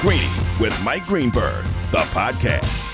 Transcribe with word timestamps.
Greeny 0.00 0.30
with 0.58 0.74
Mike 0.82 1.04
Greenberg, 1.04 1.62
the 1.90 1.98
podcast. 2.14 2.88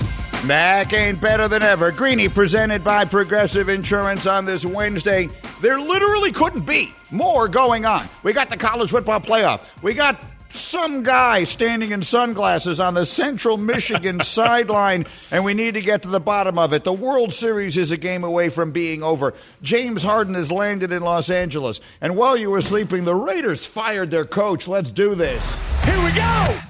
Mac 0.45 0.91
ain't 0.91 1.21
better 1.21 1.47
than 1.47 1.63
ever. 1.63 1.89
Greeny 1.89 2.27
presented 2.27 2.83
by 2.83 3.05
Progressive 3.05 3.69
Insurance 3.69 4.27
on 4.27 4.43
this 4.43 4.65
Wednesday. 4.65 5.29
There 5.61 5.79
literally 5.79 6.33
couldn't 6.33 6.67
be 6.67 6.93
more 7.09 7.47
going 7.47 7.85
on. 7.85 8.05
We 8.23 8.33
got 8.33 8.49
the 8.49 8.57
college 8.57 8.89
football 8.89 9.21
playoff. 9.21 9.61
We 9.81 9.93
got 9.93 10.19
some 10.49 11.01
guy 11.01 11.45
standing 11.45 11.91
in 11.91 12.01
sunglasses 12.01 12.81
on 12.81 12.93
the 12.93 13.05
Central 13.05 13.55
Michigan 13.55 14.19
sideline, 14.23 15.05
and 15.31 15.45
we 15.45 15.53
need 15.53 15.75
to 15.75 15.81
get 15.81 16.01
to 16.01 16.09
the 16.09 16.19
bottom 16.19 16.59
of 16.59 16.73
it. 16.73 16.83
The 16.83 16.91
World 16.91 17.31
Series 17.31 17.77
is 17.77 17.91
a 17.91 17.97
game 17.97 18.25
away 18.25 18.49
from 18.49 18.71
being 18.71 19.01
over. 19.01 19.33
James 19.61 20.03
Harden 20.03 20.33
has 20.33 20.51
landed 20.51 20.91
in 20.91 21.03
Los 21.03 21.29
Angeles, 21.29 21.79
and 22.01 22.17
while 22.17 22.35
you 22.35 22.49
were 22.49 22.61
sleeping, 22.61 23.05
the 23.05 23.15
Raiders 23.15 23.65
fired 23.65 24.11
their 24.11 24.25
coach. 24.25 24.67
Let's 24.67 24.91
do 24.91 25.15
this. 25.15 25.41
Here 25.85 26.03
we 26.03 26.11
go! 26.11 26.66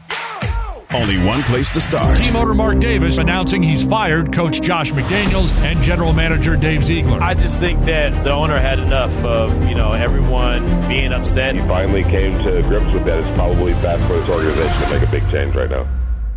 Only 0.93 1.17
one 1.25 1.43
place 1.43 1.69
to 1.71 1.81
start. 1.81 2.17
Team 2.17 2.35
owner 2.37 2.53
Mark 2.53 2.79
Davis 2.79 3.17
announcing 3.17 3.61
he's 3.61 3.83
fired 3.83 4.31
coach 4.31 4.61
Josh 4.61 4.91
McDaniels 4.91 5.53
and 5.61 5.81
general 5.81 6.13
manager 6.13 6.55
Dave 6.55 6.83
Ziegler. 6.85 7.21
I 7.21 7.33
just 7.33 7.59
think 7.59 7.83
that 7.85 8.23
the 8.23 8.31
owner 8.31 8.57
had 8.57 8.79
enough 8.79 9.13
of, 9.25 9.67
you 9.67 9.75
know, 9.75 9.91
everyone 9.91 10.87
being 10.87 11.11
upset. 11.11 11.55
He 11.55 11.61
finally 11.61 12.03
came 12.03 12.41
to 12.43 12.61
grips 12.63 12.91
with 12.93 13.03
that. 13.03 13.19
It's 13.21 13.35
probably 13.35 13.73
best 13.73 14.01
for 14.07 14.13
this 14.13 14.29
organization 14.29 14.81
to 14.83 14.93
make 14.93 15.07
a 15.07 15.11
big 15.11 15.29
change 15.29 15.55
right 15.55 15.69
now. 15.69 15.89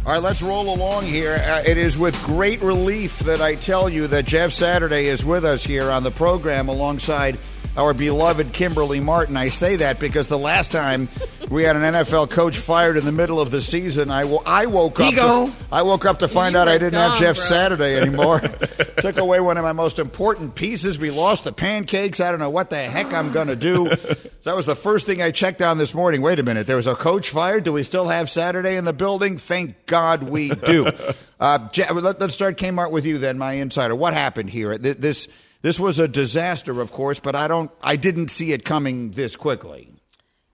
All 0.04 0.14
right, 0.14 0.22
let's 0.22 0.42
roll 0.42 0.74
along 0.74 1.04
here. 1.04 1.40
Uh, 1.44 1.62
it 1.64 1.76
is 1.76 1.96
with 1.96 2.20
great 2.24 2.60
relief 2.60 3.20
that 3.20 3.40
I 3.40 3.54
tell 3.54 3.88
you 3.88 4.08
that 4.08 4.24
Jeff 4.24 4.52
Saturday 4.52 5.06
is 5.06 5.24
with 5.24 5.44
us 5.44 5.62
here 5.62 5.90
on 5.90 6.02
the 6.02 6.10
program 6.10 6.68
alongside 6.68 7.38
our 7.76 7.94
beloved 7.94 8.52
Kimberley 8.52 8.98
Martin. 8.98 9.36
I 9.36 9.50
say 9.50 9.76
that 9.76 10.00
because 10.00 10.26
the 10.26 10.38
last 10.38 10.72
time 10.72 11.08
we 11.50 11.64
had 11.64 11.76
an 11.76 11.82
NFL 11.82 12.30
coach 12.30 12.56
fired 12.58 12.96
in 12.96 13.04
the 13.04 13.12
middle 13.12 13.40
of 13.40 13.50
the 13.50 13.60
season, 13.60 14.10
I, 14.10 14.22
w- 14.22 14.40
I 14.46 14.66
woke 14.66 15.00
up. 15.00 15.12
To, 15.14 15.52
I 15.72 15.82
woke 15.82 16.04
up 16.06 16.20
to 16.20 16.28
find 16.28 16.52
You 16.54 16.60
out 16.60 16.68
I 16.68 16.78
didn't 16.78 16.92
gone, 16.92 17.10
have 17.10 17.18
Jeff 17.18 17.36
bro. 17.36 17.44
Saturday 17.44 17.96
anymore. 17.96 18.40
Took 19.00 19.18
away 19.18 19.40
one 19.40 19.56
of 19.58 19.64
my 19.64 19.72
most 19.72 19.98
important 19.98 20.54
pieces. 20.54 20.98
We 20.98 21.10
lost 21.10 21.44
the 21.44 21.52
pancakes. 21.52 22.20
I 22.20 22.30
don't 22.30 22.38
know 22.40 22.50
what 22.50 22.70
the 22.70 22.78
heck 22.78 23.12
I'm 23.12 23.32
going 23.32 23.48
to 23.48 23.56
do. 23.56 23.90
So 23.96 24.14
that 24.44 24.56
was 24.56 24.64
the 24.66 24.76
first 24.76 25.06
thing 25.06 25.20
I 25.20 25.30
checked 25.32 25.60
on 25.60 25.76
this 25.76 25.92
morning. 25.92 26.22
Wait 26.22 26.38
a 26.38 26.42
minute. 26.42 26.66
There 26.66 26.76
was 26.76 26.86
a 26.86 26.94
coach 26.94 27.30
fired. 27.30 27.64
Do 27.64 27.72
we 27.72 27.82
still 27.82 28.08
have 28.08 28.30
Saturday 28.30 28.76
in 28.76 28.84
the 28.84 28.92
building? 28.92 29.36
Thank 29.36 29.86
God 29.86 30.22
we 30.22 30.50
do. 30.50 30.86
Uh, 31.40 31.56
Je- 31.70 31.90
let, 31.90 32.20
us 32.20 32.34
start 32.34 32.58
Kmart 32.58 32.90
with 32.90 33.06
you 33.06 33.16
then, 33.16 33.38
my 33.38 33.54
insider. 33.54 33.94
What 33.94 34.12
happened 34.12 34.50
here? 34.50 34.76
This 34.76 35.26
this 35.62 35.80
was 35.80 35.98
a 35.98 36.06
disaster, 36.06 36.82
of 36.82 36.92
course, 36.92 37.18
but 37.18 37.34
I 37.34 37.48
don't. 37.48 37.70
I 37.82 37.96
didn't 37.96 38.28
see 38.28 38.52
it 38.52 38.62
coming 38.62 39.12
this 39.12 39.36
quickly. 39.36 39.88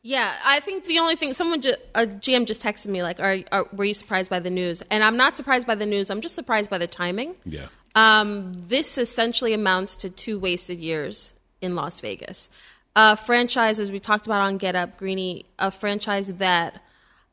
Yeah, 0.06 0.32
I 0.44 0.60
think 0.60 0.84
the 0.84 1.00
only 1.00 1.16
thing 1.16 1.32
someone 1.32 1.60
ju- 1.60 1.74
a 1.96 2.06
GM 2.06 2.46
just 2.46 2.62
texted 2.62 2.86
me 2.86 3.02
like, 3.02 3.18
are, 3.18 3.38
are 3.50 3.66
were 3.72 3.84
you 3.84 3.92
surprised 3.92 4.30
by 4.30 4.38
the 4.38 4.50
news?" 4.50 4.80
And 4.88 5.02
I'm 5.02 5.16
not 5.16 5.36
surprised 5.36 5.66
by 5.66 5.74
the 5.74 5.84
news. 5.84 6.12
I'm 6.12 6.20
just 6.20 6.36
surprised 6.36 6.70
by 6.70 6.78
the 6.78 6.86
timing. 6.86 7.34
Yeah. 7.44 7.67
Um, 7.96 8.52
this 8.52 8.98
essentially 8.98 9.52
amounts 9.52 9.96
to 9.98 10.08
two 10.08 10.39
wasted 10.39 10.78
years 10.78 11.33
in 11.61 11.74
Las 11.74 11.98
Vegas. 11.98 12.50
A 12.95 13.16
franchise, 13.16 13.80
as 13.80 13.90
we 13.90 13.98
talked 13.98 14.27
about 14.27 14.42
on 14.42 14.58
Get 14.58 14.77
Up, 14.77 14.96
Greeny, 14.96 15.45
a 15.58 15.72
franchise 15.72 16.34
that 16.34 16.80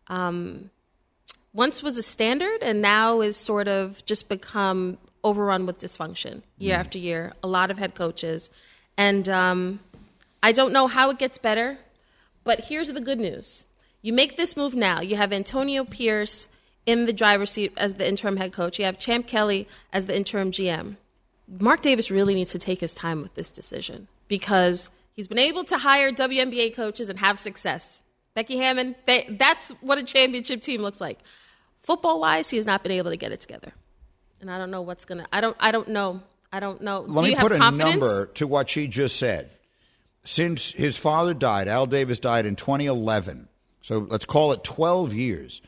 um, 0.07 0.72
once 1.53 1.83
was 1.83 2.00
a 2.00 2.01
standard 2.01 2.63
and 2.63 2.81
now 2.81 3.22
is 3.22 3.38
sort 3.38 3.67
of 3.67 4.03
just 4.06 4.29
become 4.29 4.97
overrun 5.23 5.67
with 5.67 5.78
dysfunction 5.78 6.41
year 6.57 6.75
after 6.75 6.97
year. 6.97 7.33
A 7.44 7.47
lot 7.47 7.69
of 7.69 7.78
head 7.78 7.94
coaches, 7.94 8.50
and 8.97 9.29
um, 9.29 9.79
I 10.41 10.53
don't 10.53 10.73
know 10.73 10.88
how 10.88 11.12
it 11.12 11.19
gets 11.19 11.38
better. 11.38 11.78
But 12.44 12.66
here's 12.66 12.88
the 12.92 13.02
good 13.02 13.20
news: 13.20 13.66
you 14.02 14.14
make 14.14 14.38
this 14.38 14.56
move 14.58 14.76
now. 14.76 15.02
You 15.02 15.16
have 15.16 15.31
Antonio 15.34 15.84
Pierce 15.84 16.48
in 16.86 17.06
the 17.06 17.14
driver's 17.14 17.52
seat 17.52 17.74
as 17.78 17.94
the 17.96 18.08
interim 18.08 18.38
head 18.38 18.52
coach. 18.54 18.80
You 18.80 18.86
have 18.86 18.98
Champ 19.00 19.28
Kelly 19.28 19.68
as 19.92 20.06
the 20.06 20.16
interim 20.16 20.52
GM. 20.52 20.98
Mark 21.59 21.81
Davis 21.81 22.09
really 22.12 22.34
needs 22.36 22.52
to 22.52 22.59
take 22.59 22.80
his 22.81 22.94
time 22.94 23.22
with 23.22 23.34
this 23.36 23.50
decision 23.52 24.08
because 24.28 24.90
he's 25.14 25.28
been 25.28 25.38
able 25.40 25.64
to 25.66 25.78
hire 25.78 26.12
WNBA 26.12 26.74
coaches 26.76 27.09
and 27.09 27.20
have 27.20 27.38
success. 27.40 28.02
Becky 28.34 28.58
Hammon, 28.58 28.96
they, 29.06 29.25
that's 29.40 29.70
what 29.81 29.98
a 30.00 30.04
championship 30.04 30.62
team 30.62 30.81
looks 30.81 31.00
like. 31.00 31.20
Football 31.80 32.20
wise, 32.22 32.50
he 32.50 32.58
has 32.58 32.66
not 32.66 32.81
been 32.81 32.94
able 32.94 33.12
to 33.12 33.18
get 33.18 33.31
it 33.31 33.40
together, 33.42 33.72
and 34.42 34.50
I 34.50 34.58
don't 34.58 34.72
know 34.72 34.81
what's 34.81 35.06
gonna. 35.06 35.28
I 35.31 35.42
don't. 35.42 35.56
I 35.60 35.72
don't 35.72 35.90
know. 35.90 36.22
I 36.52 36.60
don't 36.60 36.81
know. 36.81 37.02
Let 37.02 37.24
Do 37.24 37.28
me 37.30 37.36
put 37.36 37.52
have 37.52 37.52
a 37.52 37.58
confidence? 37.58 37.92
number 37.92 38.25
to 38.28 38.48
what 38.48 38.70
she 38.70 38.88
just 38.88 39.18
said. 39.18 39.50
Since 40.23 40.72
his 40.72 40.97
father 40.97 41.34
died, 41.34 41.67
Al 41.67 41.85
Davis 41.85 42.19
died 42.19 42.45
in 42.45 42.56
2011. 42.56 43.50
So 43.81 44.07
let's 44.09 44.25
call 44.25 44.53
it 44.53 44.63
12 44.63 45.13
years. 45.13 45.61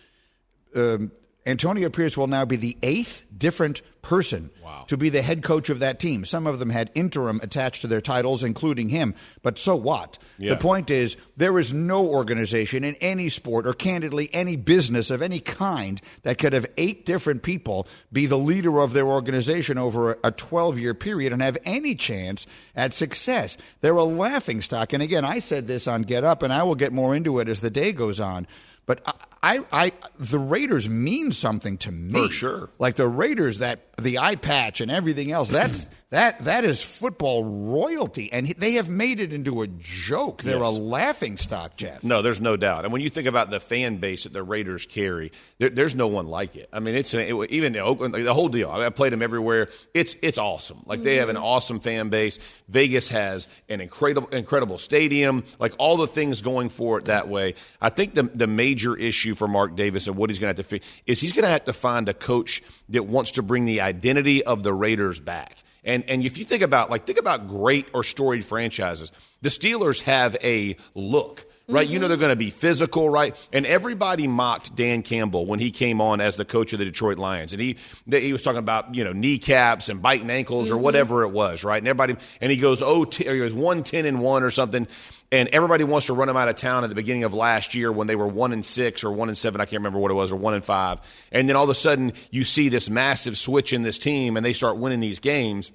Um, 0.73 1.11
Antonio 1.45 1.89
Pierce 1.89 2.17
will 2.17 2.27
now 2.27 2.45
be 2.45 2.55
the 2.55 2.77
eighth 2.81 3.25
different 3.37 3.81
person 4.05 4.51
to 4.87 4.97
be 4.97 5.09
the 5.09 5.23
head 5.23 5.41
coach 5.41 5.69
of 5.71 5.79
that 5.79 5.99
team. 5.99 6.25
Some 6.25 6.45
of 6.45 6.59
them 6.59 6.69
had 6.69 6.91
interim 6.93 7.39
attached 7.41 7.81
to 7.81 7.87
their 7.87 8.01
titles, 8.01 8.43
including 8.43 8.89
him. 8.89 9.15
But 9.41 9.57
so 9.57 9.75
what? 9.75 10.19
Yeah. 10.37 10.51
The 10.51 10.57
point 10.57 10.91
is, 10.91 11.17
there 11.35 11.57
is 11.57 11.73
no 11.73 12.05
organization 12.05 12.83
in 12.83 12.93
any 13.01 13.29
sport 13.29 13.65
or 13.65 13.73
candidly 13.73 14.29
any 14.31 14.57
business 14.57 15.09
of 15.09 15.23
any 15.23 15.39
kind 15.39 15.99
that 16.21 16.37
could 16.37 16.53
have 16.53 16.67
eight 16.77 17.07
different 17.07 17.41
people 17.41 17.87
be 18.13 18.27
the 18.27 18.37
leader 18.37 18.79
of 18.79 18.93
their 18.93 19.07
organization 19.07 19.79
over 19.79 20.19
a 20.23 20.31
12 20.31 20.77
year 20.77 20.93
period 20.93 21.33
and 21.33 21.41
have 21.41 21.57
any 21.65 21.95
chance 21.95 22.45
at 22.75 22.93
success. 22.93 23.57
They're 23.81 23.95
a 23.95 24.03
laughing 24.03 24.61
stock. 24.61 24.93
And 24.93 25.01
again, 25.01 25.25
I 25.25 25.39
said 25.39 25.67
this 25.67 25.87
on 25.87 26.03
Get 26.03 26.23
Up, 26.23 26.43
and 26.43 26.53
I 26.53 26.61
will 26.61 26.75
get 26.75 26.93
more 26.93 27.15
into 27.15 27.39
it 27.39 27.49
as 27.49 27.59
the 27.59 27.71
day 27.71 27.91
goes 27.91 28.19
on. 28.19 28.45
But 28.85 29.01
I, 29.07 29.13
I, 29.45 29.63
I 29.71 29.91
the 30.17 30.39
Raiders 30.39 30.89
mean 30.89 31.31
something 31.31 31.77
to 31.79 31.91
me. 31.91 32.27
For 32.27 32.33
sure. 32.33 32.69
Like 32.79 32.95
the 32.95 33.07
Raiders, 33.07 33.59
that 33.59 33.85
the 33.97 34.17
eye 34.19 34.35
patch 34.35 34.81
and 34.81 34.91
everything 34.91 35.31
else. 35.31 35.49
That's 35.49 35.87
that 36.09 36.43
that 36.45 36.65
is 36.65 36.81
football 36.83 37.43
royalty, 37.43 38.31
and 38.31 38.47
they 38.57 38.73
have 38.73 38.89
made 38.89 39.19
it 39.19 39.31
into 39.31 39.61
a 39.61 39.67
joke. 39.67 40.41
They're 40.41 40.57
a 40.57 40.69
laughing 40.69 41.37
stock, 41.37 41.77
Jeff. 41.77 42.03
No, 42.03 42.21
there's 42.21 42.41
no 42.41 42.57
doubt. 42.57 42.85
And 42.85 42.91
when 42.91 43.01
you 43.01 43.09
think 43.09 43.27
about 43.27 43.51
the 43.51 43.59
fan 43.59 43.97
base 43.97 44.23
that 44.23 44.33
the 44.33 44.43
Raiders 44.43 44.85
carry, 44.85 45.31
there, 45.59 45.69
there's 45.69 45.95
no 45.95 46.07
one 46.07 46.27
like 46.27 46.55
it. 46.55 46.69
I 46.73 46.79
mean, 46.79 46.95
it's 46.95 47.13
it, 47.13 47.31
even 47.51 47.75
Oakland, 47.77 48.13
like, 48.13 48.23
the 48.23 48.33
whole 48.33 48.49
deal. 48.49 48.71
I, 48.71 48.77
mean, 48.77 48.85
I 48.85 48.89
played 48.89 49.13
them 49.13 49.21
everywhere. 49.21 49.69
It's 49.93 50.15
it's 50.21 50.37
awesome. 50.37 50.81
Like 50.85 51.03
they 51.03 51.17
have 51.17 51.29
an 51.29 51.35
mm-hmm. 51.35 51.45
awesome 51.45 51.79
fan 51.79 52.09
base. 52.09 52.39
Vegas 52.67 53.09
has 53.09 53.47
an 53.69 53.79
incredible 53.79 54.27
incredible 54.29 54.77
stadium. 54.77 55.43
Like 55.59 55.73
all 55.77 55.97
the 55.97 56.07
things 56.07 56.41
going 56.41 56.69
for 56.69 56.97
it 56.97 57.05
that 57.05 57.27
way. 57.27 57.55
I 57.79 57.89
think 57.89 58.13
the 58.13 58.23
the 58.23 58.47
major 58.47 58.95
issue 58.95 59.34
for 59.35 59.47
Mark 59.47 59.75
Davis 59.75 60.07
and 60.07 60.15
what 60.15 60.29
he's 60.29 60.39
going 60.39 60.55
to 60.55 60.61
have 60.61 60.69
to 60.69 60.79
is 61.05 61.21
he's 61.21 61.33
going 61.33 61.43
to 61.43 61.49
have 61.49 61.65
to 61.65 61.73
find 61.73 62.09
a 62.09 62.13
coach 62.13 62.63
that 62.89 63.03
wants 63.03 63.31
to 63.31 63.41
bring 63.41 63.65
the 63.65 63.81
identity 63.81 64.43
of 64.43 64.63
the 64.63 64.73
Raiders 64.73 65.19
back. 65.19 65.57
And 65.83 66.03
and 66.09 66.23
if 66.25 66.37
you 66.37 66.45
think 66.45 66.63
about 66.63 66.89
like 66.89 67.05
think 67.05 67.19
about 67.19 67.47
great 67.47 67.87
or 67.93 68.03
storied 68.03 68.43
franchises, 68.43 69.11
the 69.41 69.49
Steelers 69.49 70.01
have 70.01 70.35
a 70.43 70.75
look. 70.95 71.45
Right, 71.67 71.87
you 71.87 71.97
know 71.97 72.03
mm-hmm. 72.03 72.09
they're 72.09 72.17
going 72.17 72.29
to 72.29 72.35
be 72.35 72.51
physical, 72.51 73.09
right? 73.09 73.35
And 73.51 73.65
everybody 73.65 74.27
mocked 74.27 74.75
Dan 74.75 75.01
Campbell 75.01 75.47
when 75.47 75.57
he 75.57 75.71
came 75.71 75.99
on 75.99 76.21
as 76.21 76.35
the 76.35 76.45
coach 76.45 76.73
of 76.73 76.79
the 76.79 76.85
Detroit 76.85 77.17
Lions, 77.17 77.53
and 77.53 77.61
he 77.61 77.77
he 78.07 78.31
was 78.33 78.43
talking 78.43 78.59
about 78.59 78.93
you 78.93 79.03
know 79.03 79.13
kneecaps 79.13 79.89
and 79.89 79.99
biting 79.99 80.29
ankles 80.29 80.69
or 80.69 80.75
mm-hmm. 80.75 80.83
whatever 80.83 81.23
it 81.23 81.29
was, 81.29 81.63
right? 81.63 81.79
And 81.79 81.87
everybody, 81.87 82.17
and 82.39 82.51
he 82.51 82.57
goes 82.57 82.83
oh, 82.83 83.03
t- 83.05 83.27
or 83.27 83.33
he 83.33 83.39
goes 83.39 83.55
one 83.55 83.81
ten 83.81 84.05
and 84.05 84.19
one 84.19 84.43
or 84.43 84.51
something, 84.51 84.87
and 85.31 85.49
everybody 85.49 85.83
wants 85.83 86.05
to 86.05 86.13
run 86.13 86.29
him 86.29 86.37
out 86.37 86.49
of 86.49 86.55
town 86.55 86.83
at 86.83 86.89
the 86.89 86.95
beginning 86.95 87.23
of 87.23 87.33
last 87.33 87.73
year 87.73 87.91
when 87.91 88.05
they 88.05 88.15
were 88.15 88.27
one 88.27 88.53
and 88.53 88.63
six 88.63 89.03
or 89.03 89.11
one 89.11 89.29
and 89.29 89.37
seven, 89.37 89.59
I 89.59 89.65
can't 89.65 89.79
remember 89.79 89.97
what 89.97 90.11
it 90.11 90.15
was, 90.15 90.31
or 90.31 90.35
one 90.35 90.53
and 90.53 90.63
five, 90.63 90.99
and 91.31 91.49
then 91.49 91.55
all 91.55 91.63
of 91.63 91.71
a 91.71 91.75
sudden 91.75 92.13
you 92.29 92.43
see 92.43 92.69
this 92.69 92.91
massive 92.91 93.39
switch 93.39 93.73
in 93.73 93.81
this 93.81 93.97
team, 93.97 94.37
and 94.37 94.45
they 94.45 94.53
start 94.53 94.77
winning 94.77 94.99
these 94.99 95.19
games. 95.19 95.71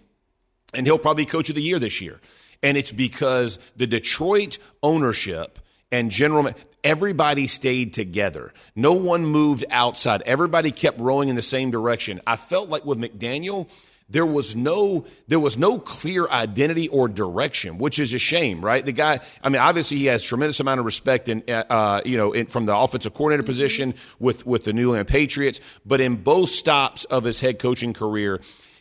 And 0.73 0.87
he'll 0.87 0.99
probably 0.99 1.25
be 1.25 1.31
coach 1.31 1.49
of 1.49 1.57
the 1.57 1.63
year 1.63 1.81
this 1.81 2.01
year. 2.01 2.21
And 2.63 2.77
it's 2.77 2.93
because 2.93 3.59
the 3.75 3.89
Detroit 3.89 4.59
ownership 4.85 5.59
and 5.93 6.11
general 6.11 6.51
everybody 6.85 7.47
stayed 7.47 7.93
together. 7.93 8.53
No 8.75 8.93
one 8.93 9.27
moved 9.27 9.65
outside. 9.71 10.23
Everybody 10.27 10.71
kept 10.71 11.01
rowing 11.01 11.29
in 11.29 11.37
the 11.37 11.43
same 11.43 11.71
direction. 11.71 12.21
I 12.27 12.37
felt 12.37 12.69
like 12.69 12.85
with 12.85 12.99
McDaniel, 12.99 13.69
there 14.09 14.27
was 14.27 14.57
no 14.57 15.07
there 15.29 15.39
was 15.39 15.57
no 15.57 15.79
clear 15.79 16.27
identity 16.29 16.89
or 16.89 17.09
direction, 17.09 17.79
which 17.79 17.99
is 17.99 18.13
a 18.13 18.19
shame, 18.19 18.65
right? 18.65 18.85
The 18.85 18.93
guy, 18.93 19.21
I 19.43 19.49
mean, 19.49 19.63
obviously 19.63 19.99
he 19.99 20.07
has 20.07 20.25
tremendous 20.25 20.59
amount 20.59 20.81
of 20.81 20.87
respect 20.87 21.29
and 21.29 21.49
uh, 21.49 22.03
you 22.05 22.17
know 22.17 22.33
in, 22.33 22.47
from 22.47 22.67
the 22.67 22.77
offensive 22.77 23.15
coordinator 23.15 23.45
position 23.45 23.95
with 24.19 24.45
with 24.45 24.65
the 24.65 24.73
New 24.73 24.89
England 24.89 25.09
Patriots, 25.09 25.61
but 25.87 26.01
in 26.01 26.17
both 26.17 26.51
stops 26.51 27.05
of 27.05 27.25
his 27.25 27.41
head 27.41 27.59
coaching 27.61 27.93
career 27.93 28.41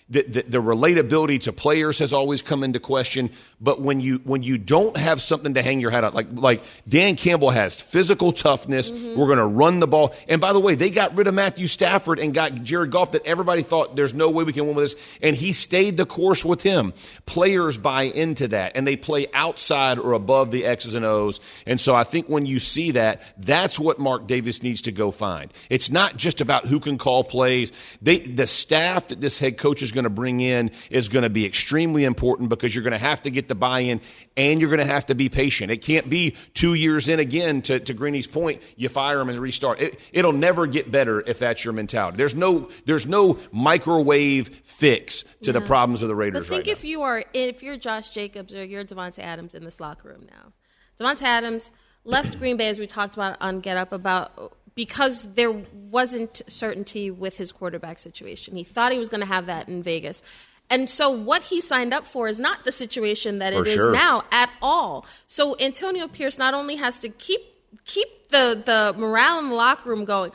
the, 0.09 0.23
the, 0.23 0.41
the, 0.41 0.57
relatability 0.57 1.41
to 1.41 1.53
players 1.53 1.99
has 1.99 2.13
always 2.13 2.41
come 2.41 2.63
into 2.63 2.79
question. 2.79 3.29
But 3.61 3.79
when 3.79 4.01
you 4.01 4.17
when 4.23 4.41
you 4.41 4.57
don't 4.57 4.97
have 4.97 5.21
something 5.21 5.53
to 5.53 5.61
hang 5.61 5.79
your 5.79 5.91
hat 5.91 6.03
on, 6.03 6.13
like 6.13 6.27
like 6.31 6.63
Dan 6.87 7.15
Campbell 7.15 7.51
has 7.51 7.79
physical 7.79 8.33
toughness, 8.33 8.89
mm-hmm. 8.89 9.19
we're 9.19 9.27
going 9.27 9.37
to 9.37 9.45
run 9.45 9.79
the 9.79 9.87
ball. 9.87 10.15
And 10.27 10.41
by 10.41 10.53
the 10.53 10.59
way, 10.59 10.75
they 10.75 10.89
got 10.89 11.15
rid 11.15 11.27
of 11.27 11.35
Matthew 11.35 11.67
Stafford 11.67 12.17
and 12.17 12.33
got 12.33 12.63
Jared 12.63 12.91
Goff 12.91 13.11
that 13.11 13.25
everybody 13.27 13.61
thought 13.61 13.95
there's 13.95 14.13
no 14.13 14.31
way 14.31 14.43
we 14.43 14.53
can 14.53 14.65
win 14.65 14.75
with 14.75 14.95
this, 14.95 15.17
and 15.21 15.35
he 15.35 15.51
stayed 15.51 15.97
the 15.97 16.05
course 16.05 16.43
with 16.43 16.63
him. 16.63 16.93
Players 17.27 17.77
buy 17.77 18.03
into 18.03 18.47
that, 18.47 18.71
and 18.75 18.87
they 18.87 18.95
play 18.95 19.27
outside 19.33 19.99
or 19.99 20.13
above 20.13 20.49
the 20.49 20.65
X's 20.65 20.95
and 20.95 21.05
O's. 21.05 21.39
And 21.67 21.79
so 21.79 21.93
I 21.93 22.03
think 22.03 22.27
when 22.27 22.47
you 22.47 22.57
see 22.57 22.91
that, 22.91 23.21
that's 23.37 23.79
what 23.79 23.99
Mark 23.99 24.25
Davis 24.25 24.63
needs 24.63 24.81
to 24.83 24.91
go 24.91 25.11
find. 25.11 25.53
It's 25.69 25.91
not 25.91 26.17
just 26.17 26.41
about 26.41 26.65
who 26.65 26.79
can 26.79 26.97
call 26.97 27.23
plays. 27.23 27.71
They 28.01 28.19
the 28.19 28.47
staff 28.47 29.07
that 29.07 29.21
this 29.21 29.37
head 29.37 29.57
coach 29.57 29.83
is 29.83 29.91
going 29.99 30.05
to 30.05 30.09
bring 30.09 30.39
in 30.39 30.71
is 30.89 31.09
going 31.09 31.23
to 31.23 31.29
be 31.29 31.45
extremely 31.45 32.05
important 32.05 32.49
because 32.49 32.73
you're 32.73 32.83
going 32.83 32.93
to 32.93 32.97
have 32.97 33.21
to 33.23 33.29
get 33.29 33.47
the 33.47 33.55
buy 33.55 33.81
in 33.81 33.99
and 34.37 34.61
you're 34.61 34.69
going 34.69 34.85
to 34.85 34.93
have 34.93 35.05
to 35.07 35.15
be 35.15 35.27
patient. 35.27 35.71
It 35.71 35.77
can't 35.77 36.09
be 36.09 36.35
two 36.53 36.73
years 36.73 37.09
in 37.09 37.19
again, 37.19 37.61
to, 37.63 37.79
to 37.79 37.93
Greeny's 37.93 38.27
point, 38.27 38.61
you 38.77 38.87
fire 38.87 39.19
him 39.19 39.29
and 39.29 39.39
restart. 39.39 39.81
It, 39.81 39.99
it'll 40.13 40.31
never 40.31 40.67
get 40.67 40.89
better 40.89 41.21
if 41.21 41.39
that's 41.39 41.65
your 41.65 41.73
mentality. 41.73 42.17
There's 42.17 42.35
no, 42.35 42.69
there's 42.85 43.05
no 43.05 43.37
microwave 43.51 44.47
fix 44.63 45.25
to 45.43 45.51
the 45.51 45.61
problems 45.61 46.01
of 46.01 46.07
the 46.07 46.15
Raiders. 46.15 46.41
But 46.41 46.49
think 46.49 46.67
right 46.67 46.71
if 46.71 46.83
now. 46.83 46.89
you 46.89 47.01
are, 47.01 47.23
if 47.33 47.61
you're 47.61 47.77
Josh 47.77 48.09
Jacobs 48.09 48.55
or 48.55 48.63
you're 48.63 48.85
Davante 48.85 49.19
Adams 49.19 49.55
in 49.55 49.65
this 49.65 49.79
locker 49.79 50.09
room 50.09 50.25
now, 50.29 50.53
Davante 50.99 51.23
Adams 51.23 51.71
left 52.03 52.39
Green 52.39 52.57
Bay 52.57 52.69
as 52.69 52.79
we 52.79 52.87
talked 52.87 53.15
about 53.15 53.37
on 53.41 53.59
Get 53.59 53.77
Up 53.77 53.91
about 53.91 54.53
because 54.79 55.27
there 55.33 55.51
wasn't 55.91 56.41
certainty 56.47 57.11
with 57.11 57.35
his 57.35 57.51
quarterback 57.51 57.99
situation. 57.99 58.55
He 58.55 58.63
thought 58.63 58.93
he 58.93 58.97
was 58.97 59.09
going 59.09 59.19
to 59.19 59.25
have 59.25 59.45
that 59.47 59.67
in 59.67 59.83
Vegas. 59.83 60.23
And 60.69 60.89
so 60.89 61.09
what 61.09 61.41
he 61.43 61.59
signed 61.59 61.93
up 61.93 62.07
for 62.07 62.29
is 62.29 62.39
not 62.39 62.63
the 62.63 62.71
situation 62.71 63.39
that 63.39 63.51
for 63.51 63.63
it 63.63 63.67
is 63.67 63.73
sure. 63.73 63.91
now 63.91 64.23
at 64.31 64.49
all. 64.61 65.05
So 65.27 65.57
Antonio 65.59 66.07
Pierce 66.07 66.37
not 66.37 66.53
only 66.53 66.77
has 66.77 66.97
to 66.99 67.09
keep 67.09 67.41
keep 67.83 68.29
the 68.29 68.63
the 68.65 68.97
morale 68.97 69.39
in 69.39 69.49
the 69.49 69.55
locker 69.55 69.89
room 69.89 70.05
going, 70.05 70.31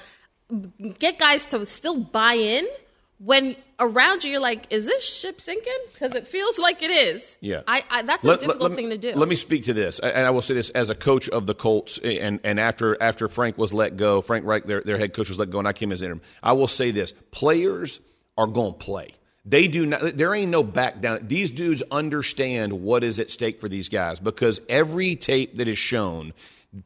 get 0.98 1.18
guys 1.18 1.46
to 1.46 1.64
still 1.64 1.96
buy 1.96 2.34
in, 2.34 2.66
when 3.18 3.56
around 3.78 4.24
you, 4.24 4.32
you're 4.32 4.40
like, 4.40 4.72
is 4.72 4.86
this 4.86 5.04
ship 5.04 5.40
sinking? 5.40 5.72
Because 5.92 6.14
it 6.14 6.26
feels 6.26 6.58
like 6.58 6.82
it 6.82 6.90
is. 6.90 7.36
Yeah. 7.40 7.62
I, 7.66 7.82
I 7.90 8.02
that's 8.02 8.26
a 8.26 8.36
difficult 8.36 8.70
let, 8.70 8.76
thing 8.76 8.90
to 8.90 8.98
do. 8.98 9.12
Let 9.14 9.28
me 9.28 9.36
speak 9.36 9.64
to 9.64 9.72
this. 9.72 9.98
And 10.00 10.26
I 10.26 10.30
will 10.30 10.42
say 10.42 10.54
this 10.54 10.70
as 10.70 10.90
a 10.90 10.94
coach 10.94 11.28
of 11.28 11.46
the 11.46 11.54
Colts, 11.54 11.98
and, 11.98 12.40
and 12.44 12.58
after 12.58 13.00
after 13.00 13.28
Frank 13.28 13.56
was 13.56 13.72
let 13.72 13.96
go, 13.96 14.20
Frank 14.20 14.44
Reich, 14.44 14.64
their, 14.64 14.82
their 14.82 14.98
head 14.98 15.14
coach, 15.14 15.28
was 15.28 15.38
let 15.38 15.50
go, 15.50 15.58
and 15.58 15.68
I 15.68 15.72
came 15.72 15.92
as 15.92 16.02
interim. 16.02 16.22
I 16.42 16.52
will 16.52 16.68
say 16.68 16.90
this 16.90 17.12
players 17.30 18.00
are 18.36 18.46
going 18.46 18.72
to 18.72 18.78
play. 18.78 19.12
They 19.46 19.68
do 19.68 19.84
not, 19.84 20.16
there 20.16 20.34
ain't 20.34 20.50
no 20.50 20.62
back 20.62 21.00
down. 21.02 21.26
These 21.28 21.50
dudes 21.50 21.82
understand 21.90 22.72
what 22.72 23.04
is 23.04 23.18
at 23.18 23.28
stake 23.28 23.60
for 23.60 23.68
these 23.68 23.90
guys 23.90 24.18
because 24.18 24.60
every 24.70 25.16
tape 25.16 25.58
that 25.58 25.68
is 25.68 25.76
shown 25.76 26.32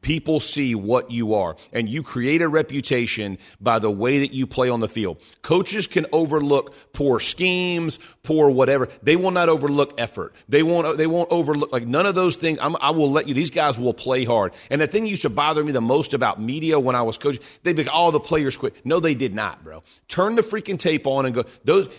People 0.01 0.39
see 0.39 0.75
what 0.75 1.09
you 1.09 1.33
are, 1.33 1.55
and 1.73 1.89
you 1.89 2.03
create 2.03 2.41
a 2.41 2.47
reputation 2.47 3.37
by 3.59 3.79
the 3.79 3.89
way 3.89 4.19
that 4.19 4.33
you 4.33 4.45
play 4.45 4.69
on 4.69 4.81
the 4.81 4.87
field. 4.87 5.19
Coaches 5.41 5.87
can 5.87 6.05
overlook 6.11 6.93
poor 6.93 7.19
schemes, 7.19 7.99
poor 8.21 8.49
whatever. 8.49 8.87
They 9.01 9.15
will 9.15 9.31
not 9.31 9.49
overlook 9.49 9.99
effort. 9.99 10.35
They 10.47 10.61
won't. 10.61 10.97
They 10.97 11.07
won't 11.07 11.31
overlook 11.31 11.71
like 11.71 11.87
none 11.87 12.05
of 12.05 12.13
those 12.13 12.35
things. 12.35 12.59
I'm, 12.61 12.75
i 12.81 12.91
will 12.91 13.11
let 13.11 13.27
you. 13.27 13.33
These 13.33 13.49
guys 13.49 13.79
will 13.79 13.93
play 13.93 14.25
hard. 14.25 14.53
And 14.69 14.81
the 14.81 14.87
thing 14.87 15.07
used 15.07 15.23
to 15.23 15.29
bother 15.29 15.63
me 15.63 15.71
the 15.71 15.81
most 15.81 16.13
about 16.13 16.39
media 16.39 16.79
when 16.79 16.95
I 16.95 17.01
was 17.01 17.17
coaching, 17.17 17.43
they'd 17.63 17.75
be 17.75 17.87
"All 17.87 18.09
oh, 18.09 18.11
the 18.11 18.19
players 18.19 18.57
quit." 18.57 18.85
No, 18.85 18.99
they 18.99 19.15
did 19.15 19.33
not, 19.33 19.63
bro. 19.63 19.81
Turn 20.07 20.35
the 20.35 20.43
freaking 20.43 20.77
tape 20.77 21.07
on 21.07 21.25
and 21.25 21.33
go. 21.33 21.45
Those 21.63 21.89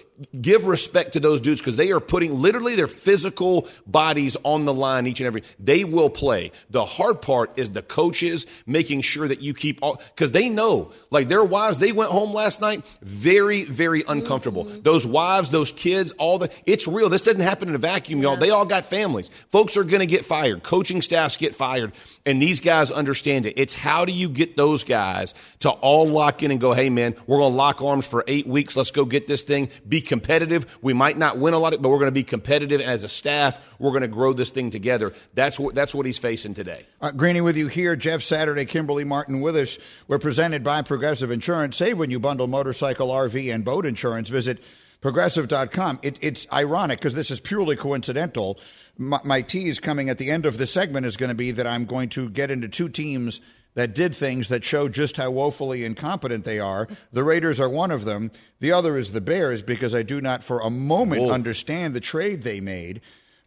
give 0.40 0.66
respect 0.66 1.12
to 1.12 1.20
those 1.20 1.40
dudes 1.40 1.60
because 1.60 1.76
they 1.76 1.92
are 1.92 2.00
putting 2.00 2.34
literally 2.40 2.76
their 2.76 2.86
physical 2.86 3.68
bodies 3.86 4.36
on 4.44 4.64
the 4.64 4.74
line 4.74 5.06
each 5.06 5.20
and 5.20 5.26
every. 5.26 5.42
They 5.58 5.84
will 5.84 6.10
play. 6.10 6.52
The 6.70 6.84
hard 6.84 7.22
part 7.22 7.58
is 7.58 7.70
the 7.70 7.79
coaches 7.82 8.46
making 8.66 9.02
sure 9.02 9.28
that 9.28 9.40
you 9.40 9.54
keep 9.54 9.78
all 9.82 10.00
because 10.14 10.30
they 10.30 10.48
know 10.48 10.92
like 11.10 11.28
their 11.28 11.44
wives. 11.44 11.78
They 11.78 11.92
went 11.92 12.10
home 12.10 12.32
last 12.32 12.60
night 12.60 12.84
very 13.02 13.64
very 13.64 14.02
uncomfortable. 14.08 14.64
Mm-hmm. 14.64 14.82
Those 14.82 15.06
wives, 15.06 15.50
those 15.50 15.72
kids, 15.72 16.12
all 16.12 16.38
the 16.38 16.50
it's 16.66 16.86
real. 16.86 17.08
This 17.08 17.22
doesn't 17.22 17.40
happen 17.40 17.68
in 17.68 17.74
a 17.74 17.78
vacuum, 17.78 18.22
y'all. 18.22 18.36
They 18.36 18.50
all 18.50 18.64
got 18.64 18.84
families. 18.84 19.30
Folks 19.50 19.76
are 19.76 19.84
going 19.84 20.00
to 20.00 20.06
get 20.06 20.24
fired. 20.24 20.62
Coaching 20.62 21.02
staffs 21.02 21.36
get 21.36 21.54
fired, 21.54 21.92
and 22.26 22.40
these 22.40 22.60
guys 22.60 22.90
understand 22.90 23.46
it. 23.46 23.54
It's 23.56 23.74
how 23.74 24.04
do 24.04 24.12
you 24.12 24.28
get 24.28 24.56
those 24.56 24.84
guys 24.84 25.34
to 25.60 25.70
all 25.70 26.06
lock 26.06 26.42
in 26.42 26.50
and 26.50 26.60
go, 26.60 26.72
hey 26.72 26.90
man, 26.90 27.14
we're 27.26 27.38
going 27.38 27.52
to 27.52 27.56
lock 27.56 27.82
arms 27.82 28.06
for 28.06 28.24
eight 28.26 28.46
weeks. 28.46 28.76
Let's 28.76 28.90
go 28.90 29.04
get 29.04 29.26
this 29.26 29.42
thing. 29.42 29.68
Be 29.88 30.00
competitive. 30.00 30.78
We 30.82 30.92
might 30.92 31.18
not 31.18 31.38
win 31.38 31.54
a 31.54 31.58
lot, 31.58 31.74
of, 31.74 31.82
but 31.82 31.88
we're 31.88 31.98
going 31.98 32.06
to 32.06 32.12
be 32.12 32.24
competitive. 32.24 32.80
And 32.80 32.90
as 32.90 33.04
a 33.04 33.08
staff, 33.08 33.74
we're 33.78 33.90
going 33.90 34.02
to 34.02 34.08
grow 34.08 34.32
this 34.32 34.50
thing 34.50 34.70
together. 34.70 35.12
That's 35.34 35.58
what 35.58 35.74
that's 35.74 35.94
what 35.94 36.06
he's 36.06 36.18
facing 36.18 36.54
today. 36.54 36.86
Uh, 37.00 37.12
Greeny 37.12 37.40
with 37.40 37.56
you 37.56 37.68
here, 37.72 37.96
Jeff 37.96 38.22
Saturday, 38.22 38.64
Kimberley 38.64 39.04
Martin 39.04 39.40
with 39.40 39.56
us. 39.56 39.78
We're 40.08 40.18
presented 40.18 40.62
by 40.62 40.82
Progressive 40.82 41.30
Insurance. 41.30 41.76
Save 41.76 41.98
when 41.98 42.10
you 42.10 42.20
bundle 42.20 42.46
motorcycle, 42.46 43.08
RV, 43.08 43.52
and 43.54 43.64
boat 43.64 43.86
insurance. 43.86 44.28
Visit 44.28 44.62
progressive.com. 45.00 46.00
It, 46.02 46.18
it's 46.20 46.46
ironic 46.52 46.98
because 46.98 47.14
this 47.14 47.30
is 47.30 47.40
purely 47.40 47.76
coincidental. 47.76 48.58
My, 48.98 49.20
my 49.24 49.42
tease 49.42 49.78
coming 49.80 50.10
at 50.10 50.18
the 50.18 50.30
end 50.30 50.46
of 50.46 50.58
the 50.58 50.66
segment 50.66 51.06
is 51.06 51.16
going 51.16 51.30
to 51.30 51.36
be 51.36 51.50
that 51.52 51.66
I'm 51.66 51.84
going 51.84 52.08
to 52.10 52.28
get 52.28 52.50
into 52.50 52.68
two 52.68 52.88
teams 52.88 53.40
that 53.74 53.94
did 53.94 54.14
things 54.14 54.48
that 54.48 54.64
show 54.64 54.88
just 54.88 55.16
how 55.16 55.30
woefully 55.30 55.84
incompetent 55.84 56.44
they 56.44 56.58
are. 56.58 56.88
The 57.12 57.22
Raiders 57.22 57.60
are 57.60 57.68
one 57.68 57.90
of 57.90 58.04
them. 58.04 58.30
The 58.58 58.72
other 58.72 58.96
is 58.96 59.12
the 59.12 59.20
Bears 59.20 59.62
because 59.62 59.94
I 59.94 60.02
do 60.02 60.20
not 60.20 60.42
for 60.42 60.60
a 60.60 60.70
moment 60.70 61.22
Whoa. 61.22 61.30
understand 61.30 61.94
the 61.94 62.00
trade 62.00 62.42
they 62.42 62.60
made. 62.60 63.00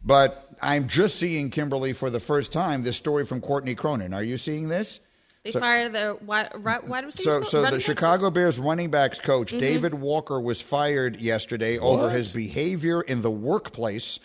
But 0.04 0.50
I'm 0.60 0.86
just 0.86 1.16
seeing 1.16 1.50
Kimberley 1.50 1.92
for 1.92 2.10
the 2.10 2.20
first 2.20 2.52
time 2.52 2.82
this 2.82 2.96
story 2.96 3.24
from 3.24 3.40
Courtney 3.40 3.74
Cronin. 3.74 4.12
Are 4.12 4.22
you 4.22 4.36
seeing 4.36 4.68
this? 4.68 5.00
They 5.44 5.50
so, 5.50 5.60
fired 5.60 5.92
the 5.92 6.18
wide, 6.24 6.50
wide 6.86 7.12
So, 7.12 7.42
so 7.42 7.70
the 7.70 7.78
Chicago 7.78 8.30
Bears 8.30 8.58
running 8.58 8.90
backs 8.90 9.20
coach 9.20 9.48
mm-hmm. 9.48 9.58
David 9.58 9.94
Walker 9.94 10.40
was 10.40 10.62
fired 10.62 11.20
yesterday 11.20 11.78
what? 11.78 11.88
over 11.88 12.10
his 12.10 12.28
behavior 12.28 13.02
in 13.02 13.20
the 13.20 13.30
workplace. 13.30 14.18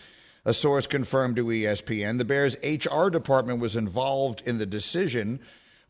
A 0.46 0.54
source 0.54 0.86
confirmed 0.86 1.36
to 1.36 1.44
ESPN. 1.44 2.16
The 2.16 2.24
Bears' 2.24 2.56
HR 2.64 3.10
department 3.10 3.60
was 3.60 3.76
involved 3.76 4.42
in 4.46 4.56
the 4.56 4.64
decision. 4.64 5.38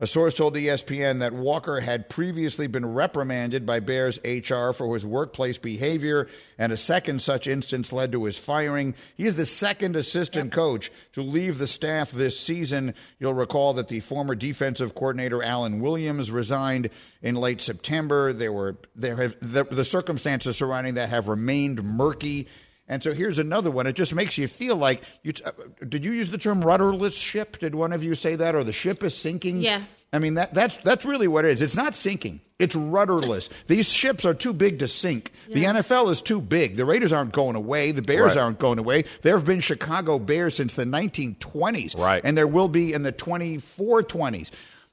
A 0.02 0.06
source 0.06 0.32
told 0.32 0.54
ESPN 0.54 1.18
that 1.18 1.34
Walker 1.34 1.78
had 1.78 2.08
previously 2.08 2.66
been 2.66 2.86
reprimanded 2.86 3.66
by 3.66 3.80
Bears 3.80 4.18
HR 4.24 4.72
for 4.72 4.94
his 4.94 5.04
workplace 5.04 5.58
behavior, 5.58 6.26
and 6.56 6.72
a 6.72 6.78
second 6.78 7.20
such 7.20 7.46
instance 7.46 7.92
led 7.92 8.12
to 8.12 8.24
his 8.24 8.38
firing. 8.38 8.94
He 9.18 9.26
is 9.26 9.34
the 9.34 9.44
second 9.44 9.96
assistant 9.96 10.52
coach 10.52 10.90
to 11.12 11.22
leave 11.22 11.58
the 11.58 11.66
staff 11.66 12.12
this 12.12 12.40
season. 12.40 12.94
You'll 13.18 13.34
recall 13.34 13.74
that 13.74 13.88
the 13.88 14.00
former 14.00 14.34
defensive 14.34 14.94
coordinator 14.94 15.42
Alan 15.42 15.80
Williams 15.80 16.30
resigned 16.30 16.88
in 17.20 17.34
late 17.34 17.60
September. 17.60 18.32
There 18.32 18.54
were 18.54 18.76
there 18.96 19.16
have 19.16 19.36
the, 19.42 19.64
the 19.64 19.84
circumstances 19.84 20.56
surrounding 20.56 20.94
that 20.94 21.10
have 21.10 21.28
remained 21.28 21.84
murky. 21.84 22.48
And 22.90 23.04
so 23.04 23.14
here's 23.14 23.38
another 23.38 23.70
one. 23.70 23.86
It 23.86 23.94
just 23.94 24.12
makes 24.16 24.36
you 24.36 24.48
feel 24.48 24.74
like 24.74 25.04
you. 25.22 25.32
Uh, 25.46 25.52
did 25.88 26.04
you 26.04 26.10
use 26.10 26.28
the 26.28 26.38
term 26.38 26.60
rudderless 26.60 27.14
ship? 27.14 27.58
Did 27.60 27.76
one 27.76 27.92
of 27.92 28.02
you 28.02 28.16
say 28.16 28.34
that, 28.34 28.56
or 28.56 28.64
the 28.64 28.72
ship 28.72 29.04
is 29.04 29.16
sinking? 29.16 29.58
Yeah. 29.58 29.82
I 30.12 30.18
mean 30.18 30.34
that 30.34 30.52
that's 30.52 30.76
that's 30.78 31.04
really 31.04 31.28
what 31.28 31.44
it 31.44 31.52
is. 31.52 31.62
It's 31.62 31.76
not 31.76 31.94
sinking. 31.94 32.40
It's 32.58 32.74
rudderless. 32.74 33.48
These 33.68 33.92
ships 33.92 34.24
are 34.24 34.34
too 34.34 34.52
big 34.52 34.80
to 34.80 34.88
sink. 34.88 35.32
Yeah. 35.46 35.72
The 35.72 35.80
NFL 35.80 36.10
is 36.10 36.20
too 36.20 36.40
big. 36.40 36.74
The 36.74 36.84
Raiders 36.84 37.12
aren't 37.12 37.30
going 37.30 37.54
away. 37.54 37.92
The 37.92 38.02
Bears 38.02 38.34
right. 38.34 38.42
aren't 38.42 38.58
going 38.58 38.80
away. 38.80 39.04
There 39.22 39.36
have 39.36 39.46
been 39.46 39.60
Chicago 39.60 40.18
Bears 40.18 40.56
since 40.56 40.74
the 40.74 40.84
1920s, 40.84 41.96
right? 41.96 42.20
And 42.24 42.36
there 42.36 42.48
will 42.48 42.68
be 42.68 42.92
in 42.92 43.02
the 43.02 43.12
2420s 43.12 44.50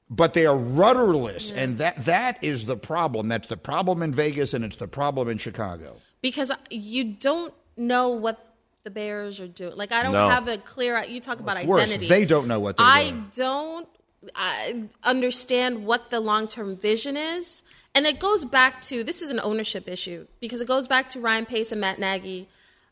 but 0.10 0.34
they 0.34 0.46
are 0.46 0.58
rudderless 0.58 1.52
yeah. 1.52 1.64
and 1.64 1.80
that 1.80 2.06
that 2.06 2.42
is 2.42 2.66
the 2.66 2.78
problem 2.78 3.28
that's 3.28 3.50
the 3.50 3.58
problem 3.58 4.02
in 4.02 4.14
Vegas 4.14 4.54
and 4.54 4.64
it's 4.64 4.78
the 4.78 4.88
problem 4.88 5.28
in 5.28 5.38
Chicago 5.38 5.98
because 6.22 6.50
you 6.70 7.04
don't 7.04 7.54
know 7.78 8.10
what 8.10 8.44
the 8.84 8.92
Bears 8.92 9.40
are 9.40 9.48
doing. 9.48 9.76
Like 9.76 9.92
I 9.92 10.04
don't 10.04 10.14
no. 10.14 10.30
have 10.30 10.48
a 10.48 10.58
clear. 10.58 11.04
You 11.04 11.20
talk 11.20 11.40
about 11.40 11.58
it's 11.58 11.70
identity. 11.70 12.06
Worse. 12.06 12.10
They 12.10 12.26
don't 12.26 12.48
know 12.48 12.60
what 12.60 12.78
they're 12.78 12.86
I 12.86 13.10
doing. 13.10 13.28
don't 13.36 13.88
I 14.36 14.84
understand 15.04 15.86
what 15.86 16.10
the 16.10 16.20
long 16.20 16.48
term 16.48 16.78
vision 16.78 17.18
is, 17.18 17.64
and 17.94 18.08
it 18.08 18.20
goes 18.20 18.46
back 18.46 18.82
to 18.84 19.04
this 19.04 19.22
is 19.22 19.30
an 19.30 19.40
ownership 19.42 19.88
issue 19.88 20.28
because 20.40 20.62
it 20.62 20.68
goes 20.68 20.88
back 20.88 21.10
to 21.12 21.20
Ryan 21.20 21.46
Pace 21.46 21.72
and 21.72 21.82
Matt 21.82 22.00
Nagy 22.00 22.48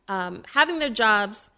um, 0.08 0.44
having 0.54 0.80
their 0.80 0.90
jobs, 0.90 1.50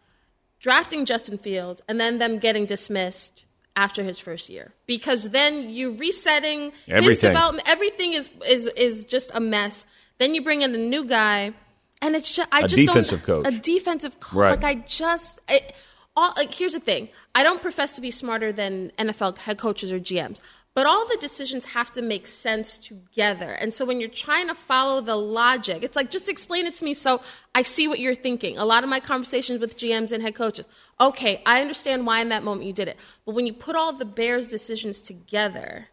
drafting 0.59 1.05
Justin 1.05 1.37
Fields, 1.37 1.81
and 1.87 1.99
then 1.99 2.17
them 2.19 2.39
getting 2.39 2.65
dismissed 2.65 3.45
after 3.75 4.03
his 4.03 4.17
first 4.17 4.49
year 4.49 4.73
because 4.87 5.29
then 5.29 5.69
you 5.69 5.95
resetting 5.95 6.71
everything. 6.87 7.03
his 7.03 7.19
development. 7.19 7.69
Everything 7.69 8.13
is 8.13 8.29
is 8.47 8.67
is 8.67 9.05
just 9.05 9.31
a 9.33 9.39
mess. 9.39 9.85
Then 10.17 10.33
you 10.33 10.41
bring 10.41 10.61
in 10.61 10.73
a 10.73 10.77
new 10.77 11.05
guy 11.05 11.53
and 12.01 12.15
it's 12.15 12.35
just 12.35 12.47
I 12.51 12.61
A 12.61 12.67
just 12.67 12.85
defensive 12.85 13.25
don't, 13.25 13.43
coach. 13.43 13.53
A 13.53 13.59
defensive 13.59 14.19
coach. 14.19 14.33
Right. 14.33 14.61
Like 14.61 14.63
I 14.63 14.81
just. 14.81 15.39
It, 15.49 15.73
all, 16.17 16.33
like 16.35 16.53
here's 16.53 16.73
the 16.73 16.79
thing. 16.79 17.09
I 17.35 17.43
don't 17.43 17.61
profess 17.61 17.93
to 17.93 18.01
be 18.01 18.09
smarter 18.09 18.51
than 18.51 18.91
NFL 18.97 19.37
head 19.37 19.59
coaches 19.59 19.93
or 19.93 19.99
GMs, 19.99 20.41
but 20.73 20.87
all 20.87 21.07
the 21.07 21.17
decisions 21.17 21.65
have 21.65 21.93
to 21.93 22.01
make 22.01 22.25
sense 22.25 22.77
together. 22.79 23.51
And 23.51 23.71
so 23.71 23.85
when 23.85 23.99
you're 23.99 24.09
trying 24.09 24.47
to 24.47 24.55
follow 24.55 24.99
the 24.99 25.15
logic, 25.15 25.83
it's 25.83 25.95
like 25.95 26.09
just 26.09 26.27
explain 26.27 26.65
it 26.65 26.73
to 26.75 26.85
me 26.85 26.95
so 26.95 27.21
I 27.53 27.61
see 27.61 27.87
what 27.87 27.99
you're 27.99 28.15
thinking. 28.15 28.57
A 28.57 28.65
lot 28.65 28.83
of 28.83 28.89
my 28.89 28.99
conversations 28.99 29.59
with 29.59 29.77
GMs 29.77 30.11
and 30.11 30.23
head 30.23 30.33
coaches. 30.33 30.67
Okay, 30.99 31.41
I 31.45 31.61
understand 31.61 32.07
why 32.07 32.19
in 32.21 32.29
that 32.29 32.43
moment 32.43 32.65
you 32.65 32.73
did 32.73 32.87
it, 32.87 32.97
but 33.25 33.35
when 33.35 33.45
you 33.45 33.53
put 33.53 33.75
all 33.75 33.93
the 33.93 34.05
Bears 34.05 34.47
decisions 34.47 35.01
together, 35.01 35.89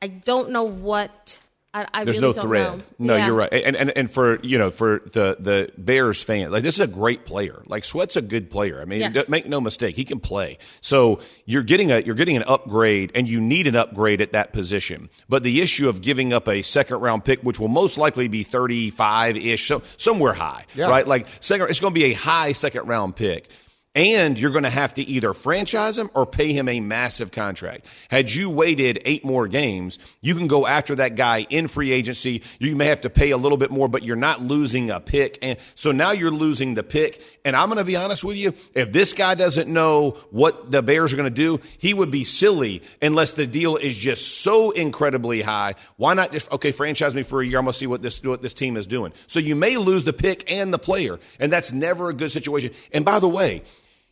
I 0.00 0.06
don't 0.06 0.50
know 0.50 0.62
what. 0.64 1.40
I, 1.80 1.86
I 1.92 2.04
There's 2.04 2.16
really 2.16 2.28
no 2.28 2.32
don't 2.34 2.42
thread. 2.48 2.78
know. 2.78 2.82
No, 2.98 3.16
Yeah. 3.16 3.26
you're 3.26 3.34
right. 3.34 3.52
And, 3.52 3.76
and 3.76 3.90
and 3.96 4.10
for 4.10 4.40
you 4.42 4.58
know 4.58 4.70
for 4.70 5.02
the 5.04 5.36
the 5.38 5.70
Bears 5.76 6.22
fan, 6.22 6.50
like 6.50 6.62
this 6.62 6.74
is 6.74 6.80
a 6.80 6.86
great 6.86 7.24
player. 7.24 7.62
Like 7.66 7.84
Sweat's 7.84 8.16
a 8.16 8.22
good 8.22 8.50
player. 8.50 8.80
I 8.80 8.84
mean, 8.84 9.00
Yes. 9.00 9.12
don't- 9.14 9.28
make 9.28 9.46
no 9.46 9.60
mistake, 9.60 9.96
he 9.96 10.04
can 10.04 10.20
play. 10.20 10.58
So 10.80 11.20
you're 11.44 11.62
getting 11.62 11.90
a 11.92 12.00
you're 12.00 12.14
getting 12.14 12.36
an 12.36 12.44
upgrade, 12.46 13.12
and 13.14 13.28
you 13.28 13.40
need 13.40 13.66
an 13.66 13.76
upgrade 13.76 14.20
at 14.20 14.32
that 14.32 14.52
position. 14.52 15.10
But 15.28 15.42
the 15.42 15.60
issue 15.60 15.88
of 15.88 16.00
giving 16.00 16.32
up 16.32 16.48
a 16.48 16.62
second 16.62 16.98
round 17.00 17.24
pick, 17.24 17.40
which 17.42 17.58
will 17.60 17.68
most 17.68 17.98
likely 17.98 18.28
be 18.28 18.42
35 18.42 19.36
ish, 19.36 19.66
so, 19.66 19.82
somewhere 19.96 20.32
high, 20.32 20.64
Yeah. 20.74 20.88
right? 20.88 21.06
Like 21.06 21.26
second, 21.40 21.68
it's 21.70 21.80
going 21.80 21.92
to 21.92 21.98
be 21.98 22.04
a 22.06 22.12
high 22.14 22.52
second 22.52 22.86
round 22.86 23.16
pick. 23.16 23.48
And 23.96 24.38
you're 24.38 24.50
going 24.50 24.64
to 24.64 24.70
have 24.70 24.92
to 24.94 25.02
either 25.02 25.32
franchise 25.32 25.96
him 25.96 26.10
or 26.12 26.26
pay 26.26 26.52
him 26.52 26.68
a 26.68 26.80
massive 26.80 27.32
contract. 27.32 27.86
Had 28.10 28.30
you 28.30 28.50
waited 28.50 29.00
eight 29.06 29.24
more 29.24 29.48
games, 29.48 29.98
you 30.20 30.34
can 30.34 30.48
go 30.48 30.66
after 30.66 30.96
that 30.96 31.16
guy 31.16 31.46
in 31.48 31.66
free 31.66 31.92
agency. 31.92 32.42
You 32.58 32.76
may 32.76 32.84
have 32.86 33.00
to 33.00 33.10
pay 33.10 33.30
a 33.30 33.38
little 33.38 33.56
bit 33.56 33.70
more, 33.70 33.88
but 33.88 34.02
you're 34.02 34.14
not 34.14 34.42
losing 34.42 34.90
a 34.90 35.00
pick. 35.00 35.38
And 35.40 35.56
so 35.74 35.92
now 35.92 36.10
you're 36.10 36.30
losing 36.30 36.74
the 36.74 36.82
pick. 36.82 37.22
And 37.42 37.56
I'm 37.56 37.70
going 37.70 37.78
to 37.78 37.84
be 37.84 37.96
honest 37.96 38.22
with 38.22 38.36
you. 38.36 38.52
If 38.74 38.92
this 38.92 39.14
guy 39.14 39.34
doesn't 39.34 39.66
know 39.66 40.18
what 40.30 40.70
the 40.70 40.82
Bears 40.82 41.14
are 41.14 41.16
going 41.16 41.32
to 41.32 41.34
do, 41.34 41.58
he 41.78 41.94
would 41.94 42.10
be 42.10 42.24
silly 42.24 42.82
unless 43.00 43.32
the 43.32 43.46
deal 43.46 43.76
is 43.76 43.96
just 43.96 44.42
so 44.42 44.72
incredibly 44.72 45.40
high. 45.40 45.74
Why 45.96 46.12
not 46.12 46.32
just, 46.32 46.52
okay, 46.52 46.70
franchise 46.70 47.14
me 47.14 47.22
for 47.22 47.40
a 47.40 47.46
year. 47.46 47.56
I'm 47.56 47.64
going 47.64 47.72
to 47.72 47.78
see 47.78 47.86
what 47.86 48.02
this, 48.02 48.22
what 48.22 48.42
this 48.42 48.52
team 48.52 48.76
is 48.76 48.86
doing. 48.86 49.14
So 49.26 49.40
you 49.40 49.56
may 49.56 49.78
lose 49.78 50.04
the 50.04 50.12
pick 50.12 50.52
and 50.52 50.70
the 50.70 50.78
player. 50.78 51.18
And 51.40 51.50
that's 51.50 51.72
never 51.72 52.10
a 52.10 52.12
good 52.12 52.30
situation. 52.30 52.72
And 52.92 53.02
by 53.02 53.20
the 53.20 53.28
way, 53.28 53.62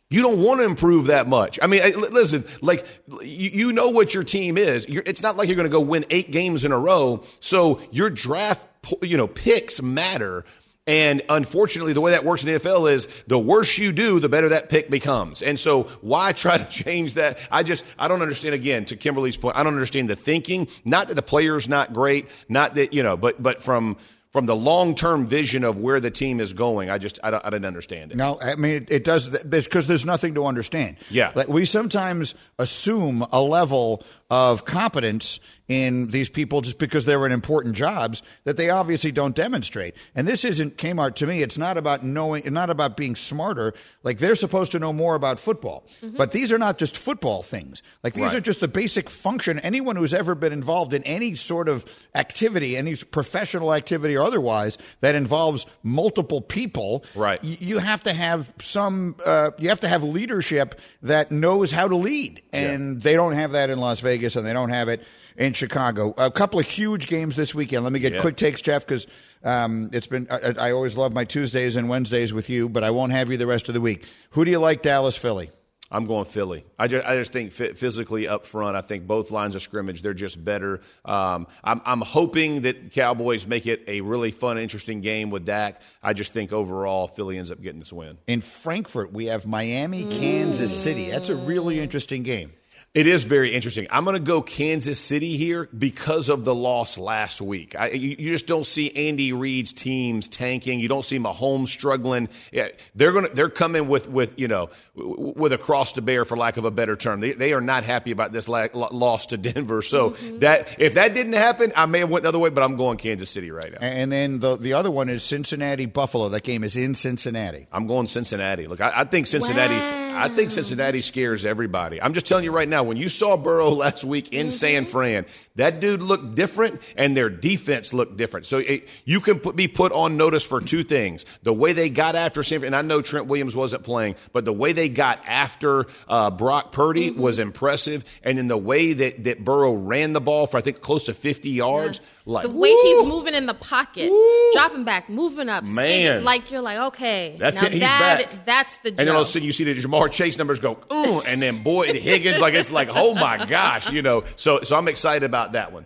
you 0.09 0.21
don't 0.21 0.39
want 0.41 0.59
to 0.59 0.65
improve 0.65 1.07
that 1.07 1.27
much. 1.27 1.59
I 1.61 1.67
mean, 1.67 1.81
I- 1.81 1.89
listen, 1.89 2.45
like 2.61 2.85
you, 3.21 3.49
you 3.49 3.73
know 3.73 3.89
what 3.89 4.13
your 4.13 4.23
team 4.23 4.57
is. 4.57 4.87
You're, 4.87 5.03
it's 5.05 5.21
not 5.21 5.35
like 5.35 5.47
you're 5.47 5.55
going 5.55 5.67
to 5.67 5.71
go 5.71 5.81
win 5.81 6.05
eight 6.09 6.31
games 6.31 6.63
in 6.63 6.71
a 6.71 6.79
row. 6.79 7.23
So 7.39 7.81
your 7.91 8.09
draft, 8.09 8.67
you 9.01 9.17
know, 9.17 9.27
picks 9.27 9.81
matter. 9.81 10.45
And 10.87 11.23
unfortunately, 11.29 11.93
the 11.93 12.01
way 12.01 12.11
that 12.11 12.23
works 12.23 12.43
in 12.43 12.53
the 12.53 12.59
NFL 12.59 12.91
is 12.91 13.07
the 13.25 13.39
worse 13.39 13.79
you 13.79 13.91
do, 13.91 14.19
the 14.19 14.29
better 14.29 14.49
that 14.49 14.69
pick 14.69 14.87
becomes. 14.91 15.41
And 15.41 15.59
so, 15.59 15.83
why 16.01 16.31
try 16.33 16.59
to 16.59 16.65
change 16.65 17.15
that? 17.15 17.39
I 17.49 17.63
just, 17.63 17.83
I 17.97 18.07
don't 18.07 18.21
understand. 18.21 18.53
Again, 18.53 18.85
to 18.85 18.95
Kimberley's 18.95 19.35
point, 19.35 19.57
I 19.57 19.63
don't 19.63 19.73
understand 19.73 20.09
the 20.09 20.15
thinking. 20.15 20.67
Not 20.83 21.07
that 21.07 21.15
the 21.15 21.23
player's 21.23 21.67
not 21.67 21.91
great, 21.91 22.27
not 22.47 22.75
that 22.75 22.93
you 22.93 23.01
know, 23.01 23.17
but 23.17 23.41
but 23.41 23.63
from 23.63 23.97
from 24.35 24.47
the 24.47 24.55
long 24.55 24.95
term 24.95 25.25
vision 25.25 25.63
of 25.63 25.77
where 25.77 26.01
the 26.01 26.11
team 26.11 26.41
is 26.41 26.51
going, 26.51 26.89
I 26.89 26.97
just, 26.97 27.19
I, 27.23 27.31
don't, 27.31 27.45
I 27.45 27.49
didn't 27.49 27.67
understand 27.67 28.11
it. 28.11 28.17
No, 28.17 28.37
I 28.41 28.55
mean 28.55 28.71
it, 28.71 28.91
it 28.91 29.03
does 29.05 29.29
because 29.45 29.87
there's 29.87 30.05
nothing 30.05 30.33
to 30.33 30.45
understand. 30.45 30.97
Yeah. 31.09 31.31
like 31.35 31.47
we 31.47 31.63
sometimes 31.63 32.35
assume 32.59 33.25
a 33.31 33.41
level 33.41 34.03
of 34.29 34.65
competence 34.65 35.39
in 35.67 36.07
these 36.09 36.29
people 36.29 36.61
just 36.61 36.77
because 36.77 37.05
they're 37.05 37.25
in 37.25 37.31
important 37.31 37.75
jobs 37.75 38.21
that 38.43 38.55
they 38.55 38.69
obviously 38.69 39.11
don't 39.11 39.35
demonstrate. 39.35 39.95
And 40.13 40.27
this 40.27 40.45
isn't 40.45 40.77
Kmart 40.77 41.15
to 41.15 41.27
me. 41.27 41.41
It's 41.41 41.57
not 41.57 41.77
about 41.77 42.03
knowing, 42.03 42.43
not 42.53 42.69
about 42.69 42.95
being 42.95 43.15
smarter. 43.15 43.73
Like 44.03 44.19
they're 44.19 44.35
supposed 44.35 44.71
to 44.73 44.79
know 44.79 44.93
more 44.93 45.15
about 45.15 45.39
football, 45.39 45.87
but 46.15 46.31
these 46.31 46.53
are 46.53 46.59
not 46.59 46.77
just 46.77 46.95
football 46.97 47.41
things. 47.41 47.81
Like 48.03 48.13
these 48.13 48.23
Right. 48.25 48.35
are 48.35 48.41
just 48.41 48.59
the 48.59 48.67
basic 48.67 49.09
function. 49.09 49.57
Anyone 49.59 49.95
who's 49.95 50.13
ever 50.13 50.35
been 50.35 50.53
involved 50.53 50.93
in 50.93 51.01
any 51.03 51.35
sort 51.35 51.67
of 51.67 51.83
activity, 52.13 52.77
any 52.77 52.95
professional 52.95 53.73
activity 53.73 54.15
or 54.15 54.21
otherwise 54.23 54.77
that 55.01 55.15
involves 55.15 55.65
multiple 55.83 56.41
people, 56.41 57.03
Right. 57.15 57.43
you 57.43 57.79
have 57.79 58.01
to 58.03 58.13
have 58.13 58.51
some 58.61 59.15
uh, 59.25 59.49
you 59.57 59.69
have 59.69 59.79
to 59.81 59.87
have 59.87 60.03
leadership 60.03 60.79
that 61.01 61.31
knows 61.31 61.71
how 61.71 61.87
to 61.87 61.95
lead 61.95 62.41
and 62.53 63.01
they 63.01 63.13
don't 63.13 63.33
have 63.33 63.51
that 63.53 63.69
in 63.69 63.79
las 63.79 63.99
vegas 63.99 64.35
and 64.35 64.45
they 64.45 64.53
don't 64.53 64.69
have 64.69 64.89
it 64.89 65.03
in 65.37 65.53
chicago 65.53 66.13
a 66.17 66.31
couple 66.31 66.59
of 66.59 66.65
huge 66.67 67.07
games 67.07 67.35
this 67.35 67.53
weekend 67.55 67.83
let 67.83 67.93
me 67.93 67.99
get 67.99 68.13
Yeah. 68.13 68.21
quick 68.21 68.35
takes 68.37 68.61
jeff 68.61 68.85
because 68.85 69.07
um, 69.43 69.89
it's 69.93 70.07
been 70.07 70.27
I, 70.31 70.69
I 70.69 70.71
always 70.71 70.97
love 70.97 71.13
my 71.13 71.25
tuesdays 71.25 71.75
and 71.75 71.87
wednesdays 71.89 72.33
with 72.33 72.49
you 72.49 72.69
but 72.69 72.83
i 72.83 72.91
won't 72.91 73.11
have 73.11 73.29
you 73.29 73.37
the 73.37 73.47
rest 73.47 73.67
of 73.67 73.73
the 73.75 73.81
week 73.81 74.05
who 74.31 74.45
do 74.45 74.51
you 74.51 74.59
like 74.59 74.81
dallas 74.81 75.17
philly 75.17 75.51
I'm 75.91 76.05
going 76.05 76.25
Philly. 76.25 76.65
I 76.79 76.87
just, 76.87 77.05
I 77.07 77.15
just 77.15 77.31
think 77.31 77.51
phy- 77.51 77.73
physically 77.73 78.27
up 78.27 78.47
front, 78.47 78.75
I 78.75 78.81
think 78.81 79.05
both 79.05 79.29
lines 79.29 79.53
of 79.53 79.61
scrimmage, 79.61 80.01
they're 80.01 80.15
just 80.15 80.43
better. 80.43 80.81
Um, 81.05 81.45
I'm, 81.63 81.79
I'm 81.85 82.01
hoping 82.01 82.61
that 82.63 82.91
Cowboys 82.91 83.45
make 83.45 83.67
it 83.67 83.83
a 83.87 84.01
really 84.01 84.31
fun, 84.31 84.57
interesting 84.57 85.01
game 85.01 85.29
with 85.29 85.45
Dak. 85.45 85.79
I 86.01 86.13
just 86.13 86.33
think 86.33 86.51
overall, 86.51 87.07
Philly 87.07 87.37
ends 87.37 87.51
up 87.51 87.61
getting 87.61 87.77
this 87.79 87.93
win. 87.93 88.17
in 88.25 88.41
frankfurt 88.41 89.13
we 89.13 89.27
have 89.27 89.45
miami 89.45 90.03
kansas 90.05 90.75
city 90.75 91.11
that's 91.11 91.29
a 91.29 91.35
really 91.35 91.79
interesting 91.79 92.23
game 92.23 92.51
It 92.95 93.07
is 93.07 93.25
very 93.25 93.53
interesting. 93.53 93.87
I'm 93.91 94.05
going 94.05 94.15
to 94.15 94.21
go 94.21 94.41
Kansas 94.41 94.99
City 94.99 95.35
here 95.35 95.67
because 95.77 96.29
of 96.29 96.45
the 96.45 96.55
loss 96.55 96.97
last 96.97 97.41
week. 97.41 97.75
I, 97.77 97.89
you, 97.89 98.15
you 98.17 98.31
just 98.31 98.47
don't 98.47 98.65
see 98.65 98.89
Andy 99.09 99.33
Reid's 99.33 99.73
teams 99.73 100.29
tanking. 100.29 100.79
You 100.79 100.87
don't 100.87 101.03
see 101.03 101.19
Mahomes 101.19 101.67
struggling. 101.67 102.29
Yeah, 102.53 102.69
they're 102.95 103.11
going 103.11 103.27
to 103.27 103.33
they're 103.33 103.49
coming 103.49 103.89
with 103.89 104.09
with 104.09 104.39
you 104.39 104.47
know 104.47 104.69
with 104.95 105.51
a 105.51 105.57
cross 105.57 105.91
to 105.93 106.01
bear 106.01 106.23
for 106.23 106.37
lack 106.37 106.55
of 106.55 106.63
a 106.63 106.71
better 106.71 106.95
term. 106.95 107.19
They, 107.19 107.33
they 107.33 107.51
are 107.51 107.59
not 107.59 107.83
happy 107.83 108.11
about 108.11 108.31
this 108.31 108.47
la- 108.47 108.69
loss 108.73 109.25
to 109.27 109.37
Denver. 109.37 109.81
So 109.81 110.11
mm-hmm. 110.11 110.39
that 110.39 110.79
if 110.79 110.93
that 110.93 111.13
didn't 111.13 111.33
happen, 111.33 111.73
I 111.75 111.87
may 111.87 111.99
have 111.99 112.09
went 112.09 112.23
the 112.23 112.29
other 112.29 112.39
way. 112.39 112.49
But 112.49 112.63
I'm 112.63 112.77
going 112.77 112.97
Kansas 112.97 113.29
City 113.29 113.51
right 113.51 113.73
now. 113.73 113.79
and 113.81 114.09
then 114.09 114.39
the 114.39 114.55
the 114.55 114.71
other 114.71 114.89
one 114.89 115.09
is 115.09 115.21
cincinnati 115.21 115.85
buffalo 115.85 116.29
that 116.29 116.43
game 116.43 116.63
is 116.63 116.77
in 116.77 116.95
cincinnati 116.95 117.67
I'm 117.73 117.87
going 117.87 118.07
Cincinnati. 118.07 118.67
Look, 118.67 118.79
I, 118.79 118.93
I 118.95 119.03
think 119.03 119.27
Cincinnati. 119.27 120.04
I 120.15 120.29
think 120.29 120.51
Cincinnati 120.51 121.01
scares 121.01 121.45
everybody. 121.45 122.01
I'm 122.01 122.13
just 122.13 122.25
telling 122.25 122.43
you 122.43 122.51
right 122.51 122.67
now. 122.67 122.83
When 122.83 122.97
you 122.97 123.09
saw 123.09 123.37
Burrow 123.37 123.69
last 123.71 124.03
week 124.03 124.33
in 124.33 124.51
San 124.51 124.85
Fran, 124.85 125.25
that 125.55 125.79
dude 125.79 126.01
looked 126.01 126.35
different, 126.35 126.81
and 126.97 127.15
their 127.15 127.29
defense 127.29 127.93
looked 127.93 128.17
different. 128.17 128.45
So 128.45 128.59
it, 128.59 128.87
you 129.05 129.19
can 129.19 129.39
put, 129.39 129.55
be 129.55 129.67
put 129.67 129.91
on 129.91 130.17
notice 130.17 130.45
for 130.45 130.61
two 130.61 130.83
things: 130.83 131.25
the 131.43 131.53
way 131.53 131.73
they 131.73 131.89
got 131.89 132.15
after 132.15 132.43
San 132.43 132.59
Fran. 132.59 132.73
And 132.73 132.75
I 132.75 132.81
know 132.81 133.01
Trent 133.01 133.27
Williams 133.27 133.55
wasn't 133.55 133.83
playing, 133.83 134.15
but 134.33 134.45
the 134.45 134.53
way 134.53 134.73
they 134.73 134.89
got 134.89 135.19
after 135.25 135.87
uh, 136.07 136.31
Brock 136.31 136.71
Purdy 136.71 137.11
was 137.11 137.39
impressive, 137.39 138.03
and 138.23 138.37
then 138.37 138.47
the 138.47 138.57
way 138.57 138.93
that 138.93 139.23
that 139.25 139.43
Burrow 139.43 139.73
ran 139.73 140.13
the 140.13 140.21
ball 140.21 140.47
for 140.47 140.57
I 140.57 140.61
think 140.61 140.81
close 140.81 141.05
to 141.05 141.13
50 141.13 141.49
yards. 141.49 142.01
Like 142.27 142.43
the 142.43 142.49
way 142.49 142.71
woo! 142.71 142.81
he's 142.81 143.07
moving 143.07 143.35
in 143.35 143.45
the 143.45 143.53
pocket, 143.53 144.11
dropping 144.53 144.83
back, 144.83 145.09
moving 145.09 145.47
up, 145.47 145.63
Man. 145.63 145.73
skating, 145.73 146.23
like 146.23 146.49
you're 146.49 146.61
like, 146.61 146.79
okay, 146.79 147.35
That's 147.37 147.61
now 147.61 147.67
it, 147.67 147.73
he's 147.73 147.81
that, 147.81 148.31
back. 148.31 148.45
that's 148.47 148.77
the 148.77 148.89
And 148.89 148.97
then 148.97 149.09
all 149.09 149.21
of 149.21 149.27
a 149.27 149.29
sudden 149.29 149.45
you 149.45 149.51
see 149.51 149.63
the 149.63 149.75
Ja'Marr 149.75 150.04
Chase 150.09 150.37
numbers 150.37 150.59
go, 150.59 150.77
ooh, 150.91 151.21
and 151.21 151.41
then 151.41 151.63
Boyd 151.63 151.95
Higgins, 151.95 152.39
like 152.41 152.53
it's 152.53 152.71
like, 152.71 152.89
oh 152.91 153.13
my 153.13 153.45
gosh, 153.45 153.89
you 153.91 154.01
know. 154.01 154.23
So 154.35 154.61
so 154.61 154.75
I'm 154.75 154.87
excited 154.87 155.23
about 155.23 155.53
that 155.53 155.71
one. 155.71 155.85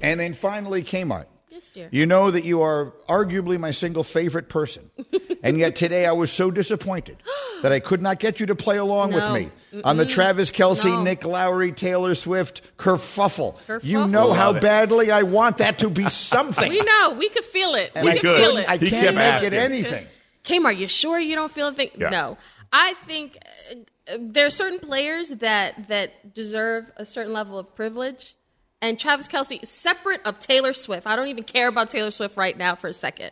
And 0.00 0.20
then 0.20 0.32
finally, 0.34 0.82
Kmart. 0.82 1.26
Yes, 1.50 1.70
dear. 1.70 1.88
You 1.90 2.04
know 2.04 2.30
that 2.30 2.44
you 2.44 2.60
are 2.62 2.92
arguably 3.08 3.58
my 3.58 3.70
single 3.70 4.04
favorite 4.04 4.50
person. 4.50 4.90
and 5.42 5.56
yet 5.58 5.74
today 5.74 6.04
I 6.04 6.12
was 6.12 6.30
so 6.30 6.50
disappointed 6.50 7.16
that 7.62 7.72
I 7.72 7.80
could 7.80 8.02
not 8.02 8.18
get 8.18 8.40
you 8.40 8.46
to 8.46 8.54
play 8.54 8.76
along 8.76 9.12
No. 9.12 9.16
with 9.16 9.32
me 9.72 9.80
on 9.82 9.96
the 9.96 10.04
Travis 10.04 10.50
Kelce, 10.50 10.84
No. 10.84 11.02
Nick 11.02 11.24
Lowry, 11.24 11.72
Taylor 11.72 12.14
Swift 12.14 12.60
kerfuffle. 12.76 13.56
Kerfuffle. 13.66 13.84
You 13.84 14.06
know 14.06 14.34
how 14.34 14.52
it. 14.54 14.60
badly 14.60 15.10
I 15.10 15.22
want 15.22 15.58
that 15.58 15.78
to 15.78 15.88
be 15.88 16.06
something. 16.10 16.68
we 16.68 16.80
know, 16.82 17.14
we 17.18 17.30
could 17.30 17.44
feel 17.44 17.74
it. 17.74 17.90
And 17.94 18.04
we 18.04 18.10
I 18.10 18.14
could 18.14 18.22
could. 18.22 18.36
feel 18.36 18.56
it. 18.58 18.68
I 18.68 18.76
He 18.76 18.90
can't 18.90 19.04
kept 19.04 19.14
make 19.16 19.24
asking. 19.24 19.52
it 19.54 19.56
anything. 19.56 20.06
Kim, 20.42 20.66
are 20.66 20.72
you 20.72 20.88
sure 20.88 21.18
you 21.18 21.34
don't 21.34 21.50
feel 21.50 21.68
a 21.68 21.72
thing? 21.72 21.90
Yeah. 21.98 22.10
No. 22.10 22.38
I 22.72 22.94
think 22.94 23.38
uh, 23.70 24.16
there 24.18 24.46
are 24.46 24.50
certain 24.50 24.78
players 24.78 25.28
that 25.30 25.88
that 25.88 26.34
deserve 26.34 26.90
a 26.96 27.04
certain 27.04 27.32
level 27.32 27.58
of 27.58 27.74
privilege. 27.74 28.34
And 28.82 28.98
Travis 29.00 29.26
Kelce, 29.26 29.64
separate 29.66 30.20
of 30.26 30.38
Taylor 30.38 30.72
Swift, 30.74 31.06
I 31.06 31.16
don't 31.16 31.28
even 31.28 31.44
care 31.44 31.66
about 31.68 31.88
Taylor 31.90 32.10
Swift 32.10 32.36
right 32.36 32.56
now 32.56 32.74
for 32.74 32.88
a 32.88 32.92
second. 32.92 33.30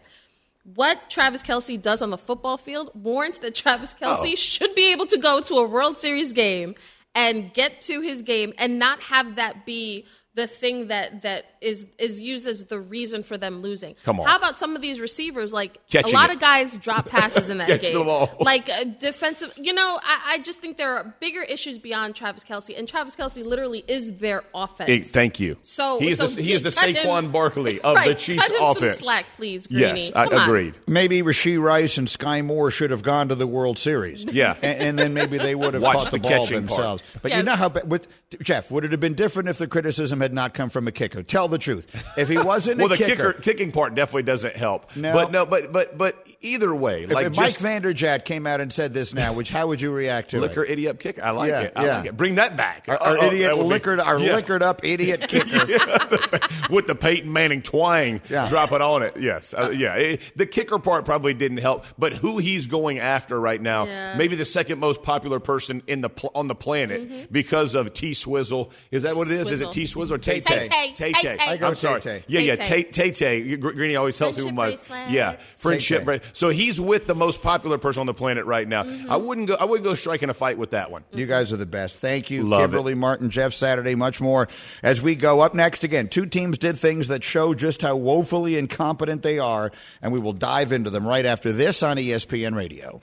What 0.75 1.11
Travis 1.11 1.43
Kelce 1.43 1.81
does 1.81 2.01
on 2.01 2.09
the 2.09 2.17
football 2.17 2.57
field 2.57 2.91
warrants 2.95 3.39
that 3.41 3.55
Travis 3.55 3.95
Kelce 3.95 4.33
Oh. 4.33 4.35
should 4.37 4.75
be 4.75 4.91
able 4.93 5.05
to 5.07 5.19
go 5.19 5.41
to 5.43 5.55
a 5.57 5.69
World 5.69 5.99
Series 5.99 6.33
game 6.33 6.75
and 7.15 7.53
get 7.53 7.83
to 7.83 8.01
his 8.01 8.23
game 8.23 8.55
and 8.59 8.79
not 8.79 9.03
have 9.05 9.37
that 9.37 9.67
be 9.67 10.07
the 10.35 10.47
thing 10.49 10.89
that 10.89 11.23
that 11.23 11.45
is 11.61 11.87
is 11.99 12.21
used 12.21 12.47
as 12.47 12.65
the 12.65 12.81
reason 12.81 13.23
for 13.23 13.39
them 13.39 13.63
losing. 13.63 13.95
Come 14.05 14.19
on. 14.21 14.27
How 14.27 14.37
about 14.37 14.59
some 14.59 14.75
of 14.75 14.83
these 14.83 14.99
receivers? 15.01 15.53
Like 15.53 15.79
Catching 15.89 16.13
a 16.13 16.17
lot 16.17 16.31
it. 16.31 16.35
of 16.37 16.41
guys 16.41 16.77
drop 16.77 17.09
passes 17.09 17.51
in 17.51 17.59
that 17.59 17.69
Catching 17.69 17.91
game. 17.93 17.99
them 18.01 18.09
all. 18.09 18.31
Like 18.41 18.69
uh, 18.69 18.85
defensive, 18.99 19.55
you 19.57 19.73
know, 19.73 19.99
I, 20.03 20.35
I 20.35 20.39
just 20.39 20.61
think 20.61 20.77
there 20.77 20.97
are 20.97 21.15
bigger 21.21 21.43
issues 21.43 21.79
beyond 21.79 22.15
Travis 22.17 22.45
Kelce, 22.45 22.77
and 22.79 22.87
Travis 22.89 23.15
Kelce 23.17 23.45
literally 23.45 23.85
is 23.87 24.19
their 24.19 24.43
offense. 24.55 24.89
Hey, 24.89 25.01
thank 25.01 25.39
you. 25.41 25.57
So 25.63 25.99
he 26.01 26.09
is 26.09 26.19
so 26.19 26.27
the, 26.27 26.43
he 26.43 26.53
is 26.53 26.63
the 26.63 26.71
cut 26.73 26.89
him- 26.91 26.97
Saquon 26.97 27.33
Barkley 27.33 27.81
of 27.83 27.95
right, 27.97 28.09
the 28.09 28.15
Chiefs 28.17 28.47
cut 28.47 28.57
him 28.57 28.63
offense. 28.63 28.93
Some 28.97 29.03
slack, 29.05 29.27
please, 29.37 29.67
Greeny. 29.69 29.83
yes, 30.07 30.13
I 30.15 30.27
Come 30.27 30.39
on. 30.41 30.49
agreed. 30.49 30.75
Maybe 30.89 31.23
Rashee 31.23 31.61
Rice 31.63 31.97
and 31.97 32.09
Skyy 32.09 32.45
Moore 32.45 32.71
should 32.71 32.91
have 32.91 33.03
gone 33.03 33.29
to 33.29 33.35
the 33.37 33.47
World 33.47 33.79
Series. 33.79 34.25
Yeah. 34.25 34.57
and, 34.63 34.81
and 34.83 34.99
then 34.99 35.15
maybe 35.15 35.39
they 35.39 35.55
would 35.55 35.75
have 35.75 35.83
Watch 35.83 35.99
caught 35.99 36.05
the, 36.11 36.19
the 36.19 36.23
ball 36.29 36.31
catching 36.31 36.67
part. 36.67 36.77
themselves. 36.77 37.03
But 37.23 37.35
you 37.37 37.43
know 37.45 37.55
how, 37.57 37.69
ba- 37.69 37.85
with, 37.87 38.09
Jeff, 38.43 38.71
would 38.71 38.85
it 38.85 38.91
have 38.91 39.01
been 39.01 39.15
different 39.15 39.49
if 39.49 39.59
the 39.59 39.67
criticism 39.69 40.21
had 40.25 40.35
not 40.35 40.55
come 40.55 40.69
from 40.71 40.89
a 40.89 40.93
kicker? 40.93 41.23
Tell 41.23 41.47
the 41.49 41.59
truth. 41.59 41.87
If 42.19 42.29
he 42.29 42.37
wasn't 42.39 42.79
Well, 42.83 42.87
a 42.93 42.97
the 42.97 42.97
kicker, 42.97 43.33
kicker, 43.33 43.41
kicking 43.41 43.71
part 43.73 43.95
definitely 43.95 44.25
doesn't 44.25 44.57
help. 44.57 44.95
No. 44.97 45.13
but 45.13 45.31
no, 45.31 45.47
but 45.47 45.73
but 45.73 45.97
but 45.97 46.29
either 46.41 46.75
way, 46.75 47.05
if, 47.05 47.13
like 47.13 47.27
if 47.27 47.33
just 47.35 47.63
Mike 47.63 47.83
Vanderjagt 47.83 48.25
came 48.25 48.47
out 48.47 48.61
and 48.61 48.73
said 48.73 48.93
this 48.93 49.15
now, 49.15 49.33
which 49.33 49.51
how 49.51 49.69
would 49.69 49.81
you 49.81 49.93
react 49.93 50.31
to 50.31 50.41
liquor 50.41 50.65
it? 50.65 50.71
idiot 50.73 50.99
kick. 50.99 51.23
I 51.23 51.31
like 51.31 51.49
Yeah, 51.49 51.61
it. 51.61 51.73
I 51.77 51.85
yeah. 51.87 51.97
like 51.99 52.07
it. 52.07 52.17
Bring 52.17 52.35
that 52.37 52.57
back. 52.57 52.87
Our, 52.89 52.97
our 52.97 53.19
Oh, 53.19 53.27
idiot 53.27 53.53
that 53.55 53.65
would 53.65 53.83
be- 53.83 54.01
our 54.01 54.19
yeah. 54.19 54.35
liquored 54.35 54.63
up 54.63 54.85
idiot 54.85 55.21
kicker. 55.29 55.67
with 56.71 56.87
the 56.87 56.95
Peyton 56.99 57.33
Manning 57.33 57.63
twang 57.63 58.21
Yeah. 58.29 58.49
dropping 58.49 58.81
on 58.83 59.03
it. 59.03 59.17
Yes, 59.19 59.55
uh, 59.55 59.71
yeah. 59.75 59.95
Eh, 59.95 60.17
the 60.37 60.47
kicker 60.47 60.79
part 60.79 61.05
probably 61.05 61.35
didn't 61.35 61.59
help, 61.59 61.85
but 61.99 62.13
who 62.15 62.39
he's 62.39 62.67
going 62.67 62.99
after 62.99 63.39
right 63.39 63.61
now, 63.61 63.85
Yeah. 63.87 64.17
maybe 64.17 64.37
the 64.37 64.45
second 64.45 64.79
most 64.79 65.03
popular 65.03 65.41
person 65.41 65.83
in 65.87 66.01
the 66.01 66.09
pl- 66.11 66.31
on 66.35 66.47
the 66.47 66.55
planet 66.55 67.31
because 67.33 67.75
of 67.75 67.93
T 67.93 68.15
Swizzle. 68.15 68.71
Is 68.91 69.03
that 69.03 69.17
what 69.17 69.29
it 69.29 69.39
is? 69.39 69.51
Is 69.51 69.61
it 69.61 69.71
T 69.73 69.87
Swizzle 69.87 70.14
or 70.15 70.19
Tay. 70.19 70.41
Tay? 70.41 71.13
I 71.41 71.57
go 71.57 71.69
I'm 71.69 71.75
sorry. 71.75 72.23
Yeah, 72.27 72.41
yeah. 72.41 72.55
Tay 72.55 72.85
Tay-Tay. 72.85 73.57
Greeny 73.57 73.97
always 73.97 74.19
helps 74.19 74.39
me 74.39 74.45
with 74.45 74.55
my 74.55 74.77
yeah 75.09 75.37
friendship. 75.57 76.07
Tay-Tay. 76.07 76.25
So 76.33 76.49
he's 76.49 76.81
with 76.81 77.07
the 77.07 77.15
most 77.15 77.43
popular 77.43 77.79
person 77.79 78.01
on 78.01 78.07
the 78.07 78.15
planet 78.15 78.47
right 78.47 78.67
now. 78.67 78.85
Mm-hmm. 78.85 79.11
I 79.11 79.17
wouldn't 79.17 79.49
go. 79.49 79.55
I 79.55 79.65
wouldn't 79.65 79.85
go 79.85 79.95
striking 79.95 80.31
a 80.31 80.35
fight 80.35 80.59
with 80.59 80.71
that 80.71 80.91
one. 80.91 81.05
You 81.13 81.27
guys 81.27 81.53
are 81.53 81.57
the 81.57 81.67
best. 81.67 81.99
Thank 81.99 82.31
you, 82.31 82.45
Love 82.45 82.63
Kimberley 82.63 82.93
it. 82.93 82.97
Martin, 82.97 83.31
Jeff 83.31 83.53
Saturday, 83.53 83.95
much 83.95 84.21
more 84.21 84.49
as 84.83 85.03
we 85.03 85.15
go 85.15 85.41
up 85.41 85.55
next. 85.55 85.85
Again, 85.85 86.09
two 86.09 86.27
teams 86.27 86.59
did 86.59 86.79
things 86.79 87.09
that 87.09 87.25
show 87.25 87.55
just 87.55 87.83
how 87.83 87.97
woefully 87.97 88.57
incompetent 88.57 89.23
they 89.23 89.39
are, 89.39 89.73
and 90.03 90.13
we 90.13 90.19
will 90.19 90.33
dive 90.33 90.73
into 90.73 90.91
them 90.91 91.07
right 91.07 91.27
after 91.27 91.53
this 91.53 91.83
on 91.83 91.97
ESPN 91.97 92.55
Radio. 92.55 93.03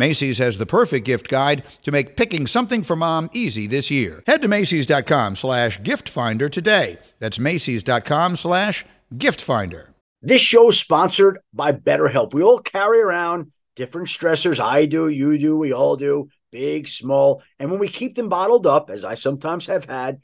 Macy's 0.00 0.38
has 0.38 0.58
the 0.58 0.66
perfect 0.66 1.06
gift 1.06 1.28
guide 1.28 1.62
to 1.84 1.92
make 1.92 2.16
picking 2.16 2.46
something 2.46 2.82
for 2.82 2.96
mom 2.96 3.28
easy 3.32 3.66
this 3.66 3.90
year. 3.90 4.24
Head 4.26 4.42
to 4.42 4.48
Macy's.com 4.48 5.36
slash 5.36 5.80
gift 5.82 6.08
finder 6.08 6.48
today. 6.48 6.98
That's 7.20 7.38
Macy's.com 7.38 8.36
slash 8.36 8.84
gift 9.16 9.40
finder. 9.42 9.94
This 10.22 10.40
show 10.40 10.70
is 10.70 10.80
sponsored 10.80 11.38
by 11.52 11.72
BetterHelp. 11.72 12.34
We 12.34 12.42
all 12.42 12.58
carry 12.58 13.00
around 13.00 13.52
different 13.76 14.08
stressors. 14.08 14.58
I 14.58 14.86
do, 14.86 15.08
you 15.08 15.38
do, 15.38 15.56
we 15.56 15.72
all 15.72 15.96
do, 15.96 16.28
big, 16.50 16.88
small. 16.88 17.42
And 17.58 17.70
when 17.70 17.78
we 17.78 17.88
keep 17.88 18.14
them 18.14 18.28
bottled 18.28 18.66
up, 18.66 18.90
as 18.90 19.04
I 19.04 19.14
sometimes 19.14 19.66
have 19.66 19.84
had 19.84 20.20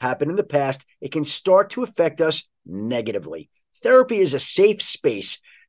happen 0.00 0.30
in 0.30 0.36
the 0.36 0.44
past, 0.44 0.84
it 1.00 1.12
can 1.12 1.24
start 1.24 1.70
to 1.70 1.82
affect 1.82 2.20
us 2.20 2.48
negatively. 2.66 3.48
Therapy 3.82 4.18
is 4.18 4.34
a 4.34 4.38
safe 4.38 4.82
space 4.82 5.40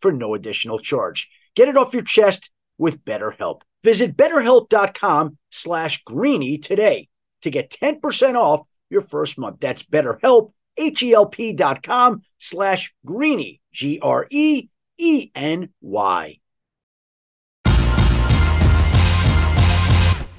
for 0.00 0.12
no 0.12 0.34
additional 0.34 0.78
charge. 0.78 1.28
Get 1.54 1.68
it 1.68 1.76
off 1.76 1.94
your 1.94 2.02
chest 2.02 2.50
with 2.78 3.04
BetterHelp. 3.04 3.62
Visit 3.84 4.16
betterhelp.com 4.16 5.38
slash 5.50 6.02
greeny 6.04 6.58
today 6.58 7.08
to 7.42 7.50
get 7.50 7.70
10% 7.70 8.34
off 8.34 8.66
your 8.90 9.02
first 9.02 9.38
month. 9.38 9.60
That's 9.60 9.82
betterhelp, 9.82 10.52
H-E-L-P 10.76 11.52
dot 11.52 11.82
com 11.82 12.22
slash 12.38 12.94
greeny, 13.04 13.60
G-R-E-E-N-Y. 13.72 14.68
G-R-E-E-N-Y. 14.98 16.38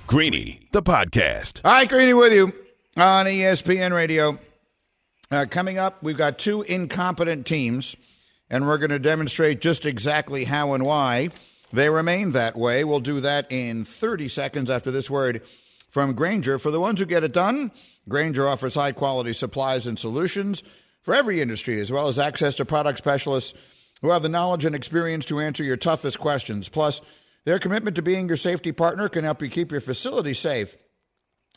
Greeny, 0.08 0.67
the 0.72 0.82
podcast. 0.82 1.62
All 1.63 1.72
right, 1.72 1.88
Greeny 1.88 2.13
with 2.13 2.34
you 2.34 2.48
on 2.98 3.28
ESPN 3.28 3.93
Radio. 3.93 4.39
Uh, 5.30 5.45
coming 5.48 5.78
up, 5.78 6.02
we've 6.02 6.17
got 6.17 6.39
two 6.39 6.63
incompetent 6.63 7.45
teams, 7.45 7.95
and 8.50 8.68
we're 8.68 8.78
going 8.78 8.90
to 8.90 9.00
demonstrate 9.00 9.62
just 9.62 9.86
exactly 9.86 10.44
how 10.44 10.74
and 10.74 10.86
why 10.86 11.30
they 11.72 11.90
remain 11.90 12.32
that 12.32 12.56
way. 12.56 12.84
We'll 12.84 13.00
do 13.00 13.22
that 13.22 13.52
in 13.52 13.86
30 13.86 14.28
seconds 14.28 14.70
after 14.70 14.92
this 14.92 15.10
word 15.10 15.42
from 15.90 16.14
Grainger. 16.14 16.60
For 16.60 16.72
the 16.72 16.80
ones 16.80 17.00
who 17.00 17.06
get 17.06 17.24
it 17.24 17.34
done, 17.34 17.72
Grainger 18.08 18.48
offers 18.48 18.76
high 18.76 18.92
quality 18.92 19.34
supplies 19.34 19.88
and 19.88 19.98
solutions 19.98 20.64
for 21.04 21.14
every 21.14 21.42
industry, 21.42 21.80
as 21.80 21.92
well 21.92 22.08
as 22.08 22.20
access 22.20 22.56
to 22.56 22.66
product 22.66 22.98
specialists 22.98 23.54
who 24.02 24.10
have 24.10 24.24
the 24.24 24.30
knowledge 24.30 24.66
and 24.66 24.76
experience 24.76 25.26
to 25.26 25.40
answer 25.40 25.64
your 25.64 25.78
toughest 25.78 26.20
questions. 26.20 26.70
Plus, 26.70 27.02
their 27.46 27.60
commitment 27.60 27.96
to 27.96 28.02
being 28.02 28.28
your 28.28 28.38
safety 28.38 28.72
partner 28.72 29.10
can 29.10 29.24
help 29.24 29.42
you 29.42 29.50
keep 29.50 29.72
your 29.72 29.82
facility 29.82 30.34
safe 30.34 30.76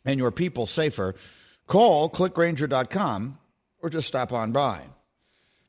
and 0.05 0.19
your 0.19 0.31
people 0.31 0.67
safer. 0.67 1.15
Call 1.67 2.11
clickgrainger.com 2.11 3.39
or 3.81 3.91
just 3.91 4.09
stop 4.09 4.33
on 4.33 4.53
by. 4.53 4.83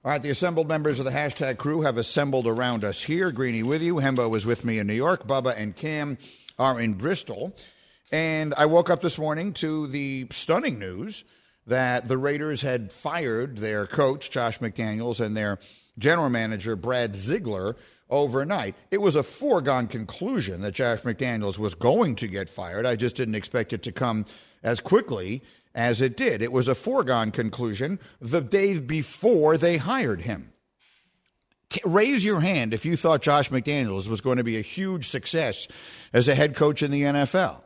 All 0.06 0.12
right, 0.12 0.22
the 0.22 0.32
assembled 0.32 0.68
members 0.68 1.00
of 1.00 1.06
the 1.06 1.12
hashtag 1.12 1.58
crew 1.58 1.84
have 1.84 1.96
assembled 1.96 2.46
around 2.46 2.84
us 2.84 3.02
here. 3.02 3.32
Greeny 3.32 3.64
with 3.64 3.82
you. 3.82 3.96
Hembo 3.96 4.30
was 4.30 4.46
with 4.46 4.66
me 4.66 4.78
in 4.78 4.86
New 4.86 4.94
York. 4.94 5.26
Bubba 5.26 5.56
and 5.56 5.74
Cam 5.74 6.18
are 6.60 6.78
in 6.78 6.96
Bristol. 6.96 7.56
And 8.12 8.54
I 8.58 8.66
woke 8.66 8.90
up 8.90 9.02
this 9.02 9.18
morning 9.18 9.54
to 9.54 9.88
the 9.88 10.28
stunning 10.30 10.78
news 10.78 11.24
that 11.68 12.10
the 12.10 12.18
Raiders 12.18 12.62
had 12.62 12.92
fired 12.92 13.60
their 13.60 13.88
coach, 13.88 14.30
Josh 14.30 14.60
McDaniels, 14.60 15.22
and 15.22 15.38
their 15.38 15.58
general 15.98 16.30
manager, 16.30 16.76
Brad 16.76 17.16
Ziegler, 17.16 17.78
overnight. 18.10 18.76
It 18.92 19.00
was 19.00 19.16
a 19.16 19.24
foregone 19.24 19.88
conclusion 19.88 20.64
that 20.64 20.74
Josh 20.74 21.00
McDaniels 21.04 21.58
was 21.58 21.76
going 21.76 22.18
to 22.18 22.28
get 22.28 22.50
fired. 22.50 22.86
I 22.86 22.98
just 22.98 23.16
didn't 23.16 23.36
expect 23.36 23.72
it 23.72 23.84
to 23.84 23.94
come 23.94 24.26
as 24.64 24.82
quickly 24.82 25.44
as 25.76 26.02
it 26.02 26.16
did. 26.18 26.42
It 26.42 26.52
was 26.52 26.68
a 26.68 26.76
foregone 26.76 27.32
conclusion 27.32 28.00
the 28.22 28.42
day 28.42 28.80
before 28.80 29.58
they 29.58 29.78
hired 29.78 30.22
him. 30.22 30.52
Raise 31.84 32.24
your 32.24 32.40
hand 32.40 32.74
if 32.74 32.86
you 32.86 32.96
thought 32.96 33.24
Josh 33.24 33.50
McDaniels 33.50 34.08
was 34.08 34.22
going 34.22 34.38
to 34.38 34.44
be 34.44 34.58
a 34.58 34.62
huge 34.62 35.10
success 35.10 35.68
as 36.14 36.28
a 36.28 36.36
head 36.36 36.56
coach 36.56 36.84
in 36.84 36.92
the 36.92 37.02
NFL. 37.02 37.62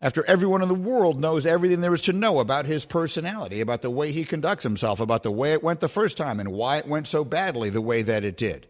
after 0.00 0.24
everyone 0.26 0.62
in 0.62 0.68
the 0.68 0.74
world 0.74 1.20
knows 1.20 1.44
everything 1.44 1.80
there 1.80 1.94
is 1.94 2.02
to 2.02 2.12
know 2.12 2.38
about 2.38 2.66
his 2.66 2.84
personality, 2.84 3.60
about 3.60 3.82
the 3.82 3.90
way 3.90 4.12
he 4.12 4.24
conducts 4.24 4.62
himself, 4.62 5.00
about 5.00 5.22
the 5.22 5.30
way 5.30 5.52
it 5.52 5.62
went 5.62 5.80
the 5.80 5.88
first 5.88 6.16
time, 6.16 6.38
and 6.38 6.52
why 6.52 6.78
it 6.78 6.86
went 6.86 7.06
so 7.06 7.24
badly 7.24 7.70
the 7.70 7.80
way 7.80 8.02
that 8.02 8.24
it 8.24 8.36
did. 8.36 8.66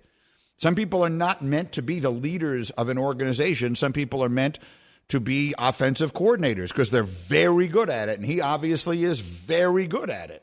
Some 0.57 0.74
people 0.74 1.04
are 1.04 1.11
not 1.11 1.42
meant 1.42 1.72
to 1.72 1.83
be 1.83 2.00
the 2.00 2.11
leaders 2.11 2.70
of 2.70 2.88
an 2.88 2.98
organization. 2.98 3.76
Some 3.76 3.92
people 3.92 4.24
are 4.24 4.28
meant 4.31 4.59
to 5.08 5.20
be 5.20 5.54
offensive 5.58 6.12
coordinators 6.12 6.68
because 6.68 6.90
they're 6.90 7.02
very 7.02 7.66
good 7.66 7.88
at 7.88 8.08
it. 8.08 8.18
And 8.18 8.26
he 8.26 8.40
obviously 8.40 9.02
is 9.02 9.20
very 9.20 9.86
good 9.86 10.10
at 10.10 10.30
it. 10.30 10.42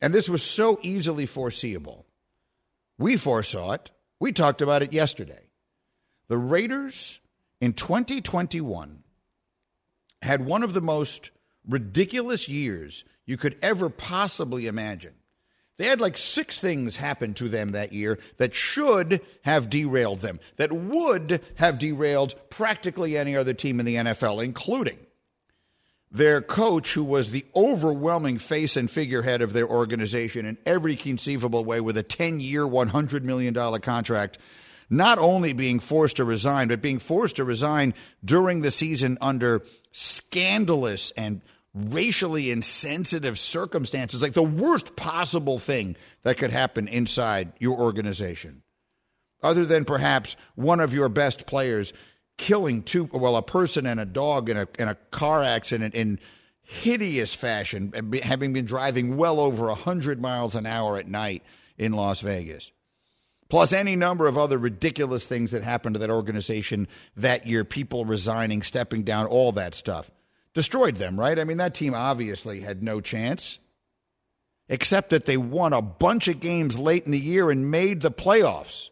And 0.00 0.12
this 0.12 0.28
was 0.28 0.42
so 0.42 0.78
easily 0.82 1.26
foreseeable. 1.26 2.06
We 2.98 3.16
foresaw 3.16 3.72
it. 3.72 3.90
We 4.20 4.32
talked 4.32 4.62
about 4.62 4.82
it 4.82 4.92
yesterday. 4.92 5.48
The 6.28 6.38
Raiders 6.38 7.20
in 7.60 7.72
2021 7.72 9.02
had 10.22 10.44
one 10.44 10.62
of 10.62 10.72
the 10.74 10.80
most 10.80 11.30
ridiculous 11.66 12.48
years 12.48 13.04
you 13.24 13.36
could 13.36 13.56
ever 13.62 13.88
possibly 13.88 14.66
imagine. 14.66 15.14
They 15.78 15.86
had 15.86 16.00
like 16.00 16.16
six 16.16 16.58
things 16.58 16.96
happen 16.96 17.34
to 17.34 17.48
them 17.48 17.72
that 17.72 17.92
year 17.92 18.18
that 18.38 18.54
should 18.54 19.20
have 19.42 19.68
derailed 19.68 20.20
them, 20.20 20.40
that 20.56 20.72
would 20.72 21.42
have 21.56 21.78
derailed 21.78 22.34
practically 22.48 23.16
any 23.16 23.36
other 23.36 23.52
team 23.52 23.78
in 23.78 23.86
the 23.86 23.96
NFL, 23.96 24.42
including 24.42 24.98
their 26.10 26.40
coach, 26.40 26.94
who 26.94 27.04
was 27.04 27.30
the 27.30 27.44
overwhelming 27.54 28.38
face 28.38 28.76
and 28.76 28.90
figurehead 28.90 29.42
of 29.42 29.52
their 29.52 29.68
organization 29.68 30.46
in 30.46 30.56
every 30.64 30.96
conceivable 30.96 31.64
way 31.64 31.80
with 31.80 31.98
a 31.98 32.02
10 32.02 32.40
year, 32.40 32.62
$100 32.62 33.22
million 33.22 33.54
contract, 33.80 34.38
not 34.88 35.18
only 35.18 35.52
being 35.52 35.80
forced 35.80 36.16
to 36.16 36.24
resign, 36.24 36.68
but 36.68 36.80
being 36.80 36.98
forced 36.98 37.36
to 37.36 37.44
resign 37.44 37.92
during 38.24 38.62
the 38.62 38.70
season 38.70 39.18
under 39.20 39.62
scandalous 39.92 41.10
and 41.16 41.42
racially 41.76 42.50
insensitive 42.50 43.38
circumstances, 43.38 44.22
like 44.22 44.32
the 44.32 44.42
worst 44.42 44.96
possible 44.96 45.58
thing 45.58 45.96
that 46.22 46.38
could 46.38 46.50
happen 46.50 46.88
inside 46.88 47.52
your 47.58 47.78
organization. 47.78 48.62
Other 49.42 49.66
than 49.66 49.84
perhaps 49.84 50.36
one 50.54 50.80
of 50.80 50.94
your 50.94 51.10
best 51.10 51.46
players 51.46 51.92
killing 52.38 52.82
two, 52.82 53.04
well, 53.12 53.36
a 53.36 53.42
person 53.42 53.86
and 53.86 54.00
a 54.00 54.06
dog 54.06 54.48
in 54.48 54.56
a, 54.56 54.66
in 54.78 54.88
a 54.88 54.94
car 55.10 55.42
accident 55.42 55.94
in 55.94 56.18
hideous 56.62 57.34
fashion, 57.34 57.92
having 58.22 58.52
been 58.52 58.64
driving 58.64 59.16
well 59.16 59.38
over 59.38 59.66
100 59.66 60.20
miles 60.20 60.56
an 60.56 60.66
hour 60.66 60.96
at 60.96 61.06
night 61.06 61.42
in 61.76 61.92
Las 61.92 62.22
Vegas. 62.22 62.72
Plus, 63.48 63.72
any 63.72 63.94
number 63.94 64.26
of 64.26 64.36
other 64.36 64.58
ridiculous 64.58 65.26
things 65.26 65.52
that 65.52 65.62
happened 65.62 65.94
to 65.94 66.00
that 66.00 66.10
organization 66.10 66.88
that 67.16 67.46
year, 67.46 67.64
people 67.64 68.04
resigning, 68.04 68.62
stepping 68.62 69.04
down, 69.04 69.26
all 69.26 69.52
that 69.52 69.74
stuff 69.74 70.10
destroyed 70.56 70.96
them, 70.96 71.20
right? 71.20 71.38
I 71.38 71.44
mean, 71.44 71.58
that 71.58 71.74
team 71.74 71.92
obviously 71.92 72.60
had 72.60 72.82
no 72.82 73.02
chance, 73.02 73.58
except 74.70 75.10
that 75.10 75.26
they 75.26 75.36
won 75.36 75.74
a 75.74 75.82
bunch 75.82 76.28
of 76.28 76.40
games 76.40 76.78
late 76.78 77.04
in 77.04 77.12
the 77.12 77.20
year 77.20 77.50
and 77.50 77.70
made 77.70 78.00
the 78.00 78.10
playoffs. 78.10 78.88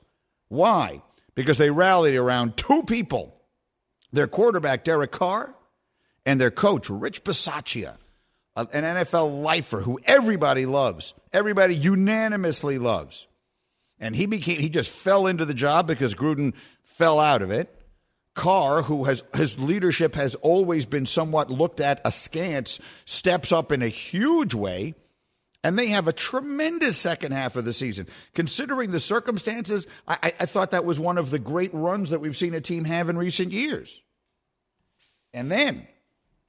Why? 0.49 1.01
Because 1.35 1.57
they 1.57 1.71
rallied 1.71 2.17
around 2.17 2.59
two 2.59 2.83
people 2.83 3.35
their 4.13 4.27
quarterback, 4.27 4.85
Derek 4.85 5.11
Carr, 5.11 5.55
and 6.27 6.39
their 6.39 6.51
coach, 6.51 6.91
Rich 6.91 7.25
Bisaccia, 7.25 7.97
an 8.55 8.67
NFL 8.67 9.43
lifer 9.43 9.81
who 9.81 9.99
everybody 10.05 10.67
loves, 10.67 11.15
everybody 11.33 11.75
unanimously 11.75 12.77
loves. 12.77 13.27
And 13.99 14.15
he 14.15 14.27
became 14.27 14.61
he 14.61 14.69
just 14.69 14.91
fell 14.91 15.27
into 15.27 15.47
the 15.47 15.55
job 15.55 15.87
because 15.87 16.15
Gruden 16.15 16.53
fell 16.83 17.19
out 17.19 17.41
of 17.41 17.51
it. 17.51 17.75
Carr, 18.35 18.83
who 18.83 19.05
has 19.05 19.23
his 19.35 19.59
leadership 19.59 20.17
has 20.17 20.35
always 20.37 20.87
been 20.87 21.07
somewhat 21.07 21.51
looked 21.51 21.81
at 21.81 22.01
askance, 22.05 22.81
steps 23.05 23.53
up 23.53 23.71
in 23.71 23.81
a 23.81 23.89
huge 23.89 24.55
way, 24.55 24.95
and 25.63 25.79
they 25.79 25.87
have 25.87 26.09
a 26.09 26.13
tremendous 26.13 26.99
second 26.99 27.33
half 27.33 27.57
of 27.57 27.65
the 27.65 27.73
season. 27.73 28.09
Considering 28.35 28.91
the 28.91 29.01
circumstances, 29.01 29.87
I, 30.07 30.33
I 30.39 30.47
thought 30.47 30.73
that 30.73 30.85
was 30.85 31.01
one 31.01 31.17
of 31.17 31.31
the 31.31 31.39
great 31.39 31.73
runs 31.73 32.11
that 32.11 32.21
we've 32.21 32.37
seen 32.37 32.55
a 32.55 32.61
team 32.61 32.85
have 32.85 33.09
in 33.09 33.17
recent 33.17 33.53
years. 33.53 34.03
And 35.33 35.51
then, 35.51 35.87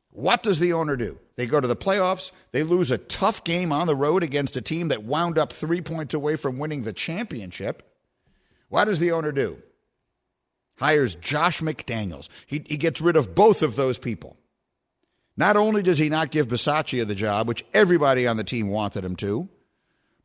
what 0.10 0.44
does 0.44 0.60
the 0.60 0.74
owner 0.74 0.96
do? 0.96 1.20
They 1.36 1.46
go 1.46 1.62
to 1.62 1.68
the 1.68 1.76
playoffs. 1.76 2.32
They 2.52 2.64
lose 2.64 2.90
a 2.92 2.98
tough 2.98 3.44
game 3.44 3.72
on 3.72 3.88
the 3.88 3.96
road 3.96 4.24
against 4.24 4.58
a 4.58 4.62
team 4.62 4.88
that 4.88 5.04
wound 5.04 5.38
up 5.38 5.54
three 5.54 5.82
points 5.82 6.14
away 6.14 6.36
from 6.36 6.58
winning 6.58 6.84
the 6.84 6.94
championship. 6.94 7.84
What 8.70 8.86
does 8.86 9.00
the 9.00 9.12
owner 9.12 9.32
do? 9.32 9.62
Hires 10.78 11.16
Josh 11.16 11.62
McDaniels. 11.62 12.30
He, 12.46 12.64
he 12.66 12.78
gets 12.78 13.02
rid 13.02 13.16
of 13.16 13.36
both 13.36 13.62
of 13.62 13.76
those 13.76 13.98
people. 13.98 14.38
Not 15.38 15.58
only 15.58 15.82
does 15.82 15.98
he 15.98 16.10
not 16.10 16.32
give 16.32 16.48
Bisaccia 16.48 17.06
the 17.06 17.16
job, 17.16 17.48
which 17.48 17.66
everybody 17.74 18.26
on 18.26 18.38
the 18.38 18.44
team 18.44 18.70
wanted 18.70 19.04
him 19.04 19.16
to, 19.18 19.50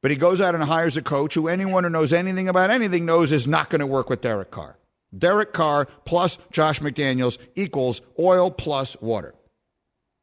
but 0.02 0.10
he 0.10 0.16
goes 0.16 0.40
out 0.40 0.54
and 0.54 0.64
hires 0.64 0.96
a 0.96 1.02
coach 1.02 1.34
who 1.34 1.48
anyone 1.48 1.84
who 1.84 1.90
knows 1.90 2.12
anything 2.12 2.48
about 2.48 2.70
anything 2.70 3.04
knows 3.04 3.32
is 3.32 3.46
not 3.46 3.70
going 3.70 3.80
to 3.80 3.86
work 3.86 4.08
with 4.08 4.20
Derek 4.20 4.50
Carr. 4.50 4.78
Derek 5.16 5.52
Carr 5.52 5.86
plus 6.04 6.38
Josh 6.52 6.80
McDaniels 6.80 7.38
equals 7.54 8.00
oil 8.18 8.50
plus 8.50 8.96
water. 9.00 9.34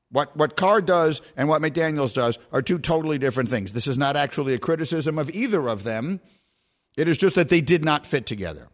What, 0.10 0.36
what 0.38 0.56
Carr 0.56 0.82
does 0.82 1.22
and 1.36 1.50
what 1.50 1.62
McDaniels 1.62 2.14
does 2.14 2.40
are 2.54 2.62
two 2.62 2.80
totally 2.80 3.18
different 3.18 3.50
things. 3.50 3.74
This 3.74 3.88
is 3.88 3.98
not 3.98 4.16
actually 4.16 4.54
a 4.54 4.60
criticism 4.60 5.20
of 5.20 5.30
either 5.30 5.68
of 5.68 5.84
them. 5.84 6.22
It 6.96 7.10
is 7.10 7.18
just 7.18 7.36
that 7.36 7.50
they 7.50 7.60
did 7.60 7.84
not 7.84 8.06
fit 8.06 8.26
together. 8.26 8.70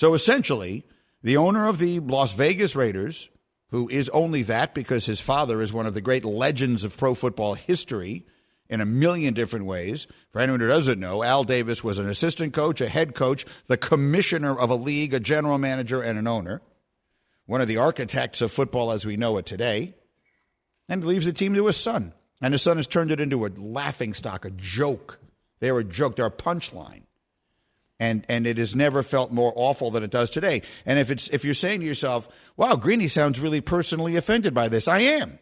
So 0.00 0.14
essentially, 0.14 0.86
the 1.22 1.36
owner 1.36 1.68
of 1.68 1.78
the 1.78 2.00
Las 2.00 2.32
Vegas 2.32 2.74
Raiders, 2.74 3.28
who 3.68 3.86
is 3.90 4.08
only 4.14 4.42
that 4.44 4.72
because 4.72 5.04
his 5.04 5.20
father 5.20 5.60
is 5.60 5.74
one 5.74 5.84
of 5.84 5.92
the 5.92 6.00
great 6.00 6.24
legends 6.24 6.84
of 6.84 6.96
pro 6.96 7.12
football 7.12 7.52
history 7.52 8.24
in 8.70 8.80
a 8.80 8.86
million 8.86 9.34
different 9.34 9.66
ways. 9.66 10.06
For 10.30 10.40
anyone 10.40 10.60
who 10.60 10.68
doesn't 10.68 10.98
know, 10.98 11.22
Al 11.22 11.44
Davis 11.44 11.84
was 11.84 11.98
an 11.98 12.08
assistant 12.08 12.54
coach, 12.54 12.80
a 12.80 12.88
head 12.88 13.14
coach, 13.14 13.44
the 13.66 13.76
commissioner 13.76 14.58
of 14.58 14.70
a 14.70 14.74
league, 14.74 15.12
a 15.12 15.20
general 15.20 15.58
manager, 15.58 16.00
and 16.00 16.18
an 16.18 16.26
owner, 16.26 16.62
one 17.44 17.60
of 17.60 17.68
the 17.68 17.76
architects 17.76 18.40
of 18.40 18.50
football 18.50 18.92
as 18.92 19.04
we 19.04 19.18
know 19.18 19.36
it 19.36 19.44
today, 19.44 19.92
and 20.88 21.04
leaves 21.04 21.26
the 21.26 21.32
team 21.34 21.52
to 21.52 21.66
his 21.66 21.76
son. 21.76 22.14
And 22.40 22.54
his 22.54 22.62
son 22.62 22.78
has 22.78 22.86
turned 22.86 23.10
it 23.10 23.20
into 23.20 23.44
a 23.44 23.52
laughing 23.54 24.14
stock, 24.14 24.46
a 24.46 24.50
joke. 24.50 25.20
They 25.58 25.70
were 25.70 25.80
a 25.80 25.84
joke, 25.84 26.16
they're 26.16 26.24
a 26.24 26.30
punchline 26.30 27.02
and 28.00 28.24
and 28.28 28.46
it 28.46 28.58
has 28.58 28.74
never 28.74 29.02
felt 29.02 29.30
more 29.30 29.52
awful 29.54 29.92
than 29.92 30.02
it 30.02 30.10
does 30.10 30.30
today. 30.30 30.62
And 30.84 30.98
if 30.98 31.10
it's 31.10 31.28
if 31.28 31.44
you're 31.44 31.54
saying 31.54 31.80
to 31.80 31.86
yourself, 31.86 32.28
"Wow, 32.56 32.74
Greeny 32.74 33.06
sounds 33.06 33.38
really 33.38 33.60
personally 33.60 34.16
offended 34.16 34.54
by 34.54 34.68
this," 34.68 34.88
I 34.88 35.00
am. 35.00 35.38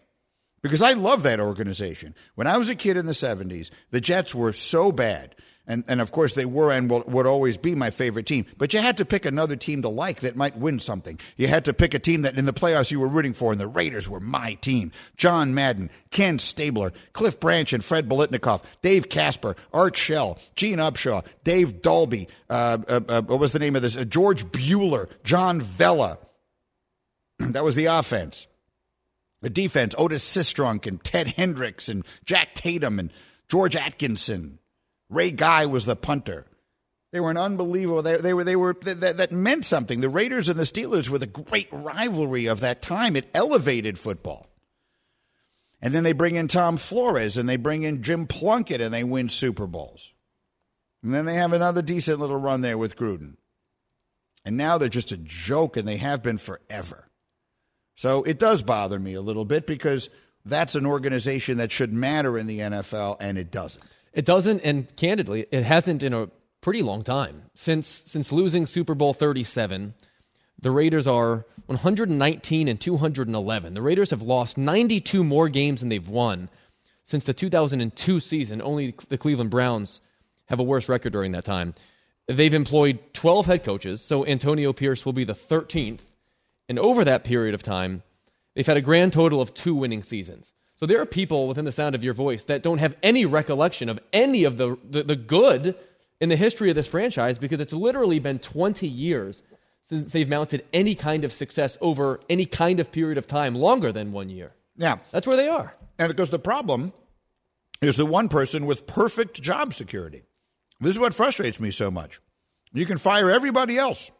Because 0.60 0.82
I 0.82 0.92
love 0.92 1.22
that 1.22 1.38
organization. 1.38 2.16
When 2.34 2.48
I 2.48 2.56
was 2.58 2.68
a 2.68 2.74
kid 2.74 2.96
in 2.96 3.06
the 3.06 3.14
70s, 3.14 3.70
the 3.92 4.00
Jets 4.00 4.34
were 4.34 4.52
so 4.52 4.90
bad 4.90 5.36
and, 5.68 5.84
and 5.86 6.00
of 6.00 6.10
course, 6.10 6.32
they 6.32 6.46
were 6.46 6.72
and 6.72 6.90
will, 6.90 7.04
would 7.06 7.26
always 7.26 7.58
be 7.58 7.74
my 7.74 7.90
favorite 7.90 8.24
team. 8.24 8.46
But 8.56 8.72
you 8.72 8.80
had 8.80 8.96
to 8.96 9.04
pick 9.04 9.26
another 9.26 9.54
team 9.54 9.82
to 9.82 9.88
like 9.90 10.20
that 10.20 10.34
might 10.34 10.56
win 10.56 10.78
something. 10.78 11.20
You 11.36 11.46
had 11.46 11.66
to 11.66 11.74
pick 11.74 11.92
a 11.92 11.98
team 11.98 12.22
that 12.22 12.38
in 12.38 12.46
the 12.46 12.54
playoffs 12.54 12.90
you 12.90 12.98
were 12.98 13.06
rooting 13.06 13.34
for, 13.34 13.52
and 13.52 13.60
the 13.60 13.66
Raiders 13.66 14.08
were 14.08 14.18
my 14.18 14.54
team. 14.54 14.92
John 15.16 15.54
Madden, 15.54 15.90
Ken 16.10 16.38
Stabler, 16.38 16.92
Cliff 17.12 17.38
Branch 17.38 17.70
and 17.74 17.84
Fred 17.84 18.08
Biletnikoff, 18.08 18.64
Dave 18.80 19.10
Casper, 19.10 19.54
Art 19.74 19.94
Shell, 19.94 20.38
Gene 20.56 20.78
Upshaw, 20.78 21.24
Dave 21.44 21.82
Dalby, 21.82 22.28
uh, 22.48 22.78
uh, 22.88 23.00
uh, 23.08 23.22
what 23.22 23.38
was 23.38 23.52
the 23.52 23.58
name 23.58 23.76
of 23.76 23.82
this? 23.82 23.96
Uh, 23.96 24.04
George 24.04 24.46
Buehler, 24.46 25.08
John 25.22 25.60
Vella. 25.60 26.18
that 27.38 27.62
was 27.62 27.74
the 27.74 27.86
offense. 27.86 28.46
The 29.42 29.50
defense, 29.50 29.94
Otis 29.98 30.24
Sistrunk 30.24 30.86
and 30.86 31.02
Ted 31.04 31.28
Hendricks 31.28 31.88
and 31.88 32.04
Jack 32.24 32.54
Tatum 32.54 32.98
and 32.98 33.12
George 33.48 33.76
Atkinson. 33.76 34.57
Ray 35.10 35.30
Guy 35.30 35.66
was 35.66 35.84
the 35.84 35.96
punter. 35.96 36.46
They 37.12 37.20
were 37.20 37.30
an 37.30 37.38
unbelievable. 37.38 38.02
They, 38.02 38.18
they 38.18 38.34
were. 38.34 38.44
They 38.44 38.56
were. 38.56 38.76
That, 38.82 39.16
that 39.16 39.32
meant 39.32 39.64
something. 39.64 40.00
The 40.00 40.10
Raiders 40.10 40.48
and 40.48 40.58
the 40.58 40.64
Steelers 40.64 41.08
were 41.08 41.18
the 41.18 41.26
great 41.26 41.68
rivalry 41.72 42.46
of 42.46 42.60
that 42.60 42.82
time. 42.82 43.16
It 43.16 43.30
elevated 43.34 43.98
football. 43.98 44.48
And 45.80 45.94
then 45.94 46.02
they 46.02 46.12
bring 46.12 46.34
in 46.34 46.48
Tom 46.48 46.76
Flores 46.76 47.38
and 47.38 47.48
they 47.48 47.56
bring 47.56 47.84
in 47.84 48.02
Jim 48.02 48.26
Plunkett 48.26 48.80
and 48.80 48.92
they 48.92 49.04
win 49.04 49.28
Super 49.28 49.66
Bowls. 49.66 50.12
And 51.02 51.14
then 51.14 51.24
they 51.24 51.34
have 51.34 51.52
another 51.52 51.82
decent 51.82 52.18
little 52.18 52.38
run 52.38 52.62
there 52.62 52.76
with 52.76 52.96
Gruden. 52.96 53.36
And 54.44 54.56
now 54.56 54.76
they're 54.76 54.88
just 54.88 55.12
a 55.12 55.16
joke 55.16 55.76
and 55.76 55.86
they 55.86 55.98
have 55.98 56.22
been 56.22 56.38
forever. 56.38 57.08
So 57.94 58.22
it 58.24 58.38
does 58.38 58.62
bother 58.62 58.98
me 58.98 59.14
a 59.14 59.20
little 59.20 59.44
bit 59.44 59.66
because 59.66 60.10
that's 60.44 60.74
an 60.74 60.86
organization 60.86 61.58
that 61.58 61.70
should 61.70 61.92
matter 61.92 62.36
in 62.36 62.46
the 62.46 62.58
NFL 62.60 63.16
and 63.20 63.38
it 63.38 63.50
doesn't. 63.50 63.84
It 64.18 64.24
doesn't, 64.24 64.62
and 64.64 64.94
candidly, 64.96 65.46
it 65.52 65.62
hasn't 65.62 66.02
in 66.02 66.12
a 66.12 66.28
pretty 66.60 66.82
long 66.82 67.04
time. 67.04 67.44
Since 67.54 67.86
since 67.86 68.32
losing 68.32 68.66
Super 68.66 68.96
Bowl 68.96 69.14
37, 69.14 69.94
the 70.60 70.72
Raiders 70.72 71.06
are 71.06 71.46
119 71.66 72.66
and 72.66 72.80
211. 72.80 73.74
The 73.74 73.80
Raiders 73.80 74.10
have 74.10 74.20
lost 74.20 74.58
92 74.58 75.22
more 75.22 75.48
games 75.48 75.78
than 75.78 75.88
they've 75.88 76.08
won 76.08 76.50
since 77.04 77.22
the 77.22 77.32
2002 77.32 78.18
season. 78.18 78.60
Only 78.60 78.92
the 79.08 79.18
Cleveland 79.18 79.50
Browns 79.50 80.00
have 80.46 80.58
a 80.58 80.64
worse 80.64 80.88
record 80.88 81.12
during 81.12 81.30
that 81.30 81.44
time. 81.44 81.74
They've 82.26 82.52
employed 82.52 82.98
12 83.12 83.46
head 83.46 83.62
coaches, 83.62 84.02
so 84.02 84.26
Antonio 84.26 84.72
Pierce 84.72 85.06
will 85.06 85.12
be 85.12 85.22
the 85.22 85.32
13th. 85.32 86.00
And 86.68 86.80
over 86.80 87.04
that 87.04 87.22
period 87.22 87.54
of 87.54 87.62
time, 87.62 88.02
They've 88.58 88.66
had 88.66 88.76
a 88.76 88.80
grand 88.80 89.12
total 89.12 89.40
of 89.40 89.54
two 89.54 89.76
winning 89.76 90.02
seasons. 90.02 90.52
So 90.78 90.86
there 90.86 91.00
are 91.00 91.06
people 91.06 91.48
within 91.48 91.64
the 91.64 91.72
sound 91.72 91.94
of 91.94 92.04
your 92.04 92.14
voice 92.14 92.44
that 92.44 92.62
don't 92.62 92.78
have 92.78 92.96
any 93.02 93.26
recollection 93.26 93.88
of 93.88 93.98
any 94.12 94.44
of 94.44 94.58
the, 94.58 94.78
the, 94.88 95.02
the 95.02 95.16
good 95.16 95.74
in 96.20 96.28
the 96.28 96.36
history 96.36 96.70
of 96.70 96.76
this 96.76 96.86
franchise 96.86 97.36
because 97.36 97.60
it's 97.60 97.72
literally 97.72 98.20
been 98.20 98.38
20 98.38 98.86
years 98.86 99.42
since 99.82 100.12
they've 100.12 100.28
mounted 100.28 100.64
any 100.72 100.94
kind 100.94 101.24
of 101.24 101.32
success 101.32 101.76
over 101.80 102.20
any 102.28 102.44
kind 102.44 102.78
of 102.78 102.92
period 102.92 103.18
of 103.18 103.26
time 103.26 103.54
longer 103.54 103.90
than 103.90 104.12
one 104.12 104.28
year. 104.28 104.52
Yeah. 104.76 104.98
That's 105.10 105.26
where 105.26 105.36
they 105.36 105.48
are. 105.48 105.74
And 105.98 106.08
because 106.08 106.30
the 106.30 106.38
problem 106.38 106.92
is 107.80 107.96
the 107.96 108.06
one 108.06 108.28
person 108.28 108.66
with 108.66 108.86
perfect 108.86 109.40
job 109.42 109.74
security. 109.74 110.22
This 110.80 110.90
is 110.94 110.98
what 111.00 111.14
frustrates 111.14 111.58
me 111.58 111.72
so 111.72 111.90
much. 111.90 112.20
You 112.72 112.86
can 112.86 112.98
fire 112.98 113.30
everybody 113.30 113.78
else. 113.78 114.10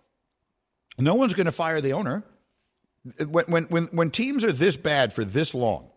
No 0.98 1.14
one's 1.14 1.34
going 1.34 1.46
to 1.46 1.52
fire 1.52 1.80
the 1.80 1.92
owner. 1.92 2.24
When, 3.28 3.44
when, 3.46 3.64
when, 3.64 3.84
when 3.86 4.10
teams 4.10 4.44
are 4.44 4.52
this 4.52 4.76
bad 4.76 5.12
for 5.12 5.24
this 5.24 5.54
long, 5.54 5.87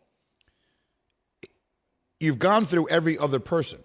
you've 2.21 2.39
gone 2.39 2.65
through 2.65 2.87
every 2.89 3.17
other 3.17 3.39
person. 3.39 3.79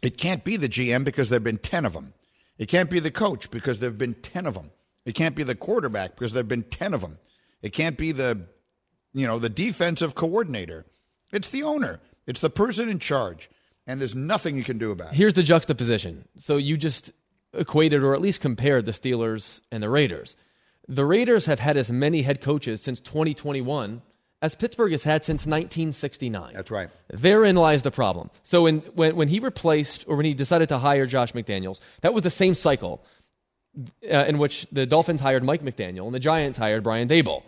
It 0.00 0.16
can't 0.16 0.42
be 0.42 0.56
the 0.56 0.68
GM 0.68 1.04
because 1.04 1.28
there 1.28 1.36
have 1.36 1.44
been 1.44 1.58
10 1.58 1.84
of 1.84 1.92
them. 1.92 2.14
It 2.58 2.66
can't 2.66 2.90
be 2.90 2.98
the 2.98 3.10
coach 3.10 3.50
because 3.50 3.78
there 3.78 3.90
have 3.90 3.98
been 3.98 4.14
10 4.14 4.46
of 4.46 4.54
them. 4.54 4.70
It 5.04 5.14
can't 5.14 5.36
be 5.36 5.42
the 5.42 5.54
quarterback 5.54 6.16
because 6.16 6.32
there 6.32 6.40
have 6.40 6.48
been 6.48 6.64
10 6.64 6.94
of 6.94 7.00
them. 7.00 7.18
It 7.60 7.72
can't 7.72 7.96
be 7.96 8.12
the 8.12 8.46
you 9.12 9.26
know, 9.26 9.38
the 9.38 9.48
defensive 9.48 10.14
coordinator. 10.14 10.86
It's 11.32 11.48
the 11.48 11.62
owner. 11.62 12.00
It's 12.26 12.40
the 12.40 12.50
person 12.50 12.88
in 12.88 12.98
charge. 12.98 13.50
And 13.86 14.00
there's 14.00 14.14
nothing 14.14 14.56
you 14.56 14.64
can 14.64 14.78
do 14.78 14.90
about 14.90 15.12
it. 15.12 15.16
Here's 15.16 15.34
the 15.34 15.42
juxtaposition. 15.42 16.26
So 16.36 16.56
you 16.56 16.76
just 16.76 17.12
equated 17.52 18.02
or 18.02 18.14
at 18.14 18.20
least 18.20 18.40
compared 18.40 18.86
the 18.86 18.92
Steelers 18.92 19.60
and 19.70 19.82
the 19.82 19.90
Raiders. 19.90 20.36
The 20.88 21.04
Raiders 21.04 21.46
have 21.46 21.58
had 21.58 21.76
as 21.76 21.90
many 21.90 22.22
head 22.22 22.40
coaches 22.40 22.80
since 22.80 23.00
2021 23.00 24.02
as 24.42 24.56
Pittsburgh 24.56 24.90
has 24.90 25.04
had 25.04 25.24
since 25.24 25.46
1969. 25.46 26.52
That's 26.52 26.70
right. 26.70 26.90
Therein 27.08 27.54
lies 27.54 27.82
the 27.82 27.92
problem. 27.92 28.28
So 28.42 28.66
in, 28.66 28.80
when, 28.94 29.14
when 29.14 29.28
he 29.28 29.38
replaced 29.38 30.04
or 30.08 30.16
when 30.16 30.26
he 30.26 30.34
decided 30.34 30.68
to 30.70 30.78
hire 30.78 31.06
Josh 31.06 31.32
McDaniels, 31.32 31.78
that 32.00 32.12
was 32.12 32.24
the 32.24 32.30
same 32.30 32.56
cycle 32.56 33.04
uh, 34.04 34.24
in 34.26 34.38
which 34.38 34.66
the 34.72 34.84
Dolphins 34.84 35.20
hired 35.20 35.44
Mike 35.44 35.62
McDaniel 35.62 36.06
and 36.06 36.14
the 36.14 36.20
Giants 36.20 36.58
hired 36.58 36.82
Brian 36.82 37.08
Daboll. 37.08 37.44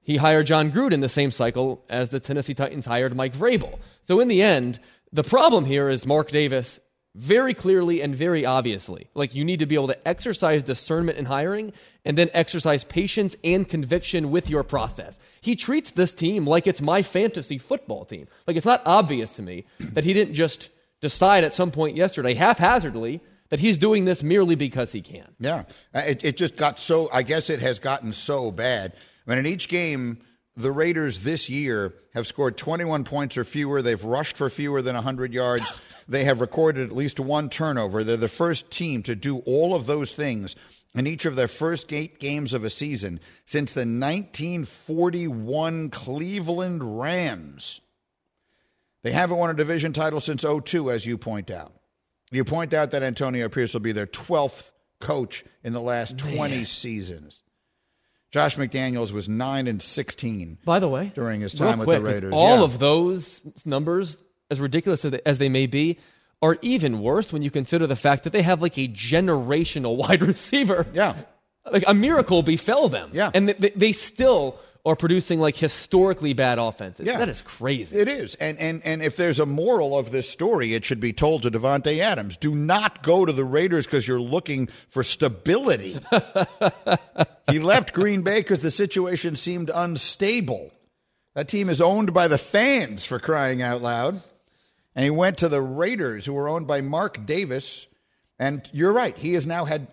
He 0.00 0.16
hired 0.18 0.46
Jon 0.46 0.70
Gruden 0.70 0.92
in 0.92 1.00
the 1.00 1.08
same 1.08 1.32
cycle 1.32 1.84
as 1.90 2.10
the 2.10 2.20
Tennessee 2.20 2.54
Titans 2.54 2.86
hired 2.86 3.16
Mike 3.16 3.34
Vrabel. 3.34 3.80
So 4.02 4.20
in 4.20 4.28
the 4.28 4.40
end, 4.40 4.78
the 5.12 5.24
problem 5.24 5.64
here 5.64 5.88
is 5.88 6.06
Mark 6.06 6.30
Davis 6.30 6.78
very 7.16 7.54
clearly 7.54 8.02
and 8.02 8.14
very 8.14 8.44
obviously. 8.44 9.08
Like 9.14 9.34
you 9.34 9.44
need 9.44 9.60
to 9.60 9.66
be 9.66 9.74
able 9.74 9.88
to 9.88 10.08
exercise 10.08 10.62
discernment 10.62 11.18
in 11.18 11.24
hiring 11.24 11.72
and 12.04 12.16
then 12.16 12.28
exercise 12.34 12.84
patience 12.84 13.34
and 13.42 13.66
conviction 13.66 14.30
with 14.30 14.50
your 14.50 14.62
process. 14.62 15.18
He 15.40 15.56
treats 15.56 15.92
this 15.92 16.14
team 16.14 16.46
like 16.46 16.66
it's 16.66 16.82
my 16.82 17.02
fantasy 17.02 17.56
football 17.56 18.04
team. 18.04 18.28
Like 18.46 18.56
it's 18.56 18.66
not 18.66 18.82
obvious 18.84 19.36
to 19.36 19.42
me 19.42 19.64
that 19.78 20.04
he 20.04 20.12
didn't 20.12 20.34
just 20.34 20.68
decide 21.00 21.42
at 21.42 21.54
some 21.54 21.70
point 21.70 21.96
yesterday 21.96 22.34
haphazardly 22.34 23.22
that 23.48 23.60
he's 23.60 23.78
doing 23.78 24.04
this 24.04 24.22
merely 24.22 24.54
because 24.54 24.92
he 24.92 25.00
can. 25.00 25.28
Yeah. 25.38 25.64
Uh, 25.94 26.00
it, 26.00 26.24
it 26.24 26.36
just 26.36 26.56
got 26.56 26.78
so, 26.78 27.08
I 27.12 27.22
guess 27.22 27.48
it 27.48 27.60
has 27.60 27.78
gotten 27.78 28.12
so 28.12 28.50
bad. 28.50 28.92
I 29.26 29.30
mean, 29.30 29.38
in 29.38 29.46
each 29.46 29.68
game, 29.68 30.18
the 30.56 30.72
Raiders 30.72 31.22
this 31.22 31.48
year 31.48 31.94
have 32.14 32.26
scored 32.26 32.56
21 32.56 33.04
points 33.04 33.36
or 33.36 33.44
fewer. 33.44 33.82
They've 33.82 34.02
rushed 34.02 34.36
for 34.36 34.50
fewer 34.50 34.82
than 34.82 34.94
100 34.94 35.32
yards. 35.32 35.72
They 36.08 36.24
have 36.24 36.40
recorded 36.40 36.88
at 36.88 36.96
least 36.96 37.18
one 37.18 37.48
turnover. 37.48 38.04
They're 38.04 38.16
the 38.16 38.28
first 38.28 38.70
team 38.70 39.02
to 39.04 39.16
do 39.16 39.38
all 39.38 39.74
of 39.74 39.86
those 39.86 40.14
things 40.14 40.54
in 40.94 41.06
each 41.06 41.26
of 41.26 41.36
their 41.36 41.48
first 41.48 41.92
eight 41.92 42.18
games 42.18 42.54
of 42.54 42.64
a 42.64 42.70
season 42.70 43.20
since 43.44 43.72
the 43.72 43.80
1941 43.80 45.90
Cleveland 45.90 47.00
Rams. 47.00 47.80
They 49.02 49.12
haven't 49.12 49.36
won 49.36 49.50
a 49.50 49.54
division 49.54 49.92
title 49.92 50.20
since 50.20 50.42
02, 50.42 50.90
as 50.90 51.06
you 51.06 51.18
point 51.18 51.50
out. 51.50 51.72
You 52.30 52.44
point 52.44 52.74
out 52.74 52.90
that 52.90 53.02
Antonio 53.02 53.48
Pierce 53.48 53.72
will 53.72 53.80
be 53.80 53.92
their 53.92 54.06
12th 54.06 54.70
coach 55.00 55.44
in 55.62 55.72
the 55.72 55.80
last 55.80 56.18
20 56.18 56.64
seasons. 56.64 57.42
Josh 58.32 58.56
McDaniels 58.56 59.12
was 59.12 59.28
9 59.28 59.66
and 59.66 59.80
16. 59.80 60.58
By 60.64 60.80
the 60.80 60.88
way, 60.88 61.12
during 61.14 61.40
his 61.40 61.54
time 61.54 61.76
quick, 61.76 61.86
with 61.86 62.02
the 62.02 62.10
Raiders. 62.10 62.34
All 62.34 62.58
yeah. 62.58 62.64
of 62.64 62.78
those 62.78 63.40
numbers, 63.64 64.22
as 64.50 64.60
ridiculous 64.60 65.04
as 65.04 65.38
they 65.38 65.48
may 65.48 65.66
be, 65.66 65.98
are 66.42 66.58
even 66.62 67.00
worse 67.00 67.32
when 67.32 67.42
you 67.42 67.50
consider 67.50 67.86
the 67.86 67.96
fact 67.96 68.24
that 68.24 68.32
they 68.32 68.42
have 68.42 68.62
like 68.62 68.76
a 68.78 68.88
generational 68.88 69.96
wide 70.08 70.22
receiver. 70.22 70.86
Yeah. 70.92 71.16
Like 71.70 71.84
a 71.86 71.94
miracle 71.94 72.42
befell 72.42 72.88
them. 72.88 73.10
Yeah. 73.12 73.30
And 73.34 73.48
they, 73.48 73.70
they 73.70 73.92
still 73.92 74.58
are 74.84 74.94
producing 74.94 75.40
like 75.40 75.56
historically 75.56 76.32
bad 76.32 76.58
offenses. 76.58 77.08
Yeah. 77.08 77.18
That 77.18 77.28
is 77.28 77.42
crazy. 77.42 77.98
It 77.98 78.06
is. 78.06 78.36
And, 78.36 78.56
and, 78.58 78.80
and 78.84 79.02
if 79.02 79.16
there's 79.16 79.40
a 79.40 79.46
moral 79.46 79.98
of 79.98 80.12
this 80.12 80.30
story, 80.30 80.74
it 80.74 80.84
should 80.84 81.00
be 81.00 81.12
told 81.12 81.42
to 81.42 81.50
Davante 81.50 81.98
Adams. 81.98 82.36
Do 82.36 82.54
not 82.54 83.02
go 83.02 83.24
to 83.24 83.32
the 83.32 83.44
Raiders 83.44 83.84
because 83.84 84.06
you're 84.06 84.20
looking 84.20 84.68
for 84.88 85.02
stability. 85.02 85.98
he 87.50 87.58
left 87.58 87.94
Green 87.94 88.22
Bay 88.22 88.38
because 88.40 88.62
the 88.62 88.70
situation 88.70 89.34
seemed 89.34 89.72
unstable. 89.74 90.70
That 91.34 91.48
team 91.48 91.68
is 91.68 91.80
owned 91.80 92.14
by 92.14 92.28
the 92.28 92.38
fans, 92.38 93.04
for 93.04 93.18
crying 93.18 93.62
out 93.62 93.82
loud. 93.82 94.22
And 94.96 95.04
he 95.04 95.10
went 95.10 95.38
to 95.38 95.48
the 95.48 95.62
Raiders, 95.62 96.26
who 96.26 96.32
were 96.32 96.48
owned 96.48 96.66
by 96.66 96.80
Mark 96.80 97.24
Davis. 97.24 97.86
And 98.38 98.68
you're 98.72 98.92
right. 98.92 99.16
He 99.16 99.34
has 99.34 99.46
now 99.46 99.64
had 99.64 99.86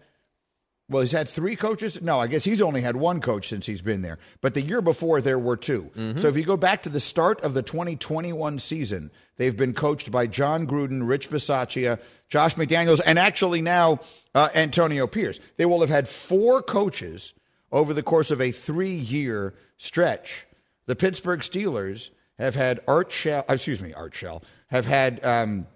well, 0.90 1.02
he's 1.02 1.12
had 1.12 1.30
three 1.30 1.56
coaches. 1.56 2.02
No, 2.02 2.20
I 2.20 2.28
guess 2.28 2.44
he's 2.44 2.62
only 2.62 2.82
had 2.82 2.96
one 2.96 3.22
coach 3.22 3.48
since 3.48 3.66
he's 3.66 3.82
been 3.82 4.02
there. 4.02 4.20
But 4.42 4.54
the 4.54 4.62
year 4.62 4.82
before, 4.82 5.22
there 5.22 5.40
were 5.40 5.58
2 5.58 5.82
Mm-hmm. 5.84 6.18
So 6.20 6.28
if 6.28 6.38
you 6.38 6.44
go 6.44 6.58
back 6.58 6.84
to 6.84 6.90
the 6.90 7.00
start 7.00 7.42
of 7.42 7.54
the 7.54 7.62
2021 7.62 8.60
season, 8.60 9.10
they've 9.38 9.56
been 9.56 9.74
coached 9.74 10.12
by 10.12 10.28
Jon 10.28 10.68
Gruden, 10.68 11.08
Rich 11.08 11.30
Bisaccia, 11.30 12.00
Josh 12.30 12.56
McDaniels, 12.56 13.02
and 13.06 13.18
actually 13.18 13.62
now 13.62 14.02
uh, 14.36 14.50
Antonio 14.56 15.08
Pierce. 15.08 15.40
They 15.58 15.66
will 15.66 15.82
have 15.82 15.90
had 15.90 16.08
four 16.08 16.62
coaches 16.62 17.34
over 17.72 17.94
the 17.94 18.04
course 18.04 18.30
of 18.30 18.42
a 18.42 18.52
three 18.52 18.94
year 18.96 19.56
stretch. 19.78 20.46
The 20.86 20.96
Pittsburgh 20.96 21.40
Steelers 21.40 22.10
have 22.38 22.56
had 22.56 22.82
Art 22.88 23.12
Shell, 23.12 23.46
excuse 23.48 23.82
me, 23.82 23.94
Art 23.94 24.14
Shell, 24.14 24.44
have 24.74 24.86
had, 24.88 25.24
um, 25.24 25.68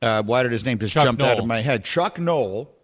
uh, 0.00 0.22
why 0.22 0.42
did 0.42 0.50
his 0.50 0.64
name 0.64 0.78
just 0.78 0.94
Chuck 0.94 1.04
jump 1.04 1.20
out 1.20 1.38
of 1.38 1.46
my 1.46 1.60
head? 1.60 1.84
Chuck 1.84 2.18
Noll. 2.18 2.74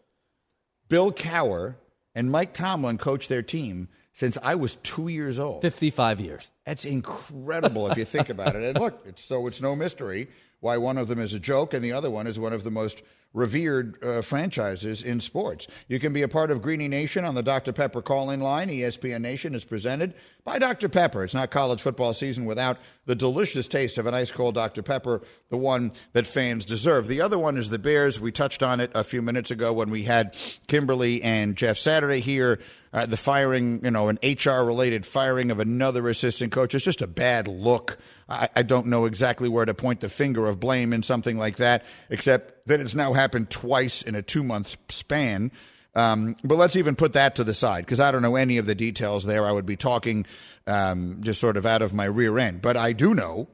Bill 0.88 1.12
Cowher 1.12 1.76
and 2.14 2.30
Mike 2.30 2.52
Tomlin 2.52 2.98
coached 2.98 3.28
their 3.28 3.42
team 3.42 3.88
since 4.12 4.38
I 4.42 4.54
was 4.54 4.76
two 4.76 5.08
years 5.08 5.38
old. 5.38 5.62
55 5.62 6.20
years. 6.20 6.50
That's 6.64 6.84
incredible 6.84 7.90
if 7.90 7.96
you 7.96 8.04
think 8.04 8.28
about 8.28 8.56
it. 8.56 8.62
And 8.62 8.78
look, 8.78 9.00
it's, 9.06 9.22
so 9.24 9.46
it's 9.46 9.60
no 9.60 9.76
mystery 9.76 10.28
why 10.60 10.76
one 10.76 10.98
of 10.98 11.08
them 11.08 11.20
is 11.20 11.34
a 11.34 11.40
joke 11.40 11.74
and 11.74 11.84
the 11.84 11.92
other 11.92 12.10
one 12.10 12.26
is 12.26 12.38
one 12.38 12.52
of 12.52 12.64
the 12.64 12.70
most 12.70 13.02
revered 13.34 14.02
uh, 14.02 14.22
franchises 14.22 15.02
in 15.02 15.20
sports. 15.20 15.66
You 15.86 16.00
can 16.00 16.12
be 16.12 16.22
a 16.22 16.28
part 16.28 16.50
of 16.50 16.62
Greeny 16.62 16.88
Nation 16.88 17.24
on 17.24 17.34
the 17.34 17.42
Dr. 17.42 17.72
Pepper 17.72 18.00
call 18.00 18.30
in 18.30 18.40
line. 18.40 18.68
ESPN 18.68 19.20
Nation 19.20 19.54
is 19.54 19.64
presented 19.64 20.14
by 20.44 20.58
Dr. 20.58 20.88
Pepper. 20.88 21.24
It's 21.24 21.34
not 21.34 21.50
college 21.50 21.82
football 21.82 22.14
season 22.14 22.46
without 22.46 22.78
the 23.08 23.14
delicious 23.14 23.66
taste 23.66 23.96
of 23.96 24.04
an 24.04 24.12
ice 24.12 24.30
cold 24.30 24.54
Dr. 24.54 24.82
Pepper, 24.82 25.22
the 25.48 25.56
one 25.56 25.92
that 26.12 26.26
fans 26.26 26.66
deserve. 26.66 27.06
The 27.06 27.22
other 27.22 27.38
one 27.38 27.56
is 27.56 27.70
the 27.70 27.78
Bears. 27.78 28.20
We 28.20 28.30
touched 28.30 28.62
on 28.62 28.80
it 28.80 28.90
a 28.94 29.02
few 29.02 29.22
minutes 29.22 29.50
ago 29.50 29.72
when 29.72 29.88
we 29.88 30.02
had 30.02 30.36
Kimberley 30.66 31.22
and 31.22 31.56
Jeff 31.56 31.78
Saturday 31.78 32.20
here. 32.20 32.60
Uh, 32.92 33.06
the 33.06 33.16
firing, 33.16 33.82
you 33.82 33.90
know, 33.90 34.10
an 34.10 34.18
HR 34.22 34.62
related 34.62 35.06
firing 35.06 35.50
of 35.50 35.58
another 35.58 36.06
assistant 36.10 36.52
coach 36.52 36.74
is 36.74 36.82
just 36.82 37.00
a 37.00 37.06
bad 37.06 37.48
look. 37.48 37.96
I, 38.28 38.50
I 38.54 38.62
don't 38.62 38.88
know 38.88 39.06
exactly 39.06 39.48
where 39.48 39.64
to 39.64 39.72
point 39.72 40.00
the 40.00 40.10
finger 40.10 40.46
of 40.46 40.60
blame 40.60 40.92
in 40.92 41.02
something 41.02 41.38
like 41.38 41.56
that, 41.56 41.86
except 42.10 42.66
that 42.66 42.78
it's 42.78 42.94
now 42.94 43.14
happened 43.14 43.48
twice 43.48 44.02
in 44.02 44.16
a 44.16 44.22
two 44.22 44.44
month 44.44 44.76
span. 44.90 45.50
Um, 45.98 46.36
but 46.44 46.54
let's 46.54 46.76
even 46.76 46.94
put 46.94 47.14
that 47.14 47.34
to 47.36 47.44
the 47.44 47.52
side 47.52 47.84
because 47.84 47.98
I 47.98 48.12
don't 48.12 48.22
know 48.22 48.36
any 48.36 48.58
of 48.58 48.66
the 48.66 48.76
details 48.76 49.24
there. 49.24 49.44
I 49.44 49.50
would 49.50 49.66
be 49.66 49.74
talking 49.74 50.26
um, 50.68 51.18
just 51.22 51.40
sort 51.40 51.56
of 51.56 51.66
out 51.66 51.82
of 51.82 51.92
my 51.92 52.04
rear 52.04 52.38
end. 52.38 52.62
But 52.62 52.76
I 52.76 52.92
do 52.92 53.14
know 53.14 53.48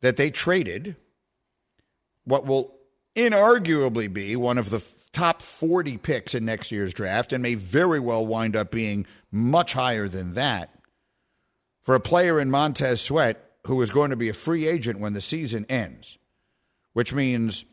that 0.00 0.16
they 0.16 0.30
traded 0.30 0.96
what 2.24 2.44
will 2.44 2.74
inarguably 3.14 4.12
be 4.12 4.34
one 4.34 4.58
of 4.58 4.70
the 4.70 4.84
top 5.12 5.42
40 5.42 5.96
picks 5.98 6.34
in 6.34 6.44
next 6.44 6.72
year's 6.72 6.92
draft 6.92 7.32
and 7.32 7.40
may 7.40 7.54
very 7.54 8.00
well 8.00 8.26
wind 8.26 8.56
up 8.56 8.72
being 8.72 9.06
much 9.30 9.72
higher 9.72 10.08
than 10.08 10.34
that 10.34 10.74
for 11.82 11.94
a 11.94 12.00
player 12.00 12.40
in 12.40 12.50
Montez 12.50 13.00
Sweat 13.00 13.44
who 13.68 13.80
is 13.80 13.90
going 13.90 14.10
to 14.10 14.16
be 14.16 14.28
a 14.28 14.32
free 14.32 14.66
agent 14.66 14.98
when 14.98 15.12
the 15.12 15.20
season 15.20 15.66
ends, 15.68 16.18
which 16.94 17.14
means 17.14 17.64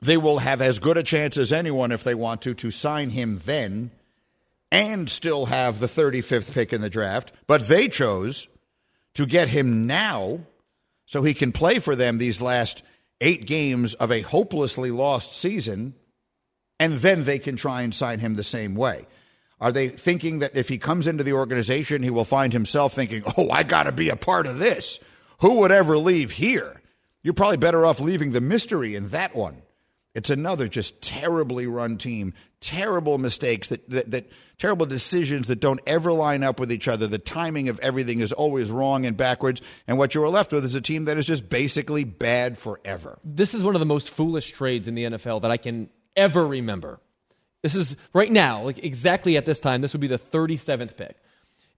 they 0.00 0.16
will 0.16 0.38
have 0.38 0.60
as 0.60 0.78
good 0.78 0.96
a 0.96 1.02
chance 1.02 1.36
as 1.36 1.52
anyone 1.52 1.92
if 1.92 2.04
they 2.04 2.14
want 2.14 2.42
to 2.42 2.54
to 2.54 2.70
sign 2.70 3.10
him 3.10 3.40
then 3.44 3.90
and 4.70 5.08
still 5.08 5.46
have 5.46 5.80
the 5.80 5.86
35th 5.86 6.52
pick 6.52 6.72
in 6.72 6.80
the 6.80 6.90
draft. 6.90 7.32
But 7.46 7.68
they 7.68 7.88
chose 7.88 8.48
to 9.14 9.26
get 9.26 9.48
him 9.48 9.86
now 9.86 10.40
so 11.06 11.22
he 11.22 11.34
can 11.34 11.52
play 11.52 11.78
for 11.78 11.96
them 11.96 12.18
these 12.18 12.40
last 12.40 12.82
eight 13.20 13.46
games 13.46 13.94
of 13.94 14.12
a 14.12 14.20
hopelessly 14.20 14.90
lost 14.90 15.36
season, 15.36 15.94
and 16.78 16.94
then 16.94 17.24
they 17.24 17.38
can 17.38 17.56
try 17.56 17.82
and 17.82 17.94
sign 17.94 18.20
him 18.20 18.34
the 18.34 18.44
same 18.44 18.74
way. 18.74 19.06
Are 19.60 19.72
they 19.72 19.88
thinking 19.88 20.38
that 20.40 20.54
if 20.54 20.68
he 20.68 20.78
comes 20.78 21.08
into 21.08 21.24
the 21.24 21.32
organization, 21.32 22.02
he 22.02 22.10
will 22.10 22.24
find 22.24 22.52
himself 22.52 22.92
thinking, 22.92 23.24
oh, 23.36 23.50
I 23.50 23.64
got 23.64 23.84
to 23.84 23.92
be 23.92 24.10
a 24.10 24.16
part 24.16 24.46
of 24.46 24.58
this? 24.58 25.00
Who 25.40 25.60
would 25.60 25.72
ever 25.72 25.98
leave 25.98 26.30
here? 26.30 26.80
You're 27.22 27.34
probably 27.34 27.56
better 27.56 27.84
off 27.84 28.00
leaving 28.00 28.30
the 28.30 28.40
mystery 28.40 28.94
in 28.94 29.08
that 29.08 29.34
one. 29.34 29.62
It's 30.14 30.30
another 30.30 30.68
just 30.68 31.00
terribly 31.00 31.66
run 31.66 31.96
team, 31.96 32.34
terrible 32.60 33.18
mistakes 33.18 33.68
that, 33.68 33.88
that, 33.90 34.10
that, 34.10 34.32
terrible 34.58 34.86
decisions 34.86 35.46
that 35.46 35.60
don't 35.60 35.80
ever 35.86 36.12
line 36.12 36.42
up 36.42 36.58
with 36.58 36.72
each 36.72 36.88
other. 36.88 37.06
The 37.06 37.18
timing 37.18 37.68
of 37.68 37.78
everything 37.78 38.20
is 38.20 38.32
always 38.32 38.70
wrong 38.70 39.06
and 39.06 39.16
backwards, 39.16 39.62
and 39.86 39.98
what 39.98 40.14
you 40.14 40.22
are 40.24 40.28
left 40.28 40.52
with 40.52 40.64
is 40.64 40.74
a 40.74 40.80
team 40.80 41.04
that 41.04 41.16
is 41.16 41.26
just 41.26 41.48
basically 41.48 42.04
bad 42.04 42.58
forever. 42.58 43.18
This 43.22 43.54
is 43.54 43.62
one 43.62 43.76
of 43.76 43.80
the 43.80 43.86
most 43.86 44.10
foolish 44.10 44.50
trades 44.50 44.88
in 44.88 44.94
the 44.94 45.04
NFL 45.04 45.42
that 45.42 45.50
I 45.50 45.56
can 45.56 45.88
ever 46.16 46.46
remember. 46.46 46.98
This 47.62 47.74
is 47.74 47.96
right 48.12 48.30
now, 48.30 48.62
like 48.62 48.78
exactly 48.84 49.36
at 49.36 49.46
this 49.46 49.60
time, 49.60 49.80
this 49.80 49.92
would 49.92 50.00
be 50.00 50.06
the 50.06 50.18
37th 50.18 50.96
pick. 50.96 51.16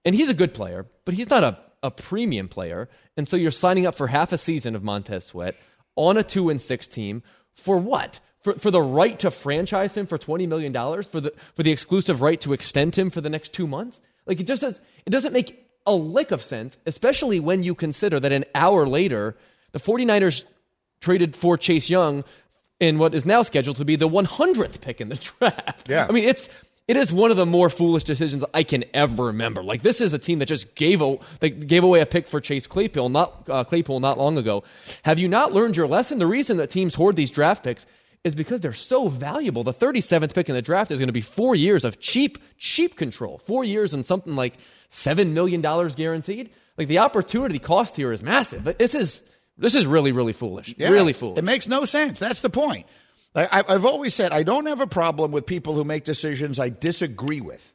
And 0.05 0.15
he's 0.15 0.29
a 0.29 0.35
good 0.35 0.55
player, 0.55 0.87
but 1.05 1.15
he's 1.15 1.29
not 1.29 1.45
a, 1.45 1.59
a 1.83 1.91
premium 1.91 2.49
player. 2.49 2.89
And 3.17 3.29
so 3.29 3.37
you're 3.37 3.51
signing 3.51 3.87
up 3.87 3.95
for 3.95 4.07
half 4.07 4.33
a 4.33 4.39
season 4.39 4.75
of 4.75 4.83
Montez 4.83 5.27
Sweat 5.27 5.57
on 5.97 6.17
a 6.17 6.23
two 6.23 6.49
and 6.49 6.61
six 6.61 6.89
team 6.89 7.23
for 7.61 7.79
what? 7.79 8.21
For, 8.43 8.55
for 8.55 8.71
the 8.71 8.81
right 8.81 9.19
to 9.19 9.31
franchise 9.31 9.95
him 9.95 10.07
for 10.07 10.17
$20 10.17 10.49
million? 10.49 10.73
For 11.03 11.21
the, 11.21 11.33
for 11.55 11.63
the 11.63 11.71
exclusive 11.71 12.23
right 12.23 12.41
to 12.41 12.53
extend 12.53 12.97
him 12.97 13.11
for 13.11 13.21
the 13.21 13.29
next 13.29 13.53
two 13.53 13.67
months? 13.67 14.01
Like 14.27 14.41
it 14.41 14.47
just 14.47 14.63
does, 14.63 14.81
it 15.05 15.11
doesn't 15.11 15.33
make 15.33 15.67
a 15.87 15.93
lick 15.93 16.31
of 16.31 16.43
sense, 16.43 16.79
especially 16.87 17.41
when 17.41 17.63
you 17.63 17.75
consider 17.75 18.19
that 18.21 18.33
an 18.33 18.45
hour 18.55 18.87
later, 18.87 19.37
the 19.73 19.79
49ers 19.79 20.45
traded 21.01 21.37
for 21.37 21.57
Chase 21.57 21.91
Young 21.91 22.25
in 22.79 22.99
what 22.99 23.15
is 23.15 23.27
now 23.27 23.43
scheduled 23.43 23.77
to 23.77 23.85
be 23.85 23.97
the 23.97 24.09
100th 24.09 24.81
pick 24.81 25.01
in 25.01 25.11
the 25.11 25.17
draft. 25.39 25.89
Yeah. 25.89 26.07
I 26.09 26.13
mean, 26.13 26.25
it's 26.25 26.49
it 26.91 26.97
is 26.97 27.13
one 27.13 27.31
of 27.31 27.37
the 27.37 27.47
more 27.47 27.71
foolish 27.71 28.03
decisions 28.03 28.45
I 28.53 28.65
can 28.65 28.83
ever 28.93 29.27
remember. 29.27 29.63
Like 29.63 29.83
this 29.83 30.01
is 30.01 30.13
a 30.13 30.19
team 30.19 30.41
that 30.41 30.47
just 30.47 30.75
gave 30.75 31.01
a, 31.01 31.19
they 31.39 31.49
gave 31.49 31.85
away 31.85 32.01
a 32.01 32.07
pick 32.07 32.27
for 32.27 32.41
Chase 32.41 32.67
Claypool 32.67 33.11
not 33.11 33.49
uh, 33.49 33.63
Claypool 33.63 34.01
not 34.01 34.19
long 34.19 34.37
ago. 34.37 34.65
Have 35.05 35.21
you 35.21 35.29
not 35.29 35.53
learned 35.53 35.77
your 35.77 35.87
lesson? 35.87 36.19
The 36.19 36.27
reason 36.27 36.57
that 36.57 36.69
teams 36.69 36.97
hoard 36.97 37.15
these 37.15 37.31
draft 37.31 37.63
picks 37.63 37.87
is 38.25 38.35
because 38.35 38.61
they're 38.61 38.73
so 38.73 39.09
valuable. 39.09 39.63
The 39.63 39.73
37th 39.73 40.35
pick 40.35 40.49
in 40.49 40.57
the 40.57 40.63
draft 40.63 40.91
is 40.91 40.99
going 40.99 41.07
to 41.07 41.13
be 41.13 41.21
4 41.21 41.55
years 41.55 41.85
of 41.85 42.01
cheap 42.01 42.39
cheap 42.59 42.97
control. 42.97 43.39
4 43.39 43.63
years 43.63 43.95
and 43.95 44.05
something 44.05 44.35
like 44.35 44.55
7 44.89 45.33
million 45.33 45.61
dollars 45.61 45.95
guaranteed. 45.95 46.51
Like 46.77 46.89
the 46.89 46.99
opportunity 46.99 47.61
cost 47.61 47.95
here 47.95 48.11
is 48.11 48.21
massive. 48.21 48.65
This 48.65 48.97
is 48.97 49.23
this 49.57 49.77
is 49.77 49.87
really, 49.87 50.11
really 50.11 50.33
foolish. 50.33 50.75
Yeah, 50.77 50.89
really 50.89 51.13
foolish. 51.13 51.39
It 51.39 51.45
makes 51.45 51.69
no 51.69 51.85
sense. 51.85 52.19
That's 52.19 52.41
the 52.41 52.51
point. 52.51 52.87
I, 53.35 53.63
I've 53.69 53.85
always 53.85 54.15
said 54.15 54.33
I 54.33 54.43
don't 54.43 54.67
have 54.67 54.81
a 54.81 54.87
problem 54.87 55.31
with 55.31 55.47
people 55.47 55.75
who 55.75 55.85
make 55.85 56.05
decisions 56.05 56.59
I 56.59 56.69
disagree 56.69 57.41
with. 57.41 57.75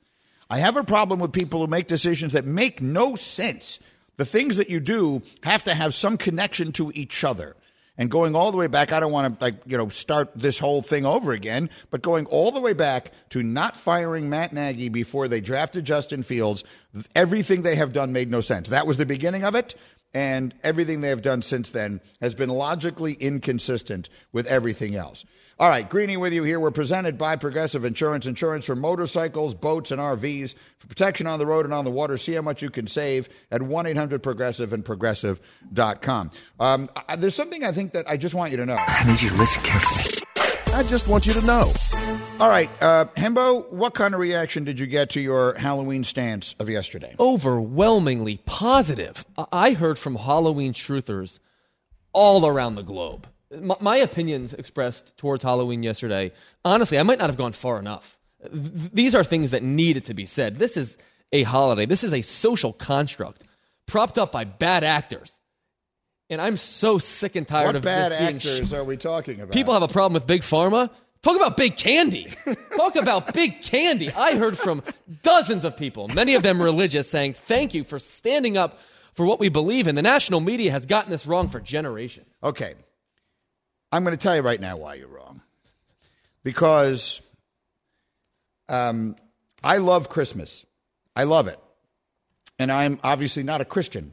I 0.49 0.59
have 0.59 0.77
a 0.77 0.83
problem 0.83 1.19
with 1.19 1.31
people 1.31 1.61
who 1.61 1.67
make 1.67 1.87
decisions 1.87 2.33
that 2.33 2.45
make 2.45 2.81
no 2.81 3.15
sense. 3.15 3.79
The 4.17 4.25
things 4.25 4.57
that 4.57 4.69
you 4.69 4.79
do 4.79 5.23
have 5.43 5.63
to 5.65 5.73
have 5.73 5.93
some 5.93 6.17
connection 6.17 6.71
to 6.73 6.91
each 6.93 7.23
other. 7.23 7.55
And 7.97 8.11
going 8.11 8.35
all 8.35 8.51
the 8.51 8.57
way 8.57 8.67
back, 8.67 8.91
I 8.91 8.99
don't 8.99 9.13
want 9.13 9.39
to 9.39 9.45
like 9.45 9.55
you 9.65 9.77
know 9.77 9.87
start 9.87 10.31
this 10.35 10.59
whole 10.59 10.81
thing 10.81 11.05
over 11.05 11.31
again, 11.31 11.69
but 11.91 12.01
going 12.01 12.25
all 12.25 12.51
the 12.51 12.59
way 12.59 12.73
back 12.73 13.11
to 13.29 13.41
not 13.41 13.77
firing 13.77 14.29
Matt 14.29 14.51
Nagy 14.51 14.89
before 14.89 15.29
they 15.29 15.39
drafted 15.39 15.85
Justin 15.85 16.21
Fields, 16.21 16.65
everything 17.15 17.61
they 17.61 17.75
have 17.75 17.93
done 17.93 18.11
made 18.11 18.29
no 18.29 18.41
sense. 18.41 18.67
That 18.69 18.85
was 18.85 18.97
the 18.97 19.05
beginning 19.05 19.45
of 19.45 19.55
it 19.55 19.75
and 20.15 20.55
everything 20.63 21.01
they 21.01 21.09
have 21.09 21.21
done 21.21 21.41
since 21.41 21.69
then 21.69 21.99
has 22.21 22.33
been 22.33 22.49
logically 22.49 23.13
inconsistent 23.13 24.07
with 24.31 24.47
everything 24.47 24.95
else. 24.95 25.25
All 25.59 25.69
right, 25.69 25.87
Greeny 25.87 26.15
with 26.17 26.33
you 26.33 26.43
here. 26.43 26.59
We're 26.59 26.71
presented 26.71 27.17
by 27.17 27.35
Progressive 27.35 27.85
Insurance. 27.85 28.25
Insurance 28.25 28.65
for 28.65 28.75
motorcycles, 28.75 29.55
boats, 29.55 29.91
and 29.91 30.01
RVs. 30.01 30.55
For 30.79 30.87
protection 30.87 31.27
on 31.27 31.37
the 31.37 31.45
road 31.45 31.65
and 31.65 31.73
on 31.73 31.85
the 31.85 31.91
water, 31.91 32.17
see 32.17 32.33
how 32.33 32.41
much 32.41 32.61
you 32.61 32.69
can 32.69 32.87
save 32.87 33.29
at 33.51 33.61
1 33.61 33.85
800 33.85 34.23
Progressive 34.23 34.73
and 34.73 34.83
Progressive.com. 34.83 36.31
Um, 36.59 36.89
I, 37.07 37.15
there's 37.17 37.35
something 37.35 37.63
I 37.63 37.71
think 37.71 37.93
that 37.93 38.09
I 38.09 38.17
just 38.17 38.35
want 38.35 38.51
you 38.51 38.57
to 38.57 38.65
know. 38.65 38.77
I 38.77 39.03
need 39.05 39.21
you 39.21 39.29
to 39.29 39.35
listen 39.35 39.63
carefully. 39.63 40.23
I 40.73 40.83
just 40.83 41.07
want 41.07 41.25
you 41.25 41.33
to 41.33 41.45
know. 41.45 41.71
All 42.37 42.49
right, 42.49 42.69
uh, 42.81 43.05
Hembo, 43.15 43.71
what 43.71 43.93
kind 43.93 44.13
of 44.13 44.19
reaction 44.19 44.65
did 44.65 44.77
you 44.77 44.87
get 44.87 45.11
to 45.11 45.21
your 45.21 45.53
Halloween 45.55 46.03
stance 46.03 46.53
of 46.59 46.69
yesterday? 46.69 47.15
Overwhelmingly 47.17 48.41
positive. 48.45 49.25
I- 49.51 49.71
heard 49.71 49.97
from 49.97 50.15
Halloween 50.17 50.73
truthers 50.73 51.39
all 52.11 52.45
around 52.45 52.75
the 52.75 52.83
globe. 52.83 53.27
My, 53.57 53.77
my 53.79 53.97
opinions 53.97 54.53
expressed 54.53 55.15
towards 55.17 55.43
Halloween 55.43 55.81
yesterday, 55.81 56.33
honestly, 56.65 56.99
I 56.99 57.03
might 57.03 57.19
not 57.19 57.29
have 57.29 57.37
gone 57.37 57.53
far 57.53 57.79
enough. 57.79 58.17
Th- 58.43 58.91
these 58.93 59.15
are 59.15 59.23
things 59.23 59.51
that 59.51 59.63
needed 59.63 60.05
to 60.05 60.13
be 60.13 60.25
said. 60.25 60.59
This 60.59 60.75
is 60.75 60.97
a 61.31 61.43
holiday, 61.43 61.85
this 61.85 62.03
is 62.03 62.13
a 62.13 62.21
social 62.21 62.73
construct 62.73 63.43
propped 63.87 64.17
up 64.17 64.31
by 64.33 64.43
bad 64.43 64.83
actors. 64.83 65.39
And 66.29 66.41
I'm 66.41 66.57
so 66.57 66.97
sick 66.97 67.35
and 67.35 67.47
tired 67.47 67.67
What 67.67 67.75
of 67.77 67.83
bad 67.83 68.11
actors 68.11 68.73
are 68.73 68.83
we 68.83 68.97
talking 68.97 69.41
about? 69.41 69.53
People 69.53 69.73
have 69.73 69.83
a 69.83 69.87
problem 69.87 70.13
with 70.13 70.25
big 70.25 70.41
pharma. 70.41 70.89
Talk 71.25 71.37
about 71.37 71.57
big 71.57 71.75
candy. 71.75 72.31
Talk 72.75 72.95
about 72.95 73.33
big 73.33 73.63
candy. 73.63 74.11
I 74.11 74.35
heard 74.35 74.59
from 74.59 74.83
dozens 75.23 75.65
of 75.65 75.75
people, 75.75 76.07
many 76.09 76.35
of 76.35 76.43
them 76.43 76.61
religious, 76.61 77.09
saying, 77.09 77.33
Thank 77.33 77.73
you 77.73 77.83
for 77.83 77.97
standing 77.97 78.57
up 78.57 78.77
for 79.15 79.25
what 79.25 79.39
we 79.39 79.49
believe 79.49 79.87
in. 79.87 79.95
The 79.95 80.03
national 80.03 80.39
media 80.39 80.69
has 80.69 80.85
gotten 80.85 81.09
this 81.09 81.25
wrong 81.25 81.49
for 81.49 81.59
generations. 81.59 82.27
Okay. 82.43 82.75
I'm 83.91 84.03
going 84.03 84.15
to 84.15 84.21
tell 84.21 84.35
you 84.35 84.43
right 84.43 84.61
now 84.61 84.77
why 84.77 84.93
you're 84.93 85.07
wrong. 85.07 85.41
Because 86.43 87.21
um, 88.69 89.15
I 89.63 89.77
love 89.77 90.09
Christmas. 90.09 90.63
I 91.15 91.23
love 91.23 91.47
it. 91.47 91.59
And 92.59 92.71
I'm 92.71 92.99
obviously 93.03 93.41
not 93.41 93.61
a 93.61 93.65
Christian. 93.65 94.11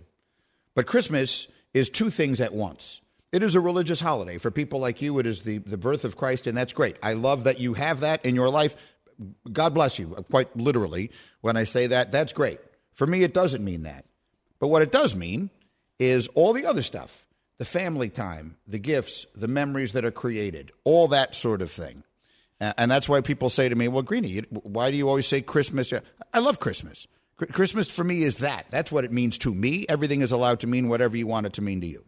But 0.74 0.86
Christmas 0.86 1.46
is 1.74 1.90
two 1.90 2.08
things 2.08 2.40
at 2.40 2.54
once. 2.54 3.01
It 3.32 3.42
is 3.42 3.54
a 3.54 3.60
religious 3.60 4.00
holiday. 4.00 4.38
For 4.38 4.50
people 4.50 4.78
like 4.78 5.00
you, 5.00 5.18
it 5.18 5.26
is 5.26 5.42
the, 5.42 5.58
the 5.58 5.78
birth 5.78 6.04
of 6.04 6.16
Christ, 6.16 6.46
and 6.46 6.56
that's 6.56 6.74
great. 6.74 6.96
I 7.02 7.14
love 7.14 7.44
that 7.44 7.60
you 7.60 7.74
have 7.74 8.00
that 8.00 8.24
in 8.24 8.34
your 8.34 8.50
life. 8.50 8.76
God 9.50 9.72
bless 9.72 9.98
you, 9.98 10.08
quite 10.30 10.54
literally, 10.56 11.10
when 11.40 11.56
I 11.56 11.64
say 11.64 11.86
that. 11.88 12.12
That's 12.12 12.32
great. 12.32 12.60
For 12.92 13.06
me, 13.06 13.22
it 13.22 13.32
doesn't 13.32 13.64
mean 13.64 13.84
that. 13.84 14.04
But 14.58 14.68
what 14.68 14.82
it 14.82 14.92
does 14.92 15.14
mean 15.14 15.50
is 15.98 16.28
all 16.28 16.52
the 16.52 16.66
other 16.66 16.82
stuff 16.82 17.26
the 17.58 17.64
family 17.64 18.08
time, 18.08 18.56
the 18.66 18.78
gifts, 18.78 19.24
the 19.36 19.46
memories 19.46 19.92
that 19.92 20.04
are 20.04 20.10
created, 20.10 20.72
all 20.82 21.08
that 21.08 21.34
sort 21.34 21.62
of 21.62 21.70
thing. 21.70 22.02
And 22.60 22.90
that's 22.90 23.08
why 23.08 23.20
people 23.20 23.50
say 23.50 23.68
to 23.68 23.74
me, 23.74 23.88
Well, 23.88 24.02
Greeny, 24.02 24.40
why 24.50 24.90
do 24.90 24.96
you 24.96 25.08
always 25.08 25.26
say 25.26 25.40
Christmas? 25.42 25.92
I 26.32 26.38
love 26.38 26.60
Christmas. 26.60 27.06
Christmas 27.36 27.90
for 27.90 28.04
me 28.04 28.22
is 28.22 28.38
that. 28.38 28.66
That's 28.70 28.92
what 28.92 29.04
it 29.04 29.10
means 29.10 29.38
to 29.38 29.54
me. 29.54 29.84
Everything 29.88 30.20
is 30.22 30.32
allowed 30.32 30.60
to 30.60 30.66
mean 30.66 30.88
whatever 30.88 31.16
you 31.16 31.26
want 31.26 31.46
it 31.46 31.54
to 31.54 31.62
mean 31.62 31.80
to 31.80 31.86
you. 31.86 32.04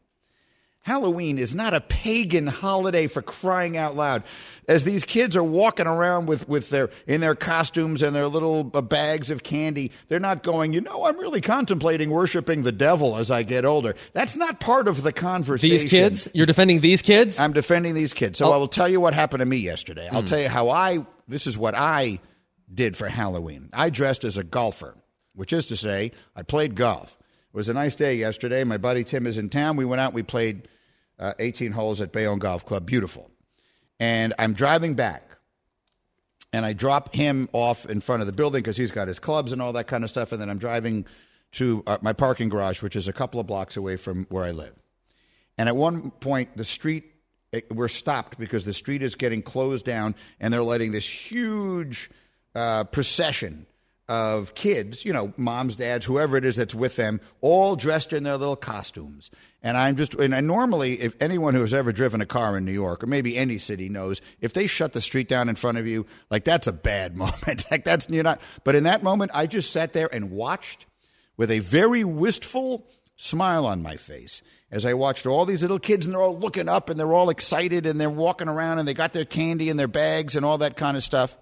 Halloween 0.85 1.39
is 1.39 1.55
not 1.55 1.73
a 1.73 1.81
pagan 1.81 2.47
holiday 2.47 3.07
for 3.07 3.23
crying 3.23 3.79
out 3.79 3.97
loud. 3.97 4.23
As 4.69 4.85
these 4.85 5.03
kids 5.05 5.35
are 5.35 5.43
walking 5.43 5.87
around 5.87 6.27
with, 6.27 6.47
with 6.47 6.69
their 6.69 6.91
in 7.07 7.23
their 7.23 7.35
costumes 7.35 8.03
and 8.03 8.15
their 8.15 8.29
little 8.29 8.71
uh, 8.75 8.83
bags 8.83 9.31
of 9.31 9.43
candy, 9.43 9.91
they're 10.09 10.21
not 10.21 10.43
going, 10.43 10.75
you 10.75 10.83
know, 10.83 11.05
I'm 11.07 11.17
really 11.19 11.41
contemplating 11.41 12.11
worshiping 12.11 12.65
the 12.65 12.73
devil 12.73 13.17
as 13.17 13.31
I 13.31 13.45
get 13.45 13.65
older. 13.65 13.95
That's 14.13 14.37
not 14.37 14.61
part 14.61 14.87
of 14.87 15.03
the 15.03 15.13
conversation. 15.13 15.75
These 15.79 15.85
kids? 15.91 16.29
You're 16.35 16.45
defending 16.45 16.81
these 16.81 17.01
kids? 17.01 17.39
I'm 17.39 17.55
defending 17.55 17.95
these 17.95 18.13
kids. 18.13 18.39
So 18.39 18.49
Oh. 18.49 18.53
I 18.53 18.59
will 18.59 18.69
tell 18.69 18.89
you 18.89 19.01
what 19.01 19.15
happened 19.15 19.41
to 19.41 19.47
me 19.47 19.57
yesterday. 19.57 20.07
I'll 20.13 20.21
Hmm. 20.21 20.27
tell 20.27 20.41
you 20.41 20.49
how 20.51 20.69
I 20.69 21.07
this 21.27 21.47
is 21.47 21.57
what 21.57 21.75
I 21.75 22.21
did 22.73 22.95
for 22.95 23.09
Halloween. 23.09 23.71
I 23.73 23.89
dressed 23.89 24.23
as 24.25 24.37
a 24.37 24.45
golfer, 24.45 24.95
which 25.35 25.55
is 25.55 25.65
to 25.67 25.77
say, 25.77 26.13
I 26.37 26.43
played 26.43 26.75
golf. 26.75 27.17
It 27.55 27.57
was 27.57 27.69
a 27.69 27.73
nice 27.73 27.95
day 27.95 28.15
yesterday. 28.17 28.65
My 28.65 28.79
buddy 28.79 29.05
Tim 29.05 29.29
is 29.29 29.39
in 29.39 29.49
town. 29.49 29.77
We 29.77 29.85
went 29.85 30.01
out, 30.01 30.13
we 30.13 30.25
played 30.25 30.67
uh, 31.21 31.35
18 31.39 31.71
holes 31.71 32.01
at 32.01 32.11
Bayonne 32.11 32.41
Golf 32.41 32.65
Club. 32.65 32.85
Beautiful. 32.85 33.31
And 34.01 34.35
I'm 34.41 34.55
driving 34.55 34.95
back. 34.95 35.23
And 36.53 36.67
I 36.67 36.73
drop 36.73 37.15
him 37.15 37.49
off 37.53 37.87
in 37.87 38.01
front 38.01 38.23
of 38.23 38.27
the 38.27 38.33
building 38.33 38.61
because 38.61 38.77
he's 38.77 38.91
got 38.91 39.07
his 39.07 39.21
clubs 39.21 39.53
and 39.53 39.63
all 39.63 39.73
that 39.75 39.87
kind 39.87 40.03
of 40.03 40.11
stuff. 40.11 40.33
And 40.33 40.41
then 40.41 40.51
I'm 40.51 40.59
driving 40.59 41.07
to 41.53 41.85
uh, 41.87 41.99
my 42.03 42.13
parking 42.13 42.49
garage, 42.49 42.83
which 42.83 42.97
is 42.97 43.07
a 43.07 43.13
couple 43.13 43.39
of 43.39 43.47
blocks 43.47 43.77
away 43.77 43.99
from 43.99 44.27
where 44.31 44.43
I 44.43 44.51
live. 44.51 44.75
And 45.57 45.69
at 45.69 45.77
one 45.77 46.11
point, 46.11 46.57
the 46.57 46.65
street, 46.65 47.05
it, 47.53 47.73
we're 47.73 47.87
stopped 47.87 48.37
because 48.37 48.65
the 48.65 48.73
street 48.73 49.01
is 49.01 49.15
getting 49.15 49.43
closed 49.43 49.85
down 49.85 50.17
and 50.41 50.53
they're 50.53 50.65
letting 50.65 50.91
this 50.91 51.09
huge 51.09 52.11
uh, 52.57 52.83
procession 52.83 53.67
of 54.09 54.55
kids, 54.55 55.05
you 55.05 55.13
know, 55.13 55.33
moms, 55.37 55.77
dads, 55.77 56.05
whoever 56.05 56.37
it 56.37 56.45
is 56.45 56.57
that's 56.57 56.75
with 56.75 56.97
them, 56.97 57.21
all 57.41 57.75
dressed 57.75 58.13
in 58.13 58.23
their 58.23 58.37
little 58.37 58.57
costumes. 58.57 59.31
And 59.63 59.79
I'm 59.79 59.97
just, 59.97 60.15
and 60.15 60.35
I 60.35 60.41
normally, 60.41 61.01
if 61.01 61.15
anyone 61.23 61.55
who 61.55 61.63
has 61.63 61.73
ever 61.73 61.91
driven 61.91 62.21
a 62.21 62.27
car 62.27 62.57
in 62.59 62.67
New 62.67 62.73
York 62.73 63.03
or 63.03 63.07
maybe 63.07 63.37
any 63.37 63.57
city 63.57 63.89
knows, 63.89 64.21
if 64.41 64.53
they 64.53 64.67
shut 64.67 64.93
the 64.93 65.01
street 65.01 65.27
down 65.27 65.49
in 65.49 65.55
front 65.55 65.79
of 65.79 65.87
you, 65.87 66.05
like 66.31 66.45
that's 66.45 66.67
a 66.67 66.73
bad 66.73 67.17
moment. 67.17 67.65
like 67.71 67.85
that's, 67.85 68.09
you're 68.11 68.23
not, 68.23 68.41
but 68.63 68.75
in 68.75 68.85
that 68.85 69.03
moment, 69.03 69.31
I 69.35 69.47
just 69.47 69.73
sat 69.73 69.95
there 69.95 70.15
and 70.15 70.31
watched 70.31 70.85
with 71.37 71.51
a 71.51 71.61
very 71.61 72.05
wistful 72.05 72.87
smile 73.17 73.65
on 73.65 73.83
my 73.83 73.97
face 73.97 74.43
as 74.71 74.85
I 74.85 74.95
watched 74.95 75.27
all 75.27 75.47
these 75.47 75.63
little 75.63 75.79
kids 75.79 76.05
and 76.05 76.15
they're 76.15 76.23
all 76.23 76.39
looking 76.39 76.69
up 76.69 76.91
and 76.91 76.99
they're 76.99 77.13
all 77.13 77.31
excited 77.31 77.87
and 77.87 78.01
they're 78.01 78.11
walking 78.11 78.49
around 78.49 78.81
and 78.81 78.89
they 78.89 78.95
got 78.95 79.13
their 79.13 79.25
candy 79.25 79.69
in 79.69 79.77
their 79.77 79.89
bags 79.89 80.37
and 80.37 80.45
all 80.45 80.59
that 80.59 80.77
kind 80.77 80.97
of 80.97 81.03
stuff. 81.03 81.39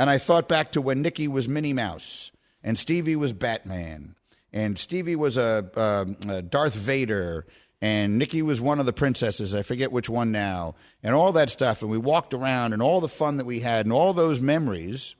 And 0.00 0.08
I 0.08 0.16
thought 0.16 0.48
back 0.48 0.72
to 0.72 0.80
when 0.80 1.02
Nikki 1.02 1.28
was 1.28 1.46
Minnie 1.46 1.74
Mouse 1.74 2.30
and 2.64 2.78
Stevie 2.78 3.16
was 3.16 3.34
Batman 3.34 4.14
and 4.50 4.78
Stevie 4.78 5.14
was 5.14 5.36
a, 5.36 5.70
a, 5.76 6.36
a 6.36 6.42
Darth 6.42 6.74
Vader 6.74 7.46
and 7.82 8.16
Nikki 8.16 8.40
was 8.40 8.62
one 8.62 8.80
of 8.80 8.86
the 8.86 8.94
princesses. 8.94 9.54
I 9.54 9.62
forget 9.62 9.92
which 9.92 10.08
one 10.08 10.32
now, 10.32 10.74
and 11.02 11.14
all 11.14 11.32
that 11.32 11.50
stuff. 11.50 11.82
And 11.82 11.90
we 11.90 11.98
walked 11.98 12.32
around 12.32 12.72
and 12.72 12.82
all 12.82 13.00
the 13.00 13.08
fun 13.08 13.36
that 13.38 13.46
we 13.46 13.60
had 13.60 13.84
and 13.84 13.92
all 13.92 14.14
those 14.14 14.40
memories. 14.40 15.16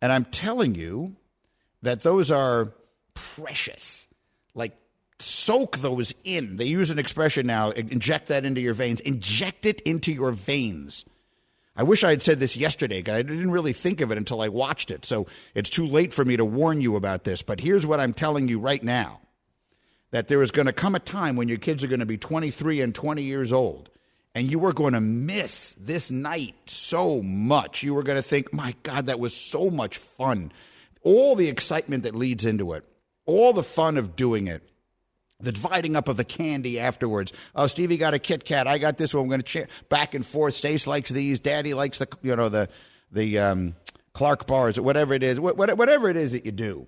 And 0.00 0.10
I'm 0.10 0.24
telling 0.24 0.74
you 0.74 1.16
that 1.82 2.00
those 2.00 2.30
are 2.30 2.72
precious. 3.12 4.06
Like, 4.54 4.76
soak 5.18 5.78
those 5.78 6.14
in. 6.24 6.56
They 6.56 6.66
use 6.66 6.90
an 6.90 6.98
expression 6.98 7.46
now 7.46 7.70
inject 7.70 8.28
that 8.28 8.44
into 8.44 8.60
your 8.62 8.74
veins, 8.74 9.00
inject 9.00 9.66
it 9.66 9.80
into 9.82 10.12
your 10.12 10.32
veins. 10.32 11.04
I 11.76 11.82
wish 11.82 12.04
I 12.04 12.10
had 12.10 12.22
said 12.22 12.40
this 12.40 12.56
yesterday. 12.56 13.00
Because 13.00 13.18
I 13.18 13.22
didn't 13.22 13.50
really 13.50 13.72
think 13.72 14.00
of 14.00 14.10
it 14.10 14.18
until 14.18 14.40
I 14.40 14.48
watched 14.48 14.90
it. 14.90 15.04
So 15.04 15.26
it's 15.54 15.70
too 15.70 15.86
late 15.86 16.12
for 16.12 16.24
me 16.24 16.36
to 16.36 16.44
warn 16.44 16.80
you 16.80 16.96
about 16.96 17.24
this. 17.24 17.42
But 17.42 17.60
here's 17.60 17.86
what 17.86 18.00
I'm 18.00 18.12
telling 18.12 18.48
you 18.48 18.58
right 18.58 18.82
now 18.82 19.20
that 20.10 20.28
there 20.28 20.42
is 20.42 20.52
going 20.52 20.66
to 20.66 20.72
come 20.72 20.94
a 20.94 21.00
time 21.00 21.34
when 21.34 21.48
your 21.48 21.58
kids 21.58 21.82
are 21.82 21.88
going 21.88 21.98
to 22.00 22.06
be 22.06 22.16
23 22.16 22.80
and 22.80 22.94
20 22.94 23.22
years 23.22 23.52
old 23.52 23.90
and 24.34 24.50
you 24.50 24.64
are 24.64 24.72
going 24.72 24.94
to 24.94 25.00
miss 25.00 25.74
this 25.74 26.10
night 26.10 26.54
so 26.66 27.22
much. 27.22 27.82
You 27.82 27.96
are 27.98 28.02
going 28.02 28.18
to 28.18 28.22
think, 28.22 28.52
my 28.52 28.74
God, 28.82 29.06
that 29.06 29.20
was 29.20 29.34
so 29.34 29.70
much 29.70 29.98
fun. 29.98 30.52
All 31.02 31.36
the 31.36 31.48
excitement 31.48 32.02
that 32.02 32.14
leads 32.14 32.44
into 32.44 32.72
it, 32.72 32.84
all 33.26 33.52
the 33.52 33.62
fun 33.62 33.96
of 33.96 34.16
doing 34.16 34.48
it, 34.48 34.68
the 35.44 35.52
dividing 35.52 35.96
up 35.96 36.08
of 36.08 36.16
the 36.16 36.24
candy 36.24 36.80
afterwards. 36.80 37.32
Oh, 37.54 37.66
Stevie 37.66 37.96
got 37.96 38.14
a 38.14 38.18
Kit 38.18 38.44
Kat. 38.44 38.66
I 38.66 38.78
got 38.78 38.96
this 38.96 39.14
one. 39.14 39.22
I'm 39.24 39.28
going 39.28 39.42
to 39.42 39.64
ch- 39.64 39.68
back 39.88 40.14
and 40.14 40.24
forth. 40.24 40.54
Stace 40.54 40.86
likes 40.86 41.10
these. 41.10 41.40
Daddy 41.40 41.74
likes 41.74 41.98
the, 41.98 42.08
you 42.22 42.34
know, 42.34 42.48
the, 42.48 42.68
the 43.12 43.38
um, 43.38 43.74
Clark 44.12 44.46
bars 44.46 44.78
or 44.78 44.82
whatever 44.82 45.14
it 45.14 45.22
is. 45.22 45.38
Whatever 45.38 46.08
it 46.10 46.16
is 46.16 46.32
that 46.32 46.44
you 46.44 46.52
do. 46.52 46.86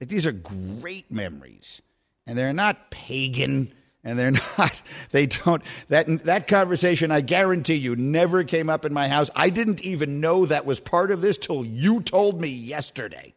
These 0.00 0.26
are 0.26 0.32
great 0.32 1.10
memories 1.10 1.80
and 2.26 2.36
they're 2.36 2.52
not 2.52 2.90
pagan 2.90 3.72
and 4.04 4.18
they're 4.18 4.30
not 4.58 4.82
they 5.10 5.26
don't 5.26 5.62
that 5.88 6.06
that 6.24 6.46
conversation 6.48 7.10
i 7.10 7.20
guarantee 7.20 7.74
you 7.74 7.96
never 7.96 8.44
came 8.44 8.68
up 8.68 8.84
in 8.84 8.92
my 8.92 9.08
house 9.08 9.30
i 9.34 9.50
didn't 9.50 9.82
even 9.82 10.20
know 10.20 10.46
that 10.46 10.64
was 10.64 10.80
part 10.80 11.10
of 11.10 11.20
this 11.20 11.36
till 11.36 11.64
you 11.64 12.00
told 12.02 12.40
me 12.40 12.48
yesterday 12.48 13.34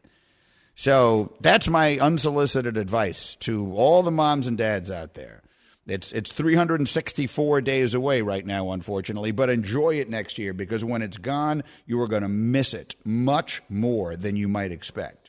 so 0.75 1.33
that's 1.41 1.67
my 1.67 1.97
unsolicited 1.99 2.77
advice 2.77 3.35
to 3.37 3.73
all 3.73 4.03
the 4.03 4.11
moms 4.11 4.47
and 4.47 4.57
dads 4.57 4.91
out 4.91 5.13
there 5.13 5.41
it's 5.87 6.11
it's 6.11 6.31
364 6.31 7.61
days 7.61 7.93
away 7.93 8.21
right 8.21 8.45
now 8.45 8.71
unfortunately 8.71 9.31
but 9.31 9.49
enjoy 9.49 9.95
it 9.95 10.09
next 10.09 10.37
year 10.37 10.53
because 10.53 10.83
when 10.83 11.01
it's 11.01 11.17
gone 11.17 11.63
you 11.85 11.99
are 12.01 12.07
going 12.07 12.23
to 12.23 12.29
miss 12.29 12.73
it 12.73 12.95
much 13.03 13.61
more 13.69 14.15
than 14.15 14.35
you 14.35 14.47
might 14.47 14.71
expect 14.71 15.25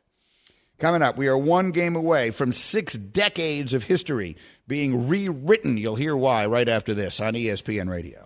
Coming 0.78 1.00
up, 1.00 1.16
we 1.16 1.26
are 1.28 1.38
one 1.38 1.70
game 1.70 1.96
away 1.96 2.30
from 2.30 2.52
six 2.52 2.92
decades 2.92 3.72
of 3.72 3.84
history 3.84 4.36
being 4.68 5.08
rewritten. 5.08 5.78
You'll 5.78 5.94
hear 5.94 6.14
why 6.14 6.44
right 6.46 6.68
after 6.68 6.92
this 6.92 7.18
on 7.18 7.32
ESPN 7.32 7.88
Radio. 7.88 8.25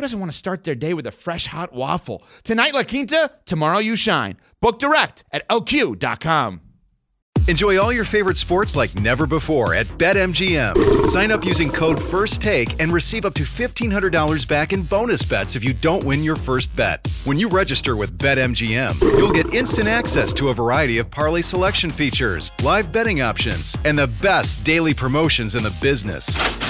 who 0.00 0.04
doesn't 0.04 0.18
want 0.18 0.32
to 0.32 0.38
start 0.38 0.64
their 0.64 0.74
day 0.74 0.94
with 0.94 1.06
a 1.06 1.12
fresh 1.12 1.44
hot 1.44 1.74
waffle? 1.74 2.22
Tonight, 2.42 2.72
La 2.72 2.84
Quinta, 2.84 3.30
tomorrow, 3.44 3.80
you 3.80 3.96
shine. 3.96 4.38
Book 4.62 4.78
direct 4.78 5.24
at 5.30 5.46
lq.com. 5.48 6.62
Enjoy 7.48 7.78
all 7.78 7.92
your 7.92 8.06
favorite 8.06 8.38
sports 8.38 8.74
like 8.74 8.94
never 8.94 9.26
before 9.26 9.74
at 9.74 9.86
BetMGM. 9.98 11.06
Sign 11.06 11.30
up 11.30 11.44
using 11.44 11.68
code 11.70 11.98
FIRSTTAKE 11.98 12.76
and 12.78 12.90
receive 12.90 13.26
up 13.26 13.34
to 13.34 13.42
$1,500 13.42 14.48
back 14.48 14.72
in 14.72 14.84
bonus 14.84 15.22
bets 15.22 15.54
if 15.54 15.64
you 15.64 15.74
don't 15.74 16.04
win 16.04 16.22
your 16.22 16.36
first 16.36 16.74
bet. 16.74 17.06
When 17.24 17.38
you 17.38 17.50
register 17.50 17.94
with 17.96 18.16
BetMGM, 18.16 19.00
you'll 19.02 19.32
get 19.32 19.52
instant 19.52 19.88
access 19.88 20.32
to 20.34 20.48
a 20.48 20.54
variety 20.54 20.96
of 20.96 21.10
parlay 21.10 21.42
selection 21.42 21.90
features, 21.90 22.52
live 22.62 22.90
betting 22.90 23.20
options, 23.20 23.76
and 23.84 23.98
the 23.98 24.06
best 24.06 24.64
daily 24.64 24.94
promotions 24.94 25.56
in 25.56 25.62
the 25.62 25.76
business. 25.82 26.69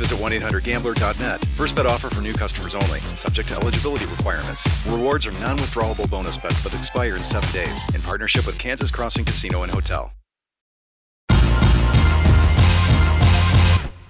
visit 0.01 0.17
1-800-GAMBLER.net. 0.17 1.45
First 1.55 1.75
bet 1.75 1.85
offer 1.85 2.09
for 2.09 2.21
new 2.21 2.33
customers 2.33 2.73
only. 2.75 2.99
Subject 3.15 3.47
to 3.49 3.55
eligibility 3.55 4.05
requirements. 4.05 4.67
Rewards 4.87 5.25
are 5.27 5.31
non-withdrawable 5.33 6.09
bonus 6.09 6.37
bets 6.37 6.63
that 6.63 6.73
expire 6.73 7.15
in 7.15 7.21
seven 7.21 7.49
days. 7.51 7.81
In 7.93 8.01
partnership 8.01 8.45
with 8.45 8.57
Kansas 8.57 8.91
Crossing 8.91 9.25
Casino 9.25 9.63
and 9.63 9.71
Hotel. 9.71 10.11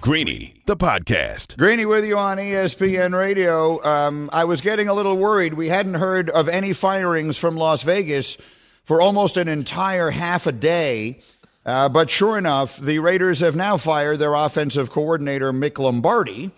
Greeny, 0.02 0.60
the 0.66 0.76
podcast. 0.76 1.56
Greeny 1.56 1.86
with 1.86 2.04
you 2.04 2.18
on 2.18 2.36
ESPN 2.36 3.16
Radio. 3.16 3.80
Um, 3.84 4.30
I 4.32 4.42
was 4.42 4.60
getting 4.60 4.88
a 4.88 4.94
little 4.94 5.16
worried. 5.16 5.54
We 5.54 5.68
hadn't 5.68 5.94
heard 5.94 6.28
of 6.28 6.48
any 6.48 6.72
firings 6.72 7.38
from 7.38 7.56
Las 7.56 7.84
Vegas 7.84 8.36
for 8.82 9.00
almost 9.00 9.36
an 9.36 9.46
entire 9.46 10.10
half 10.10 10.48
a 10.48 10.52
day. 10.52 11.20
Uh, 11.64 11.88
but 11.88 12.10
sure 12.10 12.36
enough, 12.38 12.76
the 12.78 12.98
Raiders 12.98 13.40
have 13.40 13.54
now 13.54 13.76
fired 13.76 14.18
their 14.18 14.34
offensive 14.34 14.90
coordinator, 14.90 15.52
Mick 15.52 15.78
Lombardi. 15.78 16.50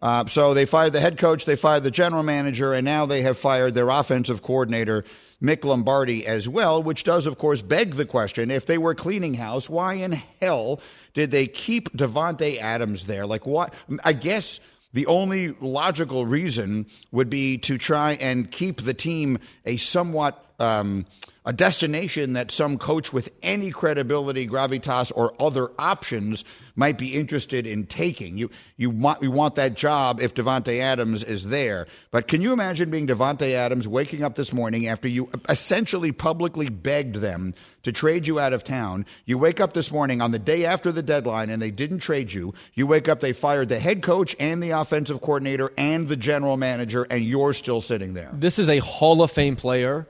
Uh, 0.00 0.24
so 0.26 0.54
they 0.54 0.64
fired 0.64 0.92
the 0.92 1.00
head 1.00 1.18
coach, 1.18 1.44
they 1.44 1.56
fired 1.56 1.82
the 1.82 1.90
general 1.90 2.22
manager, 2.22 2.72
and 2.72 2.84
now 2.84 3.06
they 3.06 3.22
have 3.22 3.36
fired 3.36 3.74
their 3.74 3.88
offensive 3.88 4.42
coordinator, 4.42 5.04
Mick 5.42 5.64
Lombardi, 5.64 6.26
as 6.26 6.48
well, 6.48 6.82
which 6.82 7.04
does, 7.04 7.26
of 7.26 7.38
course, 7.38 7.60
beg 7.60 7.94
the 7.94 8.06
question 8.06 8.50
if 8.50 8.66
they 8.66 8.78
were 8.78 8.94
cleaning 8.94 9.34
house, 9.34 9.68
why 9.68 9.94
in 9.94 10.12
hell 10.40 10.80
did 11.12 11.30
they 11.30 11.46
keep 11.46 11.94
Davante 11.94 12.58
Adams 12.58 13.04
there? 13.04 13.26
Like, 13.26 13.46
what? 13.46 13.74
I 14.04 14.12
guess 14.12 14.60
the 14.92 15.06
only 15.06 15.54
logical 15.60 16.24
reason 16.24 16.86
would 17.10 17.28
be 17.28 17.58
to 17.58 17.76
try 17.76 18.12
and 18.12 18.50
keep 18.50 18.82
the 18.82 18.94
team 18.94 19.38
a 19.66 19.76
somewhat 19.76 20.42
um, 20.58 21.04
a 21.46 21.52
destination 21.52 22.32
that 22.32 22.50
some 22.50 22.76
coach 22.76 23.12
with 23.12 23.30
any 23.40 23.70
credibility, 23.70 24.48
gravitas, 24.48 25.12
or 25.14 25.32
other 25.40 25.70
options 25.78 26.44
might 26.74 26.98
be 26.98 27.14
interested 27.14 27.66
in 27.66 27.86
taking. 27.86 28.36
You 28.36 28.50
you 28.76 28.90
want 28.90 29.22
you 29.22 29.30
want 29.30 29.54
that 29.54 29.74
job 29.74 30.20
if 30.20 30.34
Davante 30.34 30.80
Adams 30.80 31.22
is 31.22 31.46
there. 31.46 31.86
But 32.10 32.26
can 32.26 32.42
you 32.42 32.52
imagine 32.52 32.90
being 32.90 33.06
Davante 33.06 33.52
Adams 33.52 33.86
waking 33.86 34.24
up 34.24 34.34
this 34.34 34.52
morning 34.52 34.88
after 34.88 35.08
you 35.08 35.30
essentially 35.48 36.10
publicly 36.10 36.68
begged 36.68 37.16
them 37.16 37.54
to 37.84 37.92
trade 37.92 38.26
you 38.26 38.40
out 38.40 38.52
of 38.52 38.64
town? 38.64 39.06
You 39.24 39.38
wake 39.38 39.60
up 39.60 39.72
this 39.72 39.92
morning 39.92 40.20
on 40.20 40.32
the 40.32 40.40
day 40.40 40.66
after 40.66 40.90
the 40.90 41.02
deadline 41.02 41.48
and 41.48 41.62
they 41.62 41.70
didn't 41.70 42.00
trade 42.00 42.32
you. 42.32 42.54
You 42.74 42.88
wake 42.88 43.08
up, 43.08 43.20
they 43.20 43.32
fired 43.32 43.68
the 43.68 43.78
head 43.78 44.02
coach 44.02 44.34
and 44.40 44.60
the 44.60 44.70
offensive 44.70 45.20
coordinator 45.20 45.72
and 45.78 46.08
the 46.08 46.16
general 46.16 46.56
manager, 46.56 47.06
and 47.08 47.22
you're 47.22 47.52
still 47.52 47.80
sitting 47.80 48.14
there. 48.14 48.30
This 48.32 48.58
is 48.58 48.68
a 48.68 48.78
Hall 48.78 49.22
of 49.22 49.30
Fame 49.30 49.54
player 49.54 50.08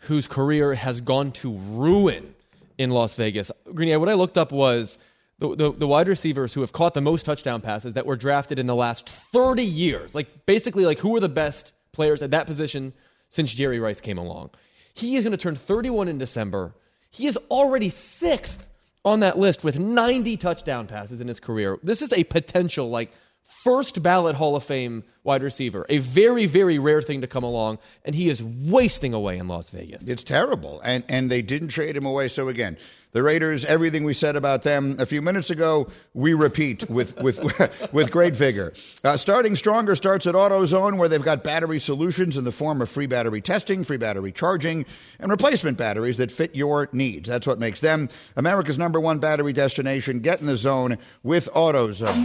whose 0.00 0.26
career 0.26 0.74
has 0.74 1.00
gone 1.00 1.32
to 1.32 1.56
ruin 1.56 2.34
in 2.78 2.90
Las 2.90 3.14
Vegas. 3.14 3.50
Greeny, 3.74 3.96
what 3.96 4.08
I 4.08 4.14
looked 4.14 4.38
up 4.38 4.52
was 4.52 4.98
the, 5.38 5.54
the, 5.54 5.72
the, 5.72 5.86
wide 5.86 6.08
receivers 6.08 6.52
who 6.52 6.60
have 6.60 6.72
caught 6.72 6.94
the 6.94 7.00
most 7.00 7.26
touchdown 7.26 7.60
passes 7.60 7.94
that 7.94 8.06
were 8.06 8.16
drafted 8.16 8.58
in 8.58 8.66
the 8.66 8.74
last 8.74 9.08
30 9.08 9.62
years. 9.62 10.14
Like, 10.14 10.46
basically, 10.46 10.84
like 10.84 10.98
who 10.98 11.14
are 11.16 11.20
the 11.20 11.28
best 11.28 11.72
players 11.92 12.22
at 12.22 12.30
that 12.30 12.46
position 12.46 12.92
since 13.28 13.52
Jerry 13.52 13.80
Rice 13.80 14.00
came 14.00 14.18
along? 14.18 14.50
He 14.94 15.16
is 15.16 15.24
going 15.24 15.32
to 15.32 15.36
turn 15.36 15.56
31 15.56 16.08
in 16.08 16.18
December. 16.18 16.74
He 17.10 17.26
is 17.26 17.36
already 17.50 17.90
sixth 17.90 18.66
on 19.04 19.20
that 19.20 19.38
list 19.38 19.62
with 19.62 19.78
90 19.78 20.36
touchdown 20.36 20.86
passes 20.86 21.20
in 21.20 21.28
his 21.28 21.40
career. 21.40 21.78
This 21.82 22.02
is 22.02 22.12
a 22.12 22.24
potential, 22.24 22.90
like, 22.90 23.12
first 23.48 24.02
ballot 24.02 24.36
Hall 24.36 24.54
of 24.54 24.62
Fame 24.62 25.02
wide 25.24 25.42
receiver, 25.42 25.84
a 25.88 25.98
very, 25.98 26.46
very 26.46 26.78
rare 26.78 27.02
thing 27.02 27.22
to 27.22 27.26
come 27.26 27.42
along, 27.42 27.78
and 28.04 28.14
he 28.14 28.28
is 28.28 28.42
wasting 28.42 29.12
away 29.12 29.38
in 29.38 29.48
Las 29.48 29.70
Vegas. 29.70 30.06
It's 30.06 30.22
terrible, 30.22 30.80
and 30.84 31.04
and 31.08 31.30
they 31.30 31.42
didn't 31.42 31.68
trade 31.68 31.96
him 31.96 32.06
away. 32.06 32.28
So 32.28 32.48
again, 32.48 32.76
the 33.12 33.22
Raiders, 33.22 33.64
everything 33.64 34.04
we 34.04 34.14
said 34.14 34.36
about 34.36 34.62
them 34.62 34.96
a 34.98 35.06
few 35.06 35.22
minutes 35.22 35.50
ago, 35.50 35.88
we 36.14 36.34
repeat 36.34 36.88
with 36.90 37.16
with 37.16 37.40
with 37.92 38.10
great 38.10 38.36
vigor. 38.36 38.72
Uh, 39.02 39.16
starting 39.16 39.56
stronger 39.56 39.96
starts 39.96 40.26
at 40.26 40.34
AutoZone, 40.34 40.98
where 40.98 41.08
they've 41.08 41.22
got 41.22 41.42
battery 41.42 41.78
solutions 41.78 42.36
in 42.36 42.44
the 42.44 42.52
form 42.52 42.82
of 42.82 42.88
free 42.88 43.06
battery 43.06 43.40
testing, 43.40 43.84
free 43.84 43.96
battery 43.96 44.32
charging, 44.32 44.84
and 45.18 45.30
replacement 45.30 45.78
batteries 45.78 46.16
that 46.18 46.30
fit 46.30 46.54
your 46.54 46.88
needs. 46.92 47.28
That's 47.28 47.46
what 47.46 47.58
makes 47.58 47.80
them 47.80 48.08
America's 48.36 48.78
number 48.78 49.00
one 49.00 49.18
battery 49.18 49.52
destination. 49.52 50.20
Get 50.20 50.40
in 50.40 50.46
the 50.46 50.56
zone 50.56 50.98
with 51.22 51.48
AutoZone. 51.54 52.24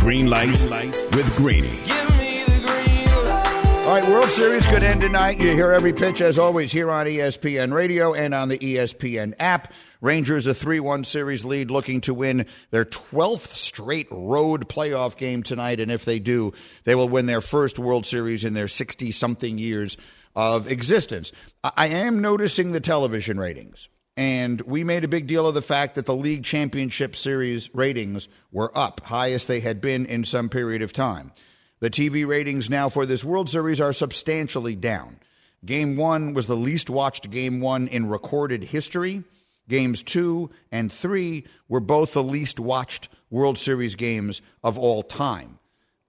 Green 0.00 0.28
light 0.28 0.64
light 0.64 1.04
with 1.14 1.36
Greeny. 1.36 1.99
All 3.90 3.96
right, 3.96 4.08
World 4.08 4.30
Series 4.30 4.64
could 4.66 4.84
end 4.84 5.00
tonight. 5.00 5.40
You 5.40 5.50
hear 5.50 5.72
every 5.72 5.92
pitch, 5.92 6.20
as 6.20 6.38
always, 6.38 6.70
here 6.70 6.92
on 6.92 7.06
ESPN 7.06 7.72
Radio 7.72 8.14
and 8.14 8.32
on 8.32 8.48
the 8.48 8.56
ESPN 8.56 9.34
app. 9.40 9.72
Rangers 10.00 10.46
a 10.46 10.54
3 10.54 10.78
1 10.78 11.02
series 11.02 11.44
lead, 11.44 11.72
looking 11.72 12.00
to 12.02 12.14
win 12.14 12.46
their 12.70 12.84
12th 12.84 13.48
straight 13.48 14.06
road 14.12 14.68
playoff 14.68 15.16
game 15.16 15.42
tonight. 15.42 15.80
And 15.80 15.90
if 15.90 16.04
they 16.04 16.20
do, 16.20 16.52
they 16.84 16.94
will 16.94 17.08
win 17.08 17.26
their 17.26 17.40
first 17.40 17.80
World 17.80 18.06
Series 18.06 18.44
in 18.44 18.54
their 18.54 18.68
60 18.68 19.10
something 19.10 19.58
years 19.58 19.96
of 20.36 20.70
existence. 20.70 21.32
I 21.64 21.88
am 21.88 22.20
noticing 22.20 22.70
the 22.70 22.78
television 22.78 23.40
ratings. 23.40 23.88
And 24.16 24.60
we 24.60 24.84
made 24.84 25.02
a 25.02 25.08
big 25.08 25.26
deal 25.26 25.48
of 25.48 25.54
the 25.54 25.62
fact 25.62 25.96
that 25.96 26.06
the 26.06 26.14
league 26.14 26.44
championship 26.44 27.16
series 27.16 27.68
ratings 27.74 28.28
were 28.52 28.70
up, 28.78 29.00
highest 29.00 29.48
they 29.48 29.58
had 29.58 29.80
been 29.80 30.06
in 30.06 30.22
some 30.22 30.48
period 30.48 30.80
of 30.80 30.92
time. 30.92 31.32
The 31.80 31.90
TV 31.90 32.26
ratings 32.26 32.68
now 32.68 32.90
for 32.90 33.06
this 33.06 33.24
World 33.24 33.48
Series 33.48 33.80
are 33.80 33.94
substantially 33.94 34.76
down. 34.76 35.18
Game 35.64 35.96
one 35.96 36.34
was 36.34 36.46
the 36.46 36.56
least 36.56 36.90
watched 36.90 37.30
game 37.30 37.60
one 37.60 37.88
in 37.88 38.06
recorded 38.06 38.64
history. 38.64 39.24
Games 39.66 40.02
two 40.02 40.50
and 40.70 40.92
three 40.92 41.46
were 41.68 41.80
both 41.80 42.12
the 42.12 42.22
least 42.22 42.60
watched 42.60 43.08
World 43.30 43.56
Series 43.56 43.94
games 43.94 44.42
of 44.62 44.78
all 44.78 45.02
time. 45.02 45.58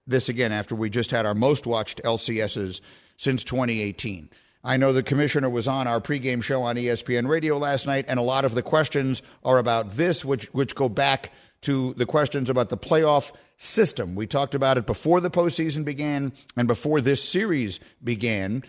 This 0.06 0.28
again 0.28 0.52
after 0.52 0.74
we 0.74 0.90
just 0.90 1.10
had 1.10 1.24
our 1.24 1.34
most 1.34 1.66
watched 1.66 2.02
LCSs 2.02 2.82
since 3.16 3.42
2018. 3.42 4.28
I 4.64 4.76
know 4.76 4.92
the 4.92 5.02
commissioner 5.02 5.48
was 5.48 5.68
on 5.68 5.86
our 5.86 6.00
pregame 6.00 6.42
show 6.42 6.62
on 6.62 6.76
ESPN 6.76 7.26
Radio 7.26 7.56
last 7.56 7.86
night, 7.86 8.04
and 8.08 8.18
a 8.18 8.22
lot 8.22 8.44
of 8.44 8.54
the 8.54 8.62
questions 8.62 9.22
are 9.42 9.58
about 9.58 9.92
this, 9.92 10.22
which 10.22 10.52
which 10.52 10.74
go 10.74 10.90
back 10.90 11.32
to 11.62 11.94
the 11.94 12.06
questions 12.06 12.50
about 12.50 12.68
the 12.68 12.76
playoff 12.76 13.32
system. 13.56 14.14
We 14.14 14.26
talked 14.26 14.54
about 14.54 14.78
it 14.78 14.86
before 14.86 15.20
the 15.20 15.30
postseason 15.30 15.84
began 15.84 16.32
and 16.56 16.68
before 16.68 17.00
this 17.00 17.22
series 17.22 17.80
began. 18.02 18.64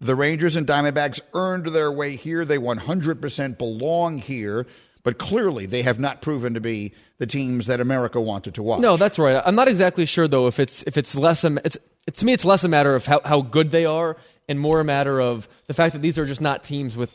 The 0.00 0.14
Rangers 0.14 0.56
and 0.56 0.66
Diamondbacks 0.66 1.20
earned 1.32 1.66
their 1.66 1.90
way 1.90 2.16
here. 2.16 2.44
They 2.44 2.58
100% 2.58 3.58
belong 3.58 4.18
here, 4.18 4.66
but 5.02 5.18
clearly 5.18 5.66
they 5.66 5.82
have 5.82 5.98
not 5.98 6.20
proven 6.20 6.54
to 6.54 6.60
be 6.60 6.92
the 7.18 7.26
teams 7.26 7.66
that 7.66 7.80
America 7.80 8.20
wanted 8.20 8.54
to 8.54 8.62
watch. 8.62 8.80
No, 8.80 8.96
that's 8.96 9.18
right. 9.18 9.42
I'm 9.44 9.54
not 9.54 9.68
exactly 9.68 10.04
sure 10.04 10.28
though 10.28 10.46
if 10.46 10.60
it's 10.60 10.82
if 10.82 10.98
it's 10.98 11.14
less 11.14 11.44
a, 11.44 11.56
it's, 11.64 11.78
it's 12.06 12.20
to 12.20 12.26
me 12.26 12.34
it's 12.34 12.44
less 12.44 12.64
a 12.64 12.68
matter 12.68 12.94
of 12.94 13.06
how, 13.06 13.20
how 13.24 13.40
good 13.40 13.70
they 13.70 13.86
are 13.86 14.16
and 14.48 14.60
more 14.60 14.80
a 14.80 14.84
matter 14.84 15.20
of 15.20 15.48
the 15.68 15.74
fact 15.74 15.94
that 15.94 16.02
these 16.02 16.18
are 16.18 16.26
just 16.26 16.42
not 16.42 16.64
teams 16.64 16.96
with 16.96 17.10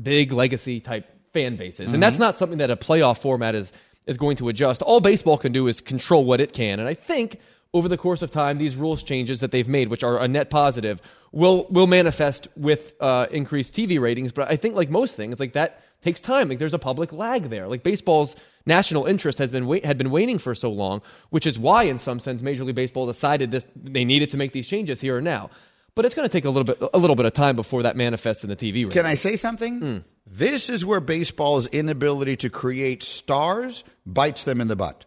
big 0.00 0.32
legacy 0.32 0.80
type 0.80 1.08
fan 1.32 1.56
bases. 1.56 1.80
And 1.80 1.88
mm-hmm. 1.88 2.00
that's 2.00 2.18
not 2.18 2.36
something 2.36 2.58
that 2.58 2.70
a 2.70 2.76
playoff 2.76 3.20
format 3.20 3.54
is 3.54 3.72
is 4.06 4.16
going 4.16 4.36
to 4.36 4.48
adjust. 4.48 4.82
All 4.82 5.00
baseball 5.00 5.38
can 5.38 5.52
do 5.52 5.66
is 5.66 5.80
control 5.80 6.24
what 6.24 6.40
it 6.40 6.52
can. 6.52 6.80
And 6.80 6.88
I 6.88 6.94
think 6.94 7.40
over 7.72 7.88
the 7.88 7.96
course 7.96 8.22
of 8.22 8.30
time, 8.30 8.58
these 8.58 8.76
rules 8.76 9.02
changes 9.02 9.40
that 9.40 9.50
they've 9.50 9.68
made, 9.68 9.88
which 9.88 10.04
are 10.04 10.18
a 10.18 10.28
net 10.28 10.48
positive, 10.48 11.02
will 11.32 11.66
will 11.68 11.88
manifest 11.88 12.46
with 12.56 12.94
uh, 13.00 13.26
increased 13.30 13.74
TV 13.74 14.00
ratings. 14.00 14.30
But 14.32 14.50
I 14.50 14.56
think, 14.56 14.76
like 14.76 14.90
most 14.90 15.16
things, 15.16 15.40
like 15.40 15.54
that 15.54 15.82
takes 16.00 16.20
time. 16.20 16.48
Like 16.48 16.60
there's 16.60 16.74
a 16.74 16.78
public 16.78 17.12
lag 17.12 17.44
there. 17.44 17.66
Like 17.66 17.82
baseball's 17.82 18.36
national 18.64 19.06
interest 19.06 19.38
has 19.38 19.50
been 19.50 19.66
wait, 19.66 19.84
had 19.84 19.98
been 19.98 20.10
waning 20.10 20.38
for 20.38 20.54
so 20.54 20.70
long, 20.70 21.02
which 21.30 21.46
is 21.46 21.58
why, 21.58 21.82
in 21.82 21.98
some 21.98 22.20
sense, 22.20 22.42
Major 22.42 22.64
League 22.64 22.76
Baseball 22.76 23.06
decided 23.06 23.50
this 23.50 23.66
they 23.74 24.04
needed 24.04 24.30
to 24.30 24.36
make 24.36 24.52
these 24.52 24.68
changes 24.68 25.00
here 25.00 25.16
and 25.16 25.24
now. 25.24 25.50
But 25.96 26.04
it's 26.04 26.14
going 26.14 26.28
to 26.28 26.32
take 26.32 26.44
a 26.44 26.50
little 26.50 26.64
bit 26.64 26.78
a 26.94 26.98
little 26.98 27.16
bit 27.16 27.26
of 27.26 27.32
time 27.32 27.56
before 27.56 27.82
that 27.82 27.96
manifests 27.96 28.44
in 28.44 28.50
the 28.50 28.56
TV. 28.56 28.74
Ratings. 28.74 28.94
Can 28.94 29.06
I 29.06 29.14
say 29.14 29.34
something? 29.36 30.04
This 30.26 30.70
is 30.70 30.86
where 30.86 31.00
baseball's 31.00 31.66
inability 31.66 32.36
to 32.36 32.50
create 32.50 33.02
stars 33.02 33.84
bites 34.06 34.44
them 34.44 34.60
in 34.60 34.68
the 34.68 34.76
butt. 34.76 35.04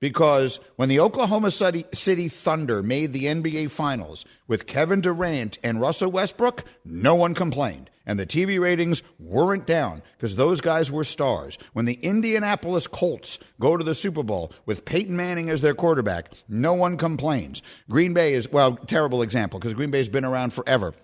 Because 0.00 0.58
when 0.74 0.88
the 0.88 0.98
Oklahoma 0.98 1.52
City, 1.52 2.28
Thunder 2.28 2.82
made 2.82 3.12
the 3.12 3.26
NBA 3.26 3.70
Finals 3.70 4.24
with 4.48 4.66
Kevin 4.66 5.00
Durant 5.00 5.60
and 5.62 5.80
Russell 5.80 6.10
Westbrook, 6.10 6.64
no 6.84 7.14
one 7.14 7.34
complained. 7.34 7.88
And 8.04 8.18
the 8.18 8.26
TV 8.26 8.58
ratings 8.58 9.04
weren't 9.20 9.64
down 9.64 10.02
because 10.16 10.34
those 10.34 10.60
guys 10.60 10.90
were 10.90 11.04
stars. 11.04 11.56
When 11.72 11.84
the 11.84 11.94
Indianapolis 12.02 12.88
Colts 12.88 13.38
go 13.60 13.76
to 13.76 13.84
the 13.84 13.94
Super 13.94 14.24
Bowl 14.24 14.52
with 14.66 14.84
Peyton 14.84 15.14
Manning 15.14 15.50
as 15.50 15.60
their 15.60 15.72
quarterback, 15.72 16.32
no 16.48 16.72
one 16.72 16.96
complains. 16.96 17.62
Green 17.88 18.12
Bay 18.12 18.34
is, 18.34 18.50
well, 18.50 18.74
terrible 18.74 19.22
example 19.22 19.60
because 19.60 19.74
Green 19.74 19.92
Bay's 19.92 20.08
been 20.08 20.24
around 20.24 20.52
forever. 20.52 20.94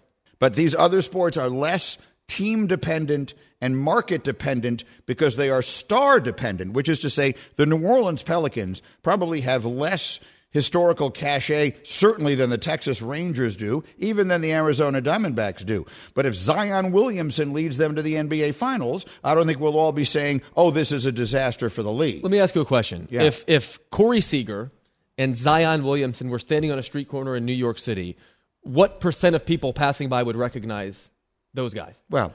But 0.40 0.54
these 0.54 0.74
other 0.74 1.02
sports 1.02 1.36
are 1.36 1.48
less 1.48 1.98
team 2.28 2.66
dependent 2.66 3.34
and 3.60 3.76
market 3.76 4.22
dependent 4.22 4.84
because 5.06 5.36
they 5.36 5.50
are 5.50 5.62
star 5.62 6.20
dependent, 6.20 6.72
which 6.72 6.88
is 6.88 7.00
to 7.00 7.10
say, 7.10 7.34
the 7.56 7.66
New 7.66 7.84
Orleans 7.84 8.22
Pelicans 8.22 8.82
probably 9.02 9.40
have 9.40 9.64
less 9.64 10.20
historical 10.50 11.10
cachet, 11.10 11.74
certainly 11.82 12.34
than 12.34 12.50
the 12.50 12.58
Texas 12.58 13.02
Rangers 13.02 13.56
do, 13.56 13.84
even 13.98 14.28
than 14.28 14.40
the 14.40 14.52
Arizona 14.52 15.02
Diamondbacks 15.02 15.64
do. 15.64 15.84
But 16.14 16.26
if 16.26 16.34
Zion 16.34 16.92
Williamson 16.92 17.52
leads 17.52 17.76
them 17.76 17.94
to 17.96 18.02
the 18.02 18.14
NBA 18.14 18.54
Finals, 18.54 19.04
I 19.22 19.34
don't 19.34 19.46
think 19.46 19.60
we'll 19.60 19.76
all 19.76 19.92
be 19.92 20.04
saying, 20.04 20.42
oh, 20.56 20.70
this 20.70 20.90
is 20.90 21.04
a 21.04 21.12
disaster 21.12 21.68
for 21.68 21.82
the 21.82 21.92
league. 21.92 22.22
Let 22.22 22.32
me 22.32 22.40
ask 22.40 22.54
you 22.54 22.60
a 22.60 22.66
question. 22.66 23.08
Yeah. 23.10 23.22
If 23.22 23.44
if 23.46 23.78
Corey 23.90 24.20
Seager 24.20 24.70
and 25.18 25.36
Zion 25.36 25.84
Williamson 25.84 26.30
were 26.30 26.38
standing 26.38 26.70
on 26.70 26.78
a 26.78 26.82
street 26.82 27.08
corner 27.08 27.36
in 27.36 27.44
New 27.44 27.52
York 27.52 27.78
City, 27.78 28.16
what 28.62 29.00
percent 29.00 29.36
of 29.36 29.44
people 29.44 29.72
passing 29.72 30.08
by 30.08 30.22
would 30.22 30.36
recognize 30.36 31.10
those 31.58 31.74
guys? 31.74 32.00
Well, 32.08 32.32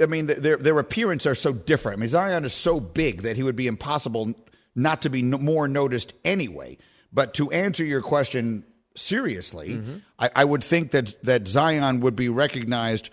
I 0.00 0.06
mean, 0.06 0.26
their 0.26 0.56
their 0.56 0.78
appearance 0.78 1.26
are 1.26 1.34
so 1.34 1.52
different. 1.52 1.98
I 1.98 2.00
mean, 2.00 2.10
Zion 2.10 2.44
is 2.44 2.52
so 2.52 2.78
big 2.78 3.22
that 3.22 3.36
he 3.36 3.42
would 3.42 3.56
be 3.56 3.66
impossible 3.66 4.34
not 4.74 5.02
to 5.02 5.10
be 5.10 5.22
no, 5.22 5.38
more 5.38 5.66
noticed 5.66 6.12
anyway. 6.24 6.78
But 7.12 7.34
to 7.34 7.50
answer 7.50 7.84
your 7.84 8.02
question 8.02 8.64
seriously, 8.94 9.70
mm-hmm. 9.70 9.96
I, 10.18 10.30
I 10.36 10.44
would 10.44 10.62
think 10.62 10.90
that 10.90 11.20
that 11.24 11.48
Zion 11.48 12.00
would 12.00 12.16
be 12.16 12.28
recognized 12.28 13.10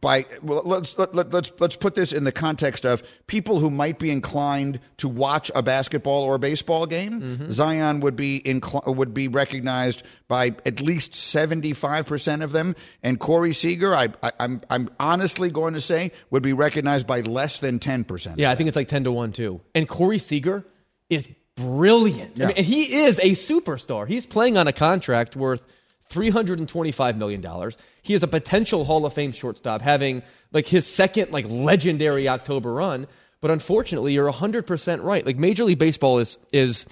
by 0.00 0.26
well 0.42 0.62
let's 0.64 0.98
let, 0.98 1.14
let, 1.14 1.32
let's 1.32 1.52
let's 1.60 1.76
put 1.76 1.94
this 1.94 2.12
in 2.12 2.24
the 2.24 2.32
context 2.32 2.84
of 2.84 3.04
people 3.28 3.60
who 3.60 3.70
might 3.70 4.00
be 4.00 4.10
inclined 4.10 4.80
to 4.96 5.08
watch 5.08 5.48
a 5.54 5.62
basketball 5.62 6.24
or 6.24 6.38
baseball 6.38 6.86
game 6.86 7.20
mm-hmm. 7.20 7.50
Zion 7.50 8.00
would 8.00 8.16
be 8.16 8.40
incl- 8.44 8.84
would 8.96 9.14
be 9.14 9.28
recognized 9.28 10.02
by 10.26 10.46
at 10.66 10.80
least 10.80 11.12
75% 11.12 12.42
of 12.42 12.50
them 12.50 12.74
and 13.04 13.20
Corey 13.20 13.52
Seager 13.52 13.94
I, 13.94 14.08
I 14.24 14.32
I'm 14.40 14.60
I'm 14.70 14.88
honestly 14.98 15.50
going 15.50 15.74
to 15.74 15.80
say 15.80 16.10
would 16.30 16.42
be 16.42 16.52
recognized 16.52 17.06
by 17.06 17.20
less 17.20 17.60
than 17.60 17.78
10% 17.78 18.34
Yeah, 18.38 18.50
I 18.50 18.56
think 18.56 18.66
it's 18.66 18.76
like 18.76 18.88
10 18.88 19.04
to 19.04 19.12
1 19.12 19.32
too. 19.32 19.60
And 19.72 19.88
Corey 19.88 20.18
Seager 20.18 20.66
is 21.08 21.28
brilliant. 21.54 22.38
I 22.38 22.42
Yeah. 22.42 22.46
mean, 22.48 22.56
and 22.58 22.66
he 22.66 22.82
is 23.04 23.18
a 23.20 23.30
superstar. 23.30 24.08
He's 24.08 24.26
playing 24.26 24.58
on 24.58 24.66
a 24.66 24.72
contract 24.72 25.36
worth 25.36 25.62
$325 26.10 27.16
million. 27.16 27.72
He 28.02 28.14
is 28.14 28.22
a 28.22 28.28
potential 28.28 28.84
Hall 28.84 29.04
of 29.06 29.12
Fame 29.12 29.32
shortstop, 29.32 29.82
having 29.82 30.22
like 30.52 30.66
his 30.66 30.86
second 30.86 31.32
like 31.32 31.46
legendary 31.48 32.28
October 32.28 32.72
run. 32.72 33.06
But 33.40 33.50
unfortunately, 33.50 34.14
you're 34.14 34.30
100% 34.30 35.02
right. 35.02 35.24
Like 35.24 35.36
Major 35.36 35.64
League 35.64 35.78
Baseball 35.78 36.18
is 36.18 36.38
is 36.52 36.86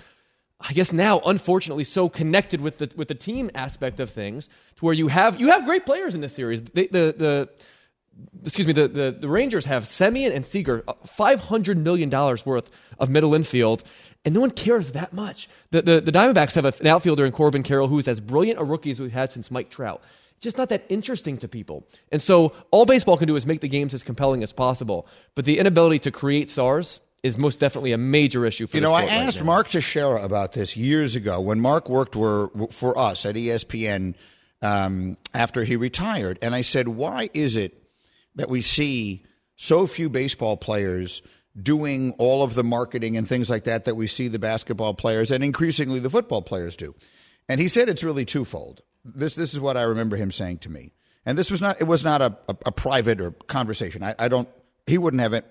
I 0.60 0.72
guess 0.72 0.92
now 0.92 1.20
unfortunately 1.26 1.84
so 1.84 2.08
connected 2.08 2.60
with 2.60 2.78
the 2.78 2.90
with 2.96 3.08
the 3.08 3.14
team 3.14 3.50
aspect 3.54 4.00
of 4.00 4.10
things 4.10 4.48
to 4.76 4.84
where 4.84 4.94
you 4.94 5.08
have 5.08 5.40
you 5.40 5.48
have 5.48 5.64
great 5.64 5.84
players 5.84 6.14
in 6.14 6.20
this 6.20 6.34
series. 6.34 6.62
They, 6.62 6.86
the 6.86 7.14
the 7.16 7.48
excuse 8.44 8.66
me, 8.66 8.72
the, 8.72 8.88
the, 8.88 9.16
the 9.20 9.28
Rangers 9.28 9.64
have 9.64 9.84
Semien 9.84 10.34
and 10.34 10.44
Seager, 10.44 10.82
$500 10.82 11.76
million 11.78 12.10
worth 12.10 12.70
of 12.98 13.10
middle 13.10 13.34
infield, 13.34 13.82
and 14.24 14.34
no 14.34 14.40
one 14.40 14.50
cares 14.50 14.92
that 14.92 15.12
much. 15.12 15.48
The, 15.70 15.82
the, 15.82 16.00
the 16.00 16.12
Diamondbacks 16.12 16.54
have 16.54 16.80
an 16.80 16.86
outfielder 16.86 17.24
in 17.24 17.32
Corbin 17.32 17.62
Carroll 17.62 17.88
who 17.88 17.98
is 17.98 18.08
as 18.08 18.20
brilliant 18.20 18.60
a 18.60 18.64
rookie 18.64 18.90
as 18.90 19.00
we've 19.00 19.12
had 19.12 19.32
since 19.32 19.50
Mike 19.50 19.70
Trout. 19.70 20.02
It's 20.36 20.44
just 20.44 20.58
not 20.58 20.68
that 20.70 20.84
interesting 20.88 21.38
to 21.38 21.48
people. 21.48 21.86
And 22.10 22.20
so 22.20 22.52
all 22.70 22.86
baseball 22.86 23.16
can 23.16 23.28
do 23.28 23.36
is 23.36 23.46
make 23.46 23.60
the 23.60 23.68
games 23.68 23.94
as 23.94 24.02
compelling 24.02 24.42
as 24.42 24.52
possible. 24.52 25.06
But 25.34 25.44
the 25.44 25.58
inability 25.58 26.00
to 26.00 26.10
create 26.10 26.50
stars 26.50 27.00
is 27.22 27.38
most 27.38 27.58
definitely 27.58 27.92
a 27.92 27.98
major 27.98 28.44
issue 28.44 28.66
for 28.66 28.76
you 28.76 28.82
know. 28.82 28.92
I 28.92 29.02
right 29.02 29.12
asked 29.12 29.40
now. 29.40 29.46
Mark 29.46 29.68
Teixeira 29.68 30.22
about 30.22 30.52
this 30.52 30.76
years 30.76 31.16
ago 31.16 31.40
when 31.40 31.58
Mark 31.58 31.88
worked 31.88 32.14
were, 32.14 32.50
for 32.70 32.98
us 32.98 33.24
at 33.24 33.34
ESPN 33.34 34.14
um, 34.60 35.16
after 35.32 35.64
he 35.64 35.76
retired, 35.76 36.38
and 36.42 36.54
I 36.54 36.60
said, 36.60 36.86
"Why 36.86 37.30
is 37.32 37.56
it 37.56 37.83
that 38.36 38.48
we 38.48 38.60
see 38.60 39.24
so 39.56 39.86
few 39.86 40.08
baseball 40.08 40.56
players 40.56 41.22
doing 41.60 42.12
all 42.18 42.42
of 42.42 42.54
the 42.54 42.64
marketing 42.64 43.16
and 43.16 43.28
things 43.28 43.48
like 43.48 43.64
that 43.64 43.84
that 43.84 43.94
we 43.94 44.06
see 44.06 44.28
the 44.28 44.38
basketball 44.38 44.94
players 44.94 45.30
and 45.30 45.44
increasingly 45.44 46.00
the 46.00 46.10
football 46.10 46.42
players 46.42 46.76
do?" 46.76 46.94
And 47.48 47.60
he 47.60 47.68
said 47.68 47.88
it's 47.88 48.04
really 48.04 48.24
twofold. 48.24 48.82
This 49.04 49.34
this 49.34 49.54
is 49.54 49.60
what 49.60 49.76
I 49.76 49.82
remember 49.82 50.16
him 50.16 50.30
saying 50.30 50.58
to 50.58 50.70
me, 50.70 50.92
and 51.26 51.38
this 51.38 51.50
was 51.50 51.60
not 51.60 51.80
it 51.80 51.84
was 51.84 52.04
not 52.04 52.22
a, 52.22 52.36
a, 52.48 52.56
a 52.66 52.72
private 52.72 53.20
or 53.20 53.32
conversation. 53.32 54.02
I, 54.02 54.14
I 54.18 54.28
don't. 54.28 54.48
He 54.86 54.98
wouldn't 54.98 55.22
have 55.22 55.42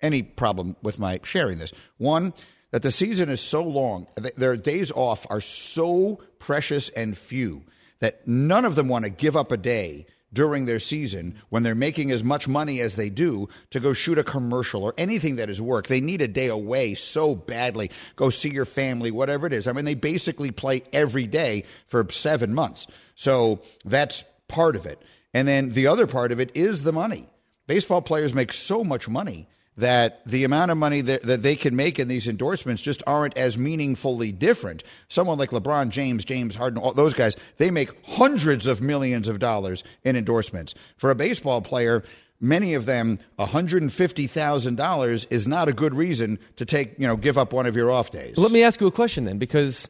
any 0.00 0.22
problem 0.22 0.76
with 0.82 0.98
my 0.98 1.20
sharing 1.24 1.58
this. 1.58 1.72
One, 1.96 2.32
that 2.70 2.82
the 2.82 2.90
season 2.90 3.28
is 3.28 3.40
so 3.40 3.62
long, 3.62 4.06
th- 4.20 4.34
their 4.34 4.56
days 4.56 4.90
off 4.92 5.26
are 5.30 5.40
so 5.40 6.20
precious 6.38 6.88
and 6.90 7.16
few 7.16 7.64
that 8.00 8.26
none 8.26 8.64
of 8.64 8.74
them 8.74 8.88
want 8.88 9.04
to 9.04 9.10
give 9.10 9.36
up 9.36 9.52
a 9.52 9.56
day 9.56 10.06
during 10.32 10.66
their 10.66 10.80
season 10.80 11.34
when 11.48 11.62
they're 11.62 11.74
making 11.74 12.10
as 12.10 12.22
much 12.22 12.46
money 12.46 12.80
as 12.80 12.94
they 12.94 13.10
do 13.10 13.48
to 13.70 13.80
go 13.80 13.92
shoot 13.92 14.18
a 14.18 14.24
commercial 14.24 14.84
or 14.84 14.94
anything 14.98 15.36
that 15.36 15.48
is 15.48 15.60
work. 15.60 15.86
They 15.86 16.00
need 16.00 16.22
a 16.22 16.28
day 16.28 16.48
away 16.48 16.94
so 16.94 17.34
badly. 17.34 17.90
Go 18.16 18.30
see 18.30 18.50
your 18.50 18.64
family, 18.64 19.10
whatever 19.10 19.46
it 19.46 19.52
is. 19.52 19.66
I 19.66 19.72
mean, 19.72 19.84
they 19.84 19.94
basically 19.94 20.50
play 20.50 20.82
every 20.92 21.26
day 21.26 21.64
for 21.86 22.06
seven 22.10 22.54
months. 22.54 22.86
So 23.14 23.62
that's 23.84 24.24
part 24.48 24.76
of 24.76 24.86
it. 24.86 25.02
And 25.32 25.46
then 25.48 25.70
the 25.70 25.86
other 25.86 26.06
part 26.06 26.32
of 26.32 26.40
it 26.40 26.52
is 26.54 26.82
the 26.82 26.92
money. 26.92 27.28
Baseball 27.66 28.02
players 28.02 28.34
make 28.34 28.52
so 28.52 28.82
much 28.82 29.08
money 29.08 29.48
that 29.78 30.20
the 30.26 30.44
amount 30.44 30.70
of 30.70 30.76
money 30.76 31.00
that, 31.00 31.22
that 31.22 31.42
they 31.42 31.56
can 31.56 31.74
make 31.74 31.98
in 31.98 32.08
these 32.08 32.28
endorsements 32.28 32.82
just 32.82 33.02
aren't 33.06 33.36
as 33.38 33.56
meaningfully 33.56 34.32
different. 34.32 34.82
Someone 35.08 35.38
like 35.38 35.50
LeBron 35.50 35.90
James, 35.90 36.24
James 36.24 36.56
Harden, 36.56 36.80
all 36.80 36.92
those 36.92 37.14
guys, 37.14 37.36
they 37.56 37.70
make 37.70 37.90
hundreds 38.04 38.66
of 38.66 38.82
millions 38.82 39.28
of 39.28 39.38
dollars 39.38 39.84
in 40.04 40.16
endorsements. 40.16 40.74
For 40.96 41.10
a 41.10 41.14
baseball 41.14 41.62
player, 41.62 42.02
many 42.40 42.74
of 42.74 42.86
them 42.86 43.20
$150,000 43.38 45.26
is 45.30 45.46
not 45.46 45.68
a 45.68 45.72
good 45.72 45.94
reason 45.94 46.40
to 46.56 46.64
take, 46.64 46.98
you 46.98 47.06
know, 47.06 47.16
give 47.16 47.38
up 47.38 47.52
one 47.52 47.66
of 47.66 47.76
your 47.76 47.90
off 47.90 48.10
days. 48.10 48.36
Let 48.36 48.50
me 48.50 48.64
ask 48.64 48.80
you 48.80 48.88
a 48.88 48.92
question 48.92 49.24
then, 49.24 49.38
because 49.38 49.88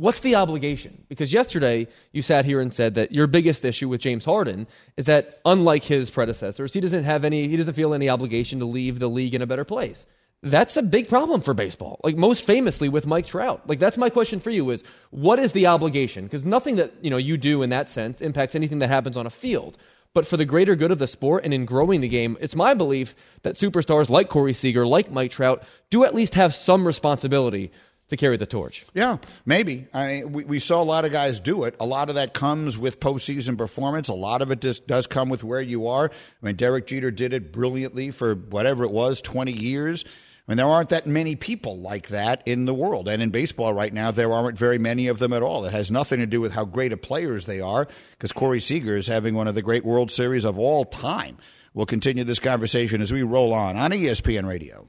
what's 0.00 0.20
the 0.20 0.34
obligation? 0.34 1.04
Because 1.08 1.32
yesterday 1.32 1.86
you 2.12 2.22
sat 2.22 2.44
here 2.44 2.60
and 2.60 2.72
said 2.72 2.94
that 2.94 3.12
your 3.12 3.26
biggest 3.26 3.64
issue 3.64 3.88
with 3.88 4.00
James 4.00 4.24
Harden 4.24 4.66
is 4.96 5.04
that 5.06 5.40
unlike 5.44 5.84
his 5.84 6.10
predecessors, 6.10 6.72
he 6.72 6.80
doesn't 6.80 7.04
have 7.04 7.24
any 7.24 7.48
he 7.48 7.56
doesn't 7.56 7.74
feel 7.74 7.92
any 7.92 8.08
obligation 8.08 8.58
to 8.60 8.64
leave 8.64 8.98
the 8.98 9.08
league 9.08 9.34
in 9.34 9.42
a 9.42 9.46
better 9.46 9.64
place. 9.64 10.06
That's 10.42 10.78
a 10.78 10.82
big 10.82 11.08
problem 11.08 11.42
for 11.42 11.52
baseball. 11.52 12.00
Like 12.02 12.16
most 12.16 12.46
famously 12.46 12.88
with 12.88 13.06
Mike 13.06 13.26
Trout. 13.26 13.68
Like 13.68 13.78
that's 13.78 13.98
my 13.98 14.08
question 14.08 14.40
for 14.40 14.48
you 14.48 14.70
is 14.70 14.82
what 15.10 15.38
is 15.38 15.52
the 15.52 15.66
obligation? 15.66 16.24
Because 16.24 16.46
nothing 16.46 16.76
that, 16.76 16.92
you 17.02 17.10
know, 17.10 17.18
you 17.18 17.36
do 17.36 17.62
in 17.62 17.68
that 17.70 17.90
sense 17.90 18.22
impacts 18.22 18.54
anything 18.54 18.78
that 18.78 18.88
happens 18.88 19.18
on 19.18 19.26
a 19.26 19.30
field. 19.30 19.76
But 20.12 20.26
for 20.26 20.36
the 20.36 20.44
greater 20.44 20.74
good 20.74 20.90
of 20.90 20.98
the 20.98 21.06
sport 21.06 21.44
and 21.44 21.54
in 21.54 21.66
growing 21.66 22.00
the 22.00 22.08
game, 22.08 22.36
it's 22.40 22.56
my 22.56 22.74
belief 22.74 23.14
that 23.42 23.54
superstars 23.54 24.10
like 24.10 24.28
Corey 24.28 24.54
Seager, 24.54 24.84
like 24.84 25.12
Mike 25.12 25.30
Trout, 25.30 25.62
do 25.88 26.04
at 26.04 26.16
least 26.16 26.34
have 26.34 26.52
some 26.52 26.84
responsibility 26.84 27.70
to 28.10 28.16
carry 28.16 28.36
the 28.36 28.46
torch. 28.46 28.84
Yeah, 28.92 29.16
maybe. 29.46 29.86
I 29.94 30.06
mean, 30.06 30.32
we, 30.32 30.44
we 30.44 30.58
saw 30.58 30.82
a 30.82 30.84
lot 30.84 31.04
of 31.04 31.12
guys 31.12 31.40
do 31.40 31.64
it. 31.64 31.74
A 31.80 31.86
lot 31.86 32.08
of 32.08 32.16
that 32.16 32.34
comes 32.34 32.76
with 32.76 33.00
postseason 33.00 33.56
performance. 33.56 34.08
A 34.08 34.14
lot 34.14 34.42
of 34.42 34.50
it 34.50 34.60
just 34.60 34.86
does 34.86 35.06
come 35.06 35.28
with 35.28 35.42
where 35.42 35.60
you 35.60 35.86
are. 35.86 36.10
I 36.10 36.46
mean, 36.46 36.56
Derek 36.56 36.86
Jeter 36.86 37.10
did 37.10 37.32
it 37.32 37.52
brilliantly 37.52 38.10
for 38.10 38.34
whatever 38.34 38.84
it 38.84 38.90
was, 38.90 39.20
twenty 39.20 39.52
years. 39.52 40.04
I 40.04 40.52
mean, 40.52 40.56
there 40.56 40.66
aren't 40.66 40.88
that 40.88 41.06
many 41.06 41.36
people 41.36 41.78
like 41.78 42.08
that 42.08 42.42
in 42.44 42.64
the 42.64 42.74
world. 42.74 43.08
And 43.08 43.22
in 43.22 43.30
baseball 43.30 43.72
right 43.72 43.92
now, 43.92 44.10
there 44.10 44.32
aren't 44.32 44.58
very 44.58 44.78
many 44.78 45.06
of 45.06 45.20
them 45.20 45.32
at 45.32 45.42
all. 45.42 45.64
It 45.64 45.70
has 45.70 45.92
nothing 45.92 46.18
to 46.18 46.26
do 46.26 46.40
with 46.40 46.50
how 46.50 46.64
great 46.64 46.92
of 46.92 47.00
players 47.00 47.44
they 47.44 47.60
are, 47.60 47.86
because 48.12 48.32
Corey 48.32 48.58
Seager 48.58 48.96
is 48.96 49.06
having 49.06 49.36
one 49.36 49.46
of 49.46 49.54
the 49.54 49.62
great 49.62 49.84
World 49.84 50.10
Series 50.10 50.44
of 50.44 50.58
all 50.58 50.84
time. 50.84 51.36
We'll 51.72 51.86
continue 51.86 52.24
this 52.24 52.40
conversation 52.40 53.00
as 53.00 53.12
we 53.12 53.22
roll 53.22 53.54
on 53.54 53.76
on 53.76 53.92
ESPN 53.92 54.48
Radio. 54.48 54.88